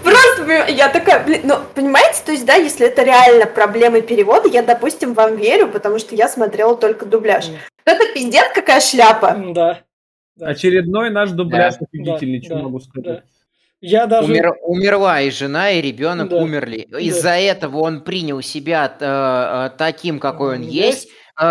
Просто 0.02 0.70
я 0.72 0.88
такая, 0.88 1.24
блин, 1.24 1.40
ну, 1.44 1.56
понимаете, 1.74 2.20
то 2.24 2.32
есть, 2.32 2.44
да, 2.46 2.54
если 2.54 2.86
это 2.86 3.02
реально 3.02 3.46
проблемы 3.46 4.02
перевода, 4.02 4.48
я, 4.48 4.62
допустим, 4.62 5.14
вам 5.14 5.36
верю, 5.36 5.68
потому 5.68 5.98
что 5.98 6.14
я 6.14 6.28
смотрела 6.28 6.76
только 6.76 7.06
дубляж. 7.06 7.46
Мгм. 7.86 7.96
Это 7.96 8.14
пиздец 8.14 8.52
какая 8.54 8.80
шляпа. 8.80 9.36
да. 9.54 9.80
Да. 10.36 10.48
очередной 10.48 11.10
наш 11.10 11.30
дубляж 11.32 11.74
Да. 11.78 11.86
офигительный, 11.92 12.38
Да, 12.40 12.44
что 12.46 12.54
да, 12.56 12.62
могу 12.62 12.80
сказать. 12.80 13.04
да. 13.04 13.22
Я 13.82 14.06
даже... 14.06 14.30
Умер- 14.32 14.56
умерла 14.62 15.20
и 15.22 15.30
жена, 15.30 15.70
и 15.70 15.80
ребенок 15.82 16.28
Да, 16.30 16.36
умерли. 16.36 16.86
Из-за 16.98 17.30
этого 17.32 17.78
он 17.80 18.02
принял 18.02 18.40
себя 18.42 18.86
э, 19.00 19.04
э, 19.04 19.70
таким, 19.78 20.18
какой 20.18 20.56
он 20.56 20.62
есть, 20.62 21.08
э, 21.08 21.10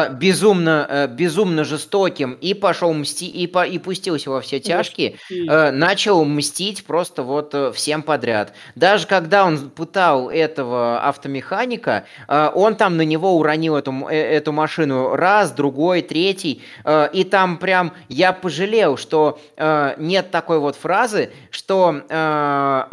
безумно, 0.10 0.86
э, 0.90 1.08
безумно 1.08 1.64
жестоким, 1.64 2.34
и 2.34 2.54
пошел 2.54 2.94
мсти 2.94 3.28
и, 3.28 3.48
по- 3.48 3.66
и 3.66 3.78
пустился 3.80 4.30
во 4.30 4.42
все 4.42 4.60
тяжкие, 4.60 5.16
э, 5.48 5.72
начал 5.72 6.24
мстить 6.26 6.86
просто 6.86 7.24
вот 7.24 7.54
э, 7.56 7.72
всем 7.72 8.04
подряд. 8.04 8.54
Даже 8.76 9.08
когда 9.08 9.46
он 9.46 9.70
пытал 9.72 10.30
этого 10.30 11.00
автомеханика, 11.08 12.06
э, 12.28 12.50
он 12.54 12.76
там 12.76 12.98
на 12.98 13.02
него 13.02 13.36
уронил 13.38 13.76
эту, 13.76 13.92
э, 14.10 14.16
эту 14.16 14.52
машину 14.52 15.16
раз, 15.16 15.52
другой, 15.52 16.02
третий, 16.02 16.62
э, 16.86 17.10
и 17.14 17.24
там 17.24 17.58
прям 17.58 17.94
я 18.10 18.34
пожалел, 18.34 18.98
что 18.98 19.40
э, 19.58 19.96
нет 19.98 20.32
такой 20.32 20.60
вот 20.60 20.76
фразы, 20.76 21.32
что 21.52 22.02
э, 22.10 22.84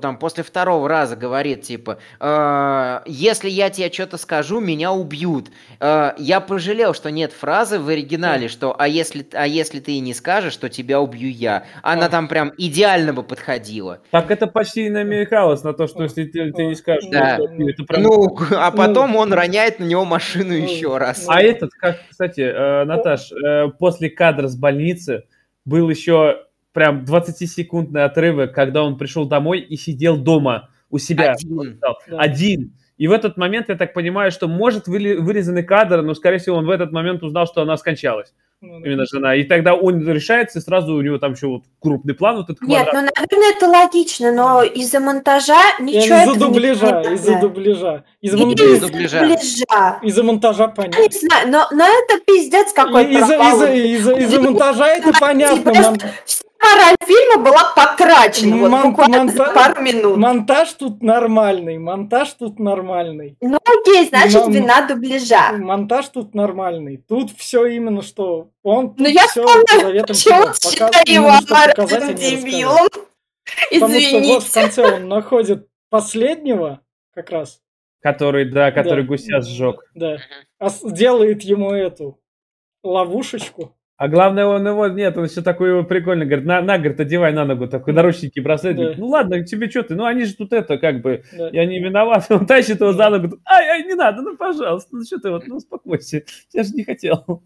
там 0.00 0.16
после 0.18 0.42
второго 0.44 0.88
раза 0.88 1.16
говорит, 1.16 1.62
типа, 1.62 1.98
э, 2.20 3.00
если 3.06 3.48
я 3.48 3.70
тебе 3.70 3.90
что-то 3.92 4.16
скажу, 4.16 4.60
меня 4.60 4.92
убьют. 4.92 5.48
Э, 5.80 5.99
я 6.18 6.40
пожалел, 6.40 6.94
что 6.94 7.10
нет 7.10 7.32
фразы 7.32 7.78
в 7.78 7.88
оригинале, 7.88 8.48
что 8.48 8.74
а 8.78 8.86
если, 8.88 9.26
а 9.32 9.46
если 9.46 9.80
ты 9.80 9.92
и 9.92 10.00
не 10.00 10.14
скажешь, 10.14 10.56
то 10.56 10.68
тебя 10.68 11.00
убью 11.00 11.30
я. 11.30 11.64
Она 11.82 12.06
А. 12.06 12.08
там 12.08 12.28
прям 12.28 12.52
идеально 12.58 13.12
бы 13.12 13.22
подходила. 13.22 14.00
Так 14.10 14.30
это 14.30 14.46
почти 14.46 14.88
намекалось 14.90 15.62
на 15.64 15.72
то, 15.72 15.86
что 15.86 16.02
если 16.02 16.24
ты, 16.24 16.52
ты 16.52 16.66
не 16.66 16.74
скажешь, 16.74 17.08
Да. 17.10 17.36
что 17.36 17.44
это- 17.46 17.62
это 17.70 17.84
прям... 17.84 18.02
Ну, 18.02 18.38
а 18.56 18.70
потом 18.70 19.16
он 19.16 19.32
роняет 19.32 19.78
на 19.80 19.84
него 19.84 20.04
машину 20.04 20.48
Ну, 20.50 20.54
еще 20.64 20.96
раз. 20.98 21.24
А 21.28 21.40
этот, 21.42 21.72
как, 21.74 21.98
кстати, 22.10 22.40
э, 22.40 22.84
Наташ, 22.84 23.32
э, 23.32 23.68
после 23.78 24.10
кадра 24.10 24.48
с 24.48 24.56
больницы 24.56 25.24
был 25.64 25.88
еще 25.90 26.38
прям 26.72 27.04
20-секундный 27.04 28.04
отрывок, 28.04 28.54
когда 28.54 28.82
он 28.84 28.96
пришел 28.98 29.26
домой 29.26 29.60
и 29.60 29.76
сидел 29.76 30.16
дома 30.16 30.68
у 30.88 30.98
себя. 30.98 31.32
Один. 31.32 31.58
Он 31.58 31.74
стал 31.76 31.98
Да. 32.08 32.18
Один. 32.18 32.72
И 33.00 33.08
в 33.08 33.12
этот 33.12 33.38
момент 33.38 33.70
я 33.70 33.76
так 33.76 33.94
понимаю, 33.94 34.30
что 34.30 34.46
может 34.46 34.86
вырезанный 34.86 35.62
кадр, 35.62 36.02
но, 36.02 36.12
скорее 36.12 36.36
всего, 36.36 36.58
он 36.58 36.66
в 36.66 36.70
этот 36.70 36.92
момент 36.92 37.22
узнал, 37.22 37.46
что 37.46 37.62
она 37.62 37.78
скончалась. 37.78 38.34
Ну, 38.62 38.84
Именно 38.84 39.06
жена. 39.06 39.34
И 39.36 39.44
тогда 39.44 39.74
он 39.74 40.06
решается, 40.06 40.58
и 40.58 40.62
сразу 40.62 40.94
у 40.94 41.00
него 41.00 41.16
там 41.16 41.32
еще 41.32 41.46
вот 41.46 41.62
крупный 41.80 42.12
план, 42.12 42.36
вот 42.36 42.50
этот 42.50 42.60
Нет, 42.60 42.88
ну, 42.92 43.00
наверное, 43.00 43.56
это 43.56 43.66
логично, 43.66 44.32
но 44.32 44.62
из-за 44.62 45.00
монтажа 45.00 45.58
ничего 45.80 46.16
Из-за 46.16 46.34
дубляжа, 46.34 47.00
из-за 47.12 47.38
дубляжа. 47.38 48.04
Из-за 48.20 48.36
дубляжа. 48.36 49.98
Из-за 50.02 50.22
монтажа, 50.22 50.68
понятно. 50.68 51.00
Не 51.00 51.08
знаю, 51.08 51.48
но, 51.48 51.68
но 51.72 51.86
это 51.86 52.22
пиздец 52.26 52.74
какой 52.74 53.06
Из-за 53.14 53.72
из 53.72 54.06
из 54.06 54.38
монтажа 54.38 54.88
это 54.88 55.12
понятно. 55.18 55.96
Мораль 56.62 56.96
фильма 57.04 57.42
была 57.42 57.72
потрачена 57.74 58.56
вот, 58.58 58.70
Мон- 58.70 58.90
буквально 58.90 59.16
монта- 59.24 59.36
за 59.36 59.44
пару 59.52 59.80
минут. 59.82 60.16
Монтаж 60.18 60.72
тут 60.74 61.02
нормальный, 61.02 61.78
монтаж 61.78 62.32
тут 62.34 62.58
нормальный. 62.58 63.36
Ну 63.40 63.58
окей, 63.64 64.06
значит 64.08 64.42
Мон- 64.42 64.52
вина 64.52 64.86
дубляжа. 64.86 65.52
Монтаж 65.52 66.08
тут 66.08 66.34
нормальный. 66.34 66.98
Тут 67.08 67.30
все 67.36 67.64
именно 67.66 68.02
что 68.02 68.49
он 68.62 68.94
Ну 68.98 69.08
я 69.08 69.26
все 69.26 69.46
вспомнила, 69.46 70.04
почему 70.06 70.54
считаю 70.54 71.04
его 71.06 71.28
аморальным 71.28 72.14
дебилом. 72.14 72.88
Потому 73.70 74.00
что 74.00 74.20
вот 74.20 74.42
в 74.44 74.52
конце 74.52 74.94
он 74.96 75.08
находит 75.08 75.68
последнего 75.88 76.80
как 77.14 77.30
раз. 77.30 77.60
Который, 78.00 78.50
да, 78.50 78.72
который 78.72 79.02
да. 79.02 79.08
гуся 79.08 79.40
сжег. 79.40 79.84
Да. 79.94 80.18
А 80.58 80.68
делает 80.84 81.42
ему 81.42 81.72
эту 81.72 82.18
ловушечку. 82.82 83.76
А 84.00 84.08
главное, 84.08 84.46
он 84.46 84.66
его, 84.66 84.88
нет, 84.88 85.18
он 85.18 85.26
все 85.26 85.42
такое 85.42 85.72
его 85.72 85.84
прикольно, 85.84 86.24
говорит, 86.24 86.46
на, 86.46 86.62
на, 86.62 86.78
говорит, 86.78 86.98
одевай 87.00 87.34
на 87.34 87.44
ногу, 87.44 87.68
такой 87.68 87.92
наручники 87.92 88.40
бросает, 88.40 88.76
да. 88.76 88.82
говорит, 88.82 88.98
ну 88.98 89.08
ладно, 89.08 89.44
тебе 89.44 89.68
что 89.68 89.82
ты, 89.82 89.94
ну 89.94 90.06
они 90.06 90.24
же 90.24 90.36
тут 90.36 90.54
это, 90.54 90.78
как 90.78 91.02
бы, 91.02 91.22
да. 91.36 91.50
я 91.52 91.66
не 91.66 91.80
виноват, 91.80 92.24
он 92.30 92.46
тащит 92.46 92.80
его 92.80 92.94
за 92.94 93.10
ногу, 93.10 93.36
ай, 93.44 93.68
ай, 93.68 93.84
не 93.84 93.92
надо, 93.92 94.22
ну 94.22 94.38
пожалуйста, 94.38 94.96
ну 94.96 95.04
что 95.04 95.18
ты 95.18 95.28
вот, 95.28 95.46
ну 95.46 95.56
успокойся, 95.56 96.22
я 96.54 96.62
же 96.62 96.70
не 96.70 96.84
хотел. 96.84 97.42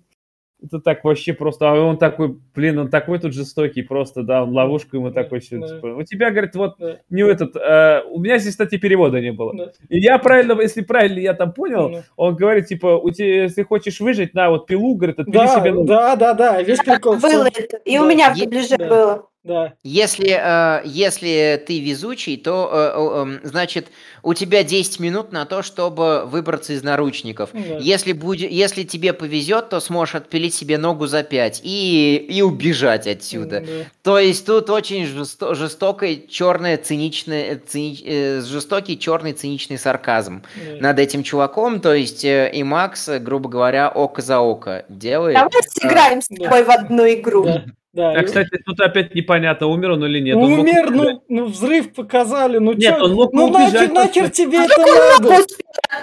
Это 0.65 0.81
так 0.81 1.05
вообще 1.05 1.35
просто, 1.35 1.71
а 1.71 1.75
он 1.75 1.99
такой, 1.99 2.39
блин, 2.55 2.79
он 2.79 2.89
такой 2.89 3.19
тут 3.19 3.35
жестокий 3.35 3.83
просто, 3.83 4.23
да, 4.23 4.43
он 4.43 4.55
ловушку 4.55 4.97
ему 4.97 5.11
такой, 5.11 5.41
да. 5.51 5.69
типа, 5.69 5.87
у 5.89 6.03
тебя, 6.03 6.31
говорит, 6.31 6.55
вот, 6.55 6.77
да. 6.79 6.99
не 7.11 7.23
этот, 7.23 7.55
э, 7.57 8.03
у 8.09 8.19
меня 8.21 8.39
здесь, 8.39 8.53
кстати, 8.53 8.79
перевода 8.79 9.21
не 9.21 9.33
было. 9.33 9.55
Да. 9.55 9.73
И 9.89 10.01
я 10.01 10.19
правильно, 10.19 10.59
если 10.61 10.81
правильно 10.81 11.19
я 11.19 11.35
там 11.35 11.53
понял, 11.53 11.91
да. 11.91 12.05
он 12.17 12.35
говорит, 12.35 12.67
типа, 12.67 12.97
у 12.97 13.11
тебя, 13.11 13.43
если 13.43 13.63
хочешь 13.63 14.01
выжить, 14.01 14.33
на, 14.35 14.51
вот 14.51 14.67
пилу, 14.67 14.95
говорит, 14.95 15.21
отпили 15.21 15.35
да, 15.35 15.47
себе. 15.49 15.75
Да, 15.85 16.17
да, 16.17 16.35
да, 16.35 16.63
весь 16.63 16.79
прикол. 16.79 17.17
Было 17.17 17.47
это, 17.47 17.77
и 17.85 17.97
да. 17.97 18.03
у 18.03 18.09
меня 18.09 18.35
в 18.35 18.77
да. 18.79 18.89
было. 18.89 19.29
Да. 19.45 19.75
Если, 19.83 20.31
э, 20.31 20.81
если 20.87 21.63
ты 21.67 21.79
везучий, 21.79 22.39
то, 22.39 22.71
э, 22.73 23.43
э, 23.45 23.47
значит, 23.47 23.89
у 24.23 24.33
тебя 24.33 24.65
10 24.65 25.01
минут 25.01 25.33
на 25.33 25.45
то, 25.45 25.63
чтобы 25.63 26.25
выбраться 26.25 26.73
из 26.73 26.83
наручников. 26.83 27.51
Да. 27.53 27.77
Если, 27.79 28.13
будет, 28.13 28.51
если 28.51 28.85
тебе 28.85 29.13
повезет, 29.13 29.69
то 29.69 29.81
сможешь 29.81 30.15
отпилить 30.15 30.55
себе 30.55 30.79
ногу 30.79 31.07
за 31.07 31.23
5 31.23 31.61
и, 31.63 32.27
и 32.27 32.41
убежать 32.41 33.07
отсюда. 33.07 33.61
Да. 33.61 33.67
То 34.03 34.19
есть 34.19 34.47
тут 34.47 34.71
очень 34.71 35.05
жесто, 35.05 35.55
жестокий 35.55 36.27
черный 36.27 36.79
циничный, 36.79 37.57
цини, 37.57 38.03
э, 38.03 38.41
жестокий 38.41 38.99
черный 38.99 39.35
циничный 39.35 39.77
сарказм 39.77 40.43
да. 40.57 40.77
над 40.81 40.99
этим 40.99 41.23
чуваком. 41.23 41.81
То 41.81 41.93
есть 41.93 42.25
э, 42.25 42.51
и 42.51 42.63
Макс, 42.63 43.11
грубо 43.21 43.51
говоря, 43.51 43.91
око 43.91 44.23
за 44.23 44.41
око 44.41 44.87
делает. 44.89 45.35
Давай 45.35 45.63
сыграем 45.69 46.19
а, 46.21 46.23
с 46.23 46.29
тобой 46.29 46.65
да. 46.65 46.65
в 46.65 46.71
одну 46.71 47.07
игру. 47.13 47.45
Да. 47.45 47.65
Да, 47.95 48.11
а, 48.11 48.21
и... 48.21 48.25
кстати, 48.25 48.51
тут 48.67 48.81
опять 48.81 49.15
непонятно, 49.15 49.69
умер 49.69 49.93
он 49.93 50.05
или 50.05 50.19
нет. 50.19 50.35
Ну, 50.35 50.43
он 50.43 50.53
умер, 50.55 50.91
мог... 50.91 51.05
ну, 51.07 51.23
ну, 51.29 51.45
взрыв 51.47 51.95
показали, 51.95 52.59
ну 52.59 52.73
Нет, 52.73 52.97
чё? 52.97 53.05
он 53.05 53.15
мог 53.15 53.33
ну 53.33 53.49
нахер, 53.51 53.93
нахер 53.93 54.31
тебе 54.31 54.59
а 54.59 54.65
это 54.65 54.81
надо? 55.21 55.45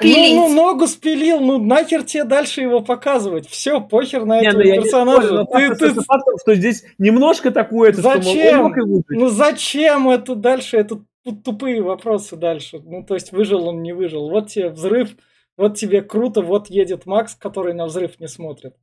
Ну, 0.01 0.35
ну, 0.35 0.53
ногу 0.55 0.87
спилил, 0.87 1.41
ну 1.41 1.61
нахер 1.61 2.03
тебе 2.03 2.23
дальше 2.23 2.61
его 2.61 2.79
показывать. 2.79 3.49
Все, 3.49 3.81
похер 3.81 4.23
на 4.23 4.39
этого 4.39 4.63
ну, 4.63 4.81
персонажа. 4.81 5.45
Не 5.53 5.69
ты, 5.69 5.75
ты... 5.75 6.01
Фактом, 6.01 6.35
что 6.41 6.55
здесь 6.55 6.85
немножко 6.97 7.51
такое, 7.51 7.91
зачем? 7.91 8.73
ну 9.09 9.27
зачем 9.27 10.09
это 10.09 10.35
дальше? 10.35 10.77
Это 10.77 11.01
тупые 11.43 11.81
вопросы 11.81 12.37
дальше. 12.37 12.79
Ну, 12.81 13.03
то 13.03 13.15
есть 13.15 13.33
выжил 13.33 13.67
он, 13.67 13.81
не 13.81 13.91
выжил. 13.91 14.29
Вот 14.29 14.47
тебе 14.47 14.69
взрыв, 14.69 15.09
вот 15.57 15.75
тебе 15.75 16.01
круто, 16.01 16.41
вот 16.41 16.69
едет 16.69 17.05
Макс, 17.05 17.35
который 17.35 17.73
на 17.73 17.85
взрыв 17.85 18.17
не 18.21 18.29
смотрит. 18.29 18.75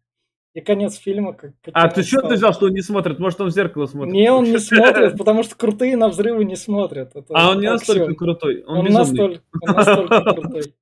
И 0.55 0.61
конец 0.61 0.97
фильма 0.97 1.35
как 1.35 1.53
А 1.73 1.89
ты 1.89 2.03
что 2.03 2.23
ты 2.23 2.35
взял, 2.35 2.53
что 2.53 2.67
он 2.67 2.73
не 2.73 2.81
смотрит? 2.81 3.19
Может, 3.19 3.41
он 3.41 3.49
в 3.49 3.53
зеркало 3.53 3.87
смотрит? 3.87 4.13
Не, 4.13 4.33
он 4.33 4.45
не 4.45 4.59
смотрит, 4.59 5.17
потому 5.17 5.43
что 5.43 5.57
крутые 5.57 5.97
на 5.97 6.09
взрывы 6.09 6.45
не 6.45 6.57
смотрят. 6.57 7.15
Это 7.15 7.27
а 7.35 7.51
он 7.51 7.61
не 7.61 7.71
настолько 7.71 8.15
крутой. 8.15 8.65
Он, 8.65 8.79
он 8.79 8.87
настолько, 8.87 9.43
он 9.61 9.75
настолько 9.75 10.35
крутой. 10.35 10.75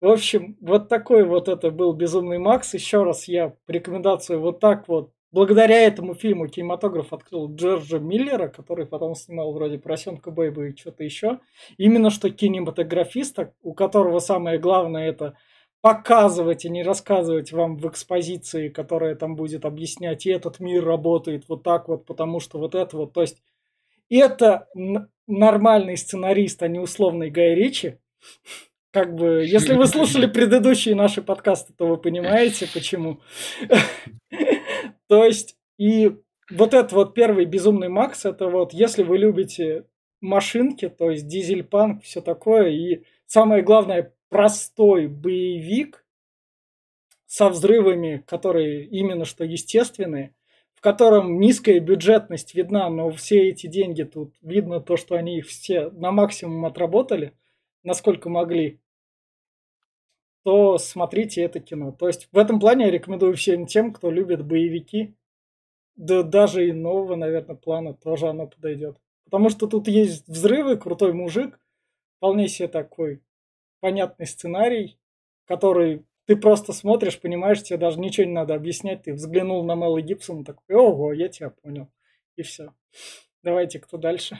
В 0.00 0.08
общем, 0.08 0.56
вот 0.60 0.88
такой 0.88 1.24
вот 1.24 1.48
это 1.48 1.70
был 1.70 1.92
«Безумный 1.92 2.38
Макс». 2.38 2.72
Еще 2.72 3.02
раз 3.02 3.28
я 3.28 3.54
рекомендацию 3.68 4.40
вот 4.40 4.60
так 4.60 4.88
вот. 4.88 5.12
Благодаря 5.32 5.86
этому 5.86 6.14
фильму 6.14 6.48
кинематограф 6.48 7.12
открыл 7.12 7.54
Джорджа 7.54 7.98
Миллера, 7.98 8.48
который 8.48 8.86
потом 8.86 9.14
снимал 9.14 9.52
вроде 9.52 9.78
«Поросенка 9.78 10.30
Бэйба» 10.30 10.68
и 10.68 10.76
что-то 10.76 11.04
еще. 11.04 11.40
Именно 11.76 12.10
что 12.10 12.30
кинематографиста, 12.30 13.52
у 13.62 13.74
которого 13.74 14.20
самое 14.20 14.58
главное 14.58 15.08
это– 15.08 15.34
показывать, 15.80 16.64
и 16.64 16.70
не 16.70 16.82
рассказывать 16.82 17.52
вам 17.52 17.76
в 17.76 17.88
экспозиции, 17.88 18.68
которая 18.68 19.14
там 19.14 19.34
будет 19.34 19.64
объяснять, 19.64 20.26
и 20.26 20.30
этот 20.30 20.60
мир 20.60 20.84
работает 20.84 21.44
вот 21.48 21.62
так 21.62 21.88
вот, 21.88 22.04
потому 22.04 22.40
что 22.40 22.58
вот 22.58 22.74
это 22.74 22.96
вот. 22.96 23.12
То 23.12 23.22
есть 23.22 23.42
это 24.10 24.68
нормальный 25.26 25.96
сценарист, 25.96 26.62
а 26.62 26.68
не 26.68 26.78
условный 26.78 27.30
Гай 27.30 27.54
Ричи. 27.54 27.98
Как 28.92 29.14
бы, 29.14 29.44
если 29.46 29.74
вы 29.74 29.86
слушали 29.86 30.26
предыдущие 30.32 30.94
наши 30.94 31.22
подкасты, 31.22 31.72
то 31.72 31.86
вы 31.86 31.96
понимаете, 31.96 32.68
почему. 32.72 33.20
То 35.08 35.24
есть, 35.24 35.56
и 35.78 36.16
вот 36.50 36.74
этот 36.74 36.92
вот 36.92 37.14
первый 37.14 37.44
безумный 37.44 37.88
Макс, 37.88 38.24
это 38.24 38.48
вот, 38.48 38.72
если 38.72 39.02
вы 39.02 39.18
любите 39.18 39.86
машинки, 40.20 40.88
то 40.88 41.10
есть 41.10 41.26
дизель-панк, 41.26 42.02
все 42.02 42.20
такое, 42.20 42.68
и 42.68 43.04
самое 43.26 43.62
главное, 43.62 44.12
простой 44.30 45.08
боевик 45.08 46.06
со 47.26 47.50
взрывами, 47.50 48.24
которые 48.26 48.84
именно 48.84 49.24
что 49.24 49.44
естественные, 49.44 50.34
в 50.72 50.80
котором 50.80 51.38
низкая 51.38 51.78
бюджетность 51.78 52.54
видна, 52.54 52.88
но 52.88 53.10
все 53.10 53.50
эти 53.50 53.66
деньги 53.66 54.02
тут 54.04 54.34
видно 54.40 54.80
то, 54.80 54.96
что 54.96 55.16
они 55.16 55.38
их 55.38 55.46
все 55.46 55.90
на 55.90 56.10
максимум 56.10 56.64
отработали, 56.64 57.34
насколько 57.82 58.30
могли, 58.30 58.80
то 60.42 60.78
смотрите 60.78 61.42
это 61.42 61.60
кино. 61.60 61.92
То 61.92 62.06
есть 62.06 62.28
в 62.32 62.38
этом 62.38 62.60
плане 62.60 62.86
я 62.86 62.90
рекомендую 62.90 63.36
всем 63.36 63.66
тем, 63.66 63.92
кто 63.92 64.10
любит 64.10 64.44
боевики, 64.44 65.14
да 65.96 66.22
даже 66.22 66.66
и 66.66 66.72
нового, 66.72 67.14
наверное, 67.14 67.56
плана 67.56 67.92
тоже 67.92 68.28
оно 68.28 68.46
подойдет. 68.46 68.96
Потому 69.24 69.50
что 69.50 69.66
тут 69.66 69.86
есть 69.86 70.26
взрывы, 70.26 70.76
крутой 70.78 71.12
мужик, 71.12 71.60
вполне 72.16 72.48
себе 72.48 72.68
такой 72.68 73.20
понятный 73.80 74.26
сценарий, 74.26 74.98
который 75.46 76.04
ты 76.26 76.36
просто 76.36 76.72
смотришь, 76.72 77.20
понимаешь, 77.20 77.62
тебе 77.62 77.78
даже 77.78 77.98
ничего 77.98 78.26
не 78.26 78.32
надо 78.32 78.54
объяснять. 78.54 79.02
Ты 79.02 79.14
взглянул 79.14 79.64
на 79.64 79.74
Мэлла 79.74 80.00
Гибсона, 80.00 80.44
такой, 80.44 80.76
ого, 80.76 81.12
я 81.12 81.28
тебя 81.28 81.50
понял. 81.50 81.90
И 82.36 82.42
все. 82.42 82.72
Давайте, 83.42 83.80
кто 83.80 83.96
дальше? 83.96 84.38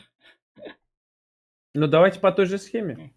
Ну, 1.74 1.86
давайте 1.86 2.20
по 2.20 2.32
той 2.32 2.46
же 2.46 2.58
схеме. 2.58 3.12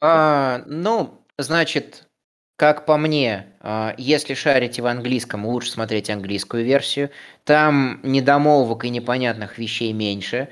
А, 0.00 0.62
ну, 0.66 1.24
значит, 1.38 2.08
как 2.56 2.86
по 2.86 2.96
мне, 2.96 3.52
а, 3.60 3.94
если 3.96 4.34
шарите 4.34 4.82
в 4.82 4.86
английском, 4.86 5.46
лучше 5.46 5.70
смотреть 5.70 6.10
английскую 6.10 6.64
версию. 6.64 7.10
Там 7.44 8.00
недомолвок 8.02 8.84
и 8.84 8.90
непонятных 8.90 9.58
вещей 9.58 9.92
меньше. 9.92 10.48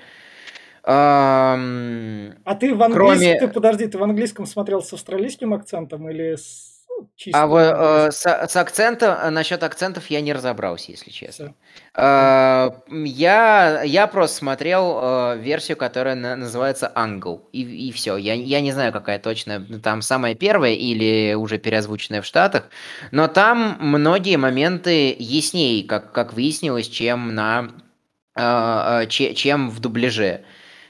А 0.89 2.55
ты 2.61 2.75
в 2.75 2.83
английском, 2.83 3.19
кроме... 3.19 3.41
ты, 3.41 3.49
подожди, 3.49 3.87
ты 3.89 3.99
в 3.99 4.03
английском 4.03 4.47
смотрел 4.47 4.83
с 4.83 4.93
австралийским 4.93 5.53
акцентом 5.53 6.09
или 6.09 6.37
с 6.37 6.77
ну, 6.89 7.09
чисто? 7.17 7.43
А 7.43 7.47
в, 7.47 7.57
э, 7.57 8.11
с, 8.11 8.25
с 8.25 8.57
акцентом, 8.57 9.17
э, 9.21 9.31
насчет 9.31 9.63
акцентов 9.63 10.07
я 10.11 10.21
не 10.21 10.33
разобрался, 10.33 10.93
если 10.93 11.11
честно. 11.11 11.55
Э, 11.95 12.71
я, 12.89 13.83
я 13.83 14.07
просто 14.07 14.37
смотрел 14.37 14.99
э, 15.03 15.39
версию, 15.39 15.77
которая 15.77 16.15
на, 16.15 16.37
называется 16.37 16.91
Angle, 16.95 17.43
и, 17.53 17.89
и 17.89 17.93
все. 17.93 18.17
Я, 18.17 18.35
я 18.35 18.61
не 18.61 18.73
знаю, 18.73 18.93
какая 18.93 19.19
точно, 19.19 19.65
там 19.83 20.03
самая 20.03 20.35
первая 20.35 20.73
или 20.73 21.35
уже 21.35 21.59
переозвученная 21.59 22.23
в 22.23 22.27
Штатах, 22.27 22.65
но 23.11 23.29
там 23.29 23.77
многие 23.81 24.37
моменты 24.37 25.15
яснее, 25.19 25.85
как, 25.85 26.13
как 26.13 26.33
выяснилось, 26.33 26.89
чем 26.89 27.35
на 27.35 27.71
э, 28.37 29.03
э 29.03 29.07
чем 29.09 29.71
в 29.71 29.81
дубляже. 29.81 30.27
Эм, 30.27 30.45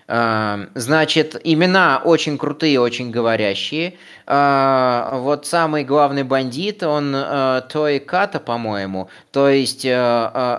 значит, 0.09 1.41
имена 1.43 2.01
очень 2.05 2.39
крутые, 2.39 2.81
очень 2.81 3.11
говорящие. 3.11 3.95
Э, 4.27 5.11
вот 5.13 5.47
самый 5.47 5.85
главный 5.85 6.23
бандит, 6.23 6.83
он 6.83 7.15
э, 7.15 7.63
Той 7.69 7.99
Ката, 8.01 8.41
по-моему, 8.41 9.09
то 9.31 9.49
есть 9.49 9.85
э, 9.85 9.91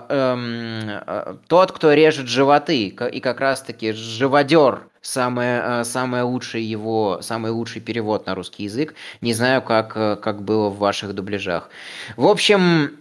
эм, 0.08 1.38
тот, 1.48 1.72
кто 1.72 1.92
режет 1.92 2.28
животы, 2.28 2.86
и 2.86 3.20
как 3.20 3.40
раз-таки 3.40 3.92
живодер 3.92 4.82
самое, 5.08 5.84
самое 5.84 6.22
лучший 6.22 6.62
его, 6.62 7.20
самый 7.22 7.50
лучший 7.50 7.80
перевод 7.80 8.26
на 8.26 8.34
русский 8.34 8.64
язык. 8.64 8.94
Не 9.20 9.32
знаю, 9.32 9.62
как, 9.62 9.92
как 9.94 10.42
было 10.42 10.68
в 10.68 10.78
ваших 10.78 11.14
дубляжах. 11.14 11.70
В 12.16 12.26
общем, 12.26 12.96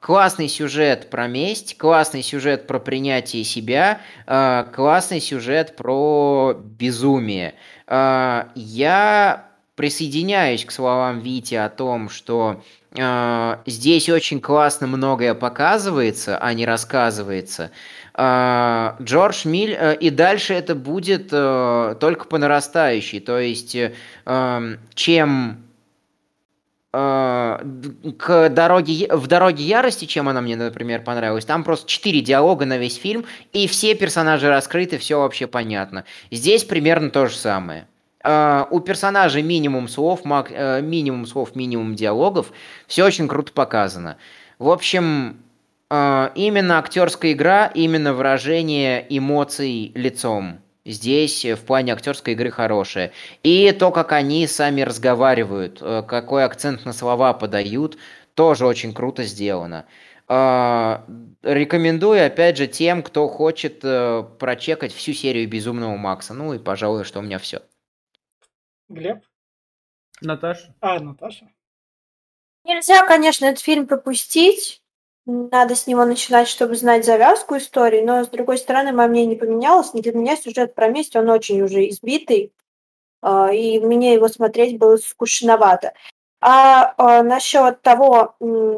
классный 0.00 0.48
сюжет 0.48 1.10
про 1.10 1.26
месть, 1.26 1.76
классный 1.76 2.22
сюжет 2.22 2.66
про 2.66 2.78
принятие 2.78 3.44
себя, 3.44 4.00
классный 4.26 5.20
сюжет 5.20 5.76
про 5.76 6.56
безумие. 6.58 7.54
Я 7.88 9.48
присоединяюсь 9.78 10.64
к 10.64 10.72
словам 10.72 11.20
Вити 11.20 11.54
о 11.54 11.68
том, 11.68 12.08
что 12.08 12.64
э, 12.96 13.56
здесь 13.64 14.08
очень 14.08 14.40
классно 14.40 14.88
многое 14.88 15.34
показывается, 15.34 16.36
а 16.36 16.52
не 16.52 16.66
рассказывается. 16.66 17.70
Э, 18.20 18.94
Джордж 19.00 19.46
Миль, 19.46 19.76
э, 19.78 19.94
и 19.94 20.10
дальше 20.10 20.52
это 20.52 20.74
будет 20.74 21.28
э, 21.30 21.94
только 22.00 22.24
по 22.24 22.36
нарастающей. 22.36 23.20
То 23.20 23.38
есть, 23.38 23.76
э, 23.76 23.92
чем 24.94 25.62
э, 26.92 27.58
к 28.18 28.48
дороге, 28.48 29.06
в 29.12 29.28
«Дороге 29.28 29.62
ярости», 29.62 30.06
чем 30.06 30.28
она 30.28 30.40
мне, 30.40 30.56
например, 30.56 31.04
понравилась, 31.04 31.44
там 31.44 31.62
просто 31.62 31.88
четыре 31.88 32.20
диалога 32.20 32.64
на 32.64 32.76
весь 32.76 32.96
фильм, 32.96 33.24
и 33.52 33.68
все 33.68 33.94
персонажи 33.94 34.48
раскрыты, 34.48 34.98
все 34.98 35.20
вообще 35.20 35.46
понятно. 35.46 36.04
Здесь 36.32 36.64
примерно 36.64 37.10
то 37.10 37.26
же 37.28 37.36
самое. 37.36 37.86
У 38.24 38.80
персонажей 38.80 39.42
минимум 39.42 39.86
слов, 39.86 40.24
минимум 40.24 41.24
слов, 41.24 41.54
минимум 41.54 41.94
диалогов. 41.94 42.50
Все 42.88 43.04
очень 43.04 43.28
круто 43.28 43.52
показано. 43.52 44.16
В 44.58 44.70
общем, 44.70 45.36
именно 45.90 46.78
актерская 46.78 47.32
игра, 47.32 47.66
именно 47.74 48.12
выражение 48.12 49.06
эмоций 49.08 49.92
лицом. 49.94 50.60
Здесь 50.84 51.44
в 51.44 51.64
плане 51.64 51.92
актерской 51.92 52.32
игры 52.34 52.50
хорошее. 52.50 53.12
И 53.42 53.72
то, 53.72 53.90
как 53.90 54.12
они 54.12 54.46
сами 54.46 54.82
разговаривают, 54.82 55.80
какой 55.80 56.44
акцент 56.44 56.84
на 56.84 56.92
слова 56.92 57.34
подают, 57.34 57.98
тоже 58.34 58.66
очень 58.66 58.94
круто 58.94 59.24
сделано. 59.24 59.86
Рекомендую, 60.28 62.26
опять 62.26 62.56
же, 62.56 62.66
тем, 62.66 63.02
кто 63.02 63.28
хочет 63.28 63.80
прочекать 63.80 64.92
всю 64.92 65.12
серию 65.12 65.48
Безумного 65.48 65.96
Макса. 65.96 66.34
Ну 66.34 66.54
и, 66.54 66.58
пожалуй, 66.58 67.04
что 67.04 67.20
у 67.20 67.22
меня 67.22 67.38
все. 67.38 67.62
Глеб? 68.88 69.24
Наташа? 70.20 70.74
А, 70.80 71.00
Наташа. 71.00 71.48
Нельзя, 72.64 73.06
конечно, 73.06 73.46
этот 73.46 73.62
фильм 73.62 73.86
пропустить. 73.86 74.82
Надо 75.30 75.74
с 75.74 75.86
него 75.86 76.06
начинать, 76.06 76.48
чтобы 76.48 76.74
знать 76.74 77.04
завязку 77.04 77.58
истории, 77.58 78.00
но, 78.00 78.24
с 78.24 78.28
другой 78.28 78.56
стороны, 78.56 78.92
мое 78.92 79.08
мнение 79.08 79.34
не 79.34 79.36
поменялось. 79.36 79.90
Для 79.92 80.10
меня 80.14 80.36
сюжет 80.36 80.74
про 80.74 80.88
месть, 80.88 81.16
он 81.16 81.28
очень 81.28 81.60
уже 81.60 81.86
избитый, 81.90 82.54
а, 83.20 83.52
и 83.52 83.78
мне 83.78 84.14
его 84.14 84.28
смотреть 84.28 84.78
было 84.78 84.96
скучновато. 84.96 85.92
А, 86.40 86.94
а 86.96 87.22
насчет 87.22 87.82
того, 87.82 88.36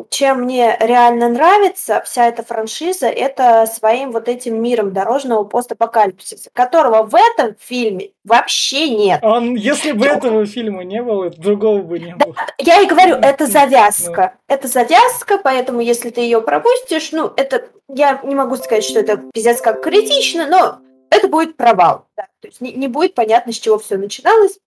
чем 0.08 0.42
мне 0.42 0.76
реально 0.80 1.28
нравится 1.28 2.02
вся 2.06 2.26
эта 2.26 2.42
франшиза, 2.42 3.06
это 3.06 3.66
своим 3.66 4.12
вот 4.12 4.28
этим 4.28 4.62
миром 4.62 4.92
дорожного 4.92 5.44
постапокалипсиса, 5.44 6.50
которого 6.54 7.02
в 7.02 7.14
этом 7.14 7.56
фильме 7.58 8.10
вообще 8.24 8.88
нет. 8.88 9.20
Он, 9.22 9.54
если 9.54 9.92
бы 9.92 10.06
этого 10.06 10.46
фильма 10.46 10.84
не 10.84 11.02
было, 11.02 11.28
другого 11.30 11.82
бы 11.82 11.98
не 11.98 12.14
было. 12.14 12.34
Я 12.58 12.80
и 12.80 12.86
говорю, 12.86 13.16
это 13.16 13.46
завязка. 13.46 14.34
Это 14.48 14.66
завязка, 14.66 15.38
поэтому 15.38 15.80
если 15.80 16.10
ты 16.10 16.22
ее 16.22 16.40
пропустишь, 16.40 17.12
ну, 17.12 17.30
это 17.36 17.68
я 17.88 18.20
не 18.24 18.34
могу 18.34 18.56
сказать, 18.56 18.84
что 18.84 19.00
это 19.00 19.18
пиздец 19.34 19.60
как 19.60 19.82
критично, 19.82 20.46
но 20.46 20.78
это 21.10 21.28
будет 21.28 21.56
провал. 21.56 22.06
Да. 22.16 22.26
То 22.40 22.48
есть 22.48 22.60
не, 22.60 22.72
не 22.72 22.88
будет 22.88 23.14
понятно, 23.14 23.52
с 23.52 23.58
чего 23.58 23.78
все 23.78 23.96
начиналось. 23.96 24.58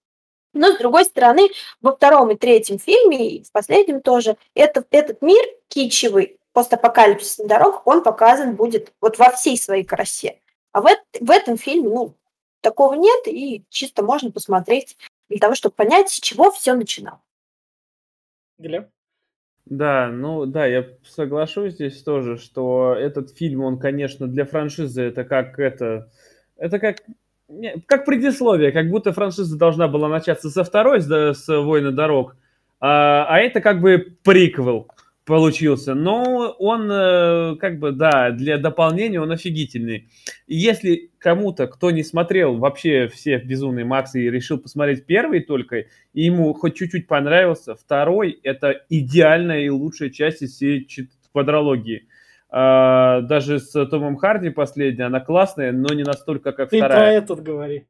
Но, 0.53 0.71
с 0.71 0.77
другой 0.77 1.05
стороны, 1.05 1.49
во 1.81 1.95
втором 1.95 2.31
и 2.31 2.35
третьем 2.35 2.79
фильме, 2.79 3.37
и 3.37 3.43
в 3.43 3.51
последнем 3.51 4.01
тоже, 4.01 4.37
это, 4.53 4.85
этот 4.91 5.21
мир 5.21 5.43
кичевый, 5.67 6.37
постапокалипсис 6.53 7.39
на 7.39 7.47
дорогах, 7.47 7.85
он 7.87 8.03
показан 8.03 8.55
будет 8.55 8.93
вот 9.01 9.17
во 9.17 9.31
всей 9.31 9.57
своей 9.57 9.83
красе. 9.83 10.39
А 10.71 10.81
в, 10.81 10.87
в 11.19 11.31
этом 11.31 11.57
фильме, 11.57 11.89
ну, 11.89 12.15
такого 12.61 12.93
нет, 12.93 13.27
и 13.27 13.65
чисто 13.69 14.03
можно 14.03 14.31
посмотреть 14.31 14.97
для 15.29 15.39
того, 15.39 15.55
чтобы 15.55 15.75
понять, 15.75 16.09
с 16.09 16.19
чего 16.19 16.51
все 16.51 16.73
начиналось. 16.73 17.19
Глеб? 18.59 18.89
Да, 19.65 20.09
ну 20.09 20.45
да, 20.45 20.65
я 20.65 20.85
соглашусь 21.03 21.73
здесь 21.73 22.03
тоже, 22.03 22.37
что 22.37 22.93
этот 22.93 23.31
фильм, 23.31 23.63
он, 23.63 23.79
конечно, 23.79 24.27
для 24.27 24.45
франшизы 24.45 25.01
это 25.01 25.23
как 25.23 25.57
это, 25.57 26.11
это 26.57 26.79
как 26.79 26.97
как 27.85 28.05
предисловие, 28.05 28.71
как 28.71 28.89
будто 28.89 29.13
франшиза 29.13 29.57
должна 29.57 29.87
была 29.87 30.09
начаться 30.09 30.49
со 30.49 30.63
второй, 30.63 31.01
с, 31.01 31.07
с 31.09 31.47
«Войны 31.47 31.91
дорог», 31.91 32.35
а, 32.79 33.25
а 33.29 33.39
это 33.39 33.61
как 33.61 33.81
бы 33.81 34.17
приквел 34.23 34.89
получился. 35.25 35.93
Но 35.93 36.55
он, 36.59 36.91
э, 36.91 37.55
как 37.57 37.79
бы, 37.79 37.91
да, 37.91 38.31
для 38.31 38.57
дополнения 38.57 39.21
он 39.21 39.31
офигительный. 39.31 40.09
если 40.47 41.11
кому-то, 41.17 41.67
кто 41.67 41.91
не 41.91 42.03
смотрел 42.03 42.57
вообще 42.57 43.07
все 43.07 43.37
«Безумные 43.37 43.85
Максы» 43.85 44.21
и 44.23 44.29
решил 44.29 44.57
посмотреть 44.57 45.05
первый 45.05 45.39
только, 45.41 45.85
и 46.13 46.23
ему 46.23 46.53
хоть 46.53 46.75
чуть-чуть 46.75 47.07
понравился, 47.07 47.75
второй– 47.75 48.31
это 48.43 48.83
идеальная 48.89 49.61
и 49.61 49.69
лучшая 49.69 50.09
часть 50.09 50.41
из 50.41 50.55
всей 50.55 50.87
квадрологии. 51.31 52.07
А, 52.55 53.21
даже 53.21 53.57
с 53.57 53.85
Томом 53.87 54.15
Харди 54.15 54.51
последняя, 54.51 55.05
она 55.05 55.19
классная, 55.19 55.71
но 55.71 55.91
не 55.91 56.03
настолько, 56.03 56.51
как 56.51 56.69
Ты 56.69 56.77
вторая. 56.77 56.99
про 56.99 57.11
этот 57.11 57.41
говори. 57.41 57.87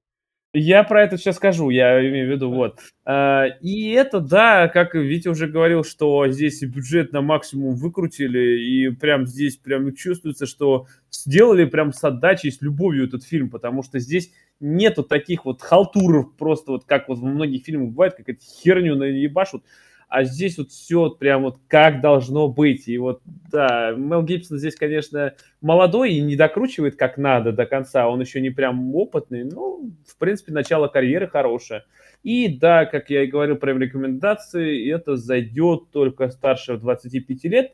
Я 0.54 0.84
про 0.84 1.04
это 1.04 1.18
сейчас 1.18 1.36
скажу, 1.36 1.70
я 1.70 2.00
имею 2.08 2.30
в 2.30 2.32
виду, 2.32 2.50
вот. 2.50 2.80
А, 3.04 3.48
и 3.60 3.90
это, 3.90 4.22
да, 4.22 4.70
как 4.70 4.96
Витя 4.96 5.28
уже 5.28 5.48
говорил, 5.48 5.84
что 5.84 6.30
здесь 6.30 6.62
бюджет 6.62 7.12
на 7.12 7.22
максимум 7.22 7.76
выкрутили, 7.76 8.62
и 8.62 8.90
прям 8.90 9.26
здесь 9.26 9.58
прям 9.58 9.94
чувствуется, 9.94 10.46
что 10.46 10.88
сделали 11.12 11.66
прям 11.66 11.92
с 11.92 12.02
отдачей, 12.02 12.50
с 12.50 12.62
любовью 12.62 13.08
этот 13.08 13.26
фильм, 13.26 13.50
потому 13.50 13.84
что 13.84 14.00
здесь 14.00 14.32
нету 14.62 15.04
таких 15.04 15.44
вот 15.44 15.62
халтуров 15.62 16.38
просто 16.38 16.72
вот, 16.72 16.86
как 16.86 17.10
вот 17.10 17.18
в 17.18 17.26
многих 17.26 17.66
фильмах 17.66 17.90
бывает, 17.90 18.14
как 18.14 18.30
эти 18.30 18.46
херню 18.46 18.96
наебашут 18.96 19.66
а 20.14 20.26
здесь 20.26 20.60
вот 20.60 20.70
все 20.70 21.10
прям 21.10 21.42
вот 21.42 21.58
как 21.68 22.00
должно 22.00 22.48
быть. 22.48 22.88
И 22.88 23.00
вот, 23.00 23.24
да, 23.52 23.94
Мел 23.98 24.22
Гибсон 24.22 24.60
здесь, 24.60 24.76
конечно, 24.76 25.34
молодой 25.60 26.14
и 26.14 26.22
не 26.22 26.36
докручивает 26.36 26.98
как 26.98 27.18
надо 27.18 27.52
до 27.52 27.66
конца, 27.66 28.08
он 28.08 28.22
еще 28.22 28.40
не 28.40 28.52
прям 28.52 28.94
опытный, 28.94 29.44
но, 29.44 29.80
в 30.06 30.18
принципе, 30.20 30.54
начало 30.54 30.88
карьеры 30.88 31.28
хорошее. 31.28 31.84
И 32.22 32.48
да, 32.48 32.86
как 32.86 33.10
я 33.10 33.24
и 33.24 33.28
говорил 33.28 33.56
про 33.56 33.74
рекомендации, 33.74 34.88
это 34.88 35.16
зайдет 35.16 35.90
только 35.92 36.30
старше 36.30 36.78
25 36.78 37.44
лет 37.46 37.72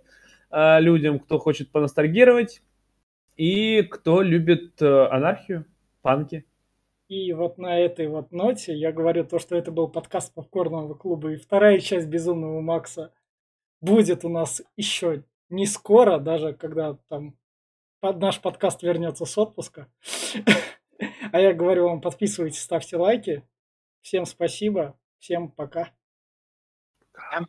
а, 0.50 0.80
людям, 0.80 1.20
кто 1.20 1.40
хочет 1.40 1.72
поностальгировать 1.72 2.62
и 3.36 3.82
кто 3.82 4.22
любит 4.22 4.82
э, 4.82 5.08
анархию, 5.12 5.66
панки. 6.02 6.46
И 7.10 7.34
вот 7.34 7.58
на 7.58 7.80
этой 7.80 8.08
вот 8.08 8.32
ноте 8.32 8.76
я 8.76 8.92
говорю 8.92 9.26
то, 9.26 9.40
что 9.40 9.56
это 9.56 9.72
был 9.72 9.90
подкаст 9.90 10.32
Попкорного 10.36 10.94
клуба, 10.94 11.32
и 11.32 11.38
вторая 11.38 11.80
часть 11.80 12.08
Безумного 12.08 12.62
Макса 12.62 13.12
будет 13.82 14.24
у 14.24 14.30
нас 14.30 14.62
еще 14.78 15.24
не 15.50 15.66
скоро, 15.66 16.20
даже 16.20 16.54
когда 16.54 17.00
там 17.08 17.36
наш 18.04 18.40
подкаст 18.40 18.84
вернется 18.84 19.26
с 19.26 19.38
отпуска. 19.38 19.92
А 21.32 21.40
я 21.40 21.54
говорю 21.54 21.86
вам, 21.86 22.02
подписывайтесь, 22.02 22.60
ставьте 22.60 22.98
лайки. 22.98 23.48
Всем 24.02 24.26
спасибо, 24.26 25.00
всем 25.20 25.50
пока. 25.50 25.94
Пока. 27.14 27.48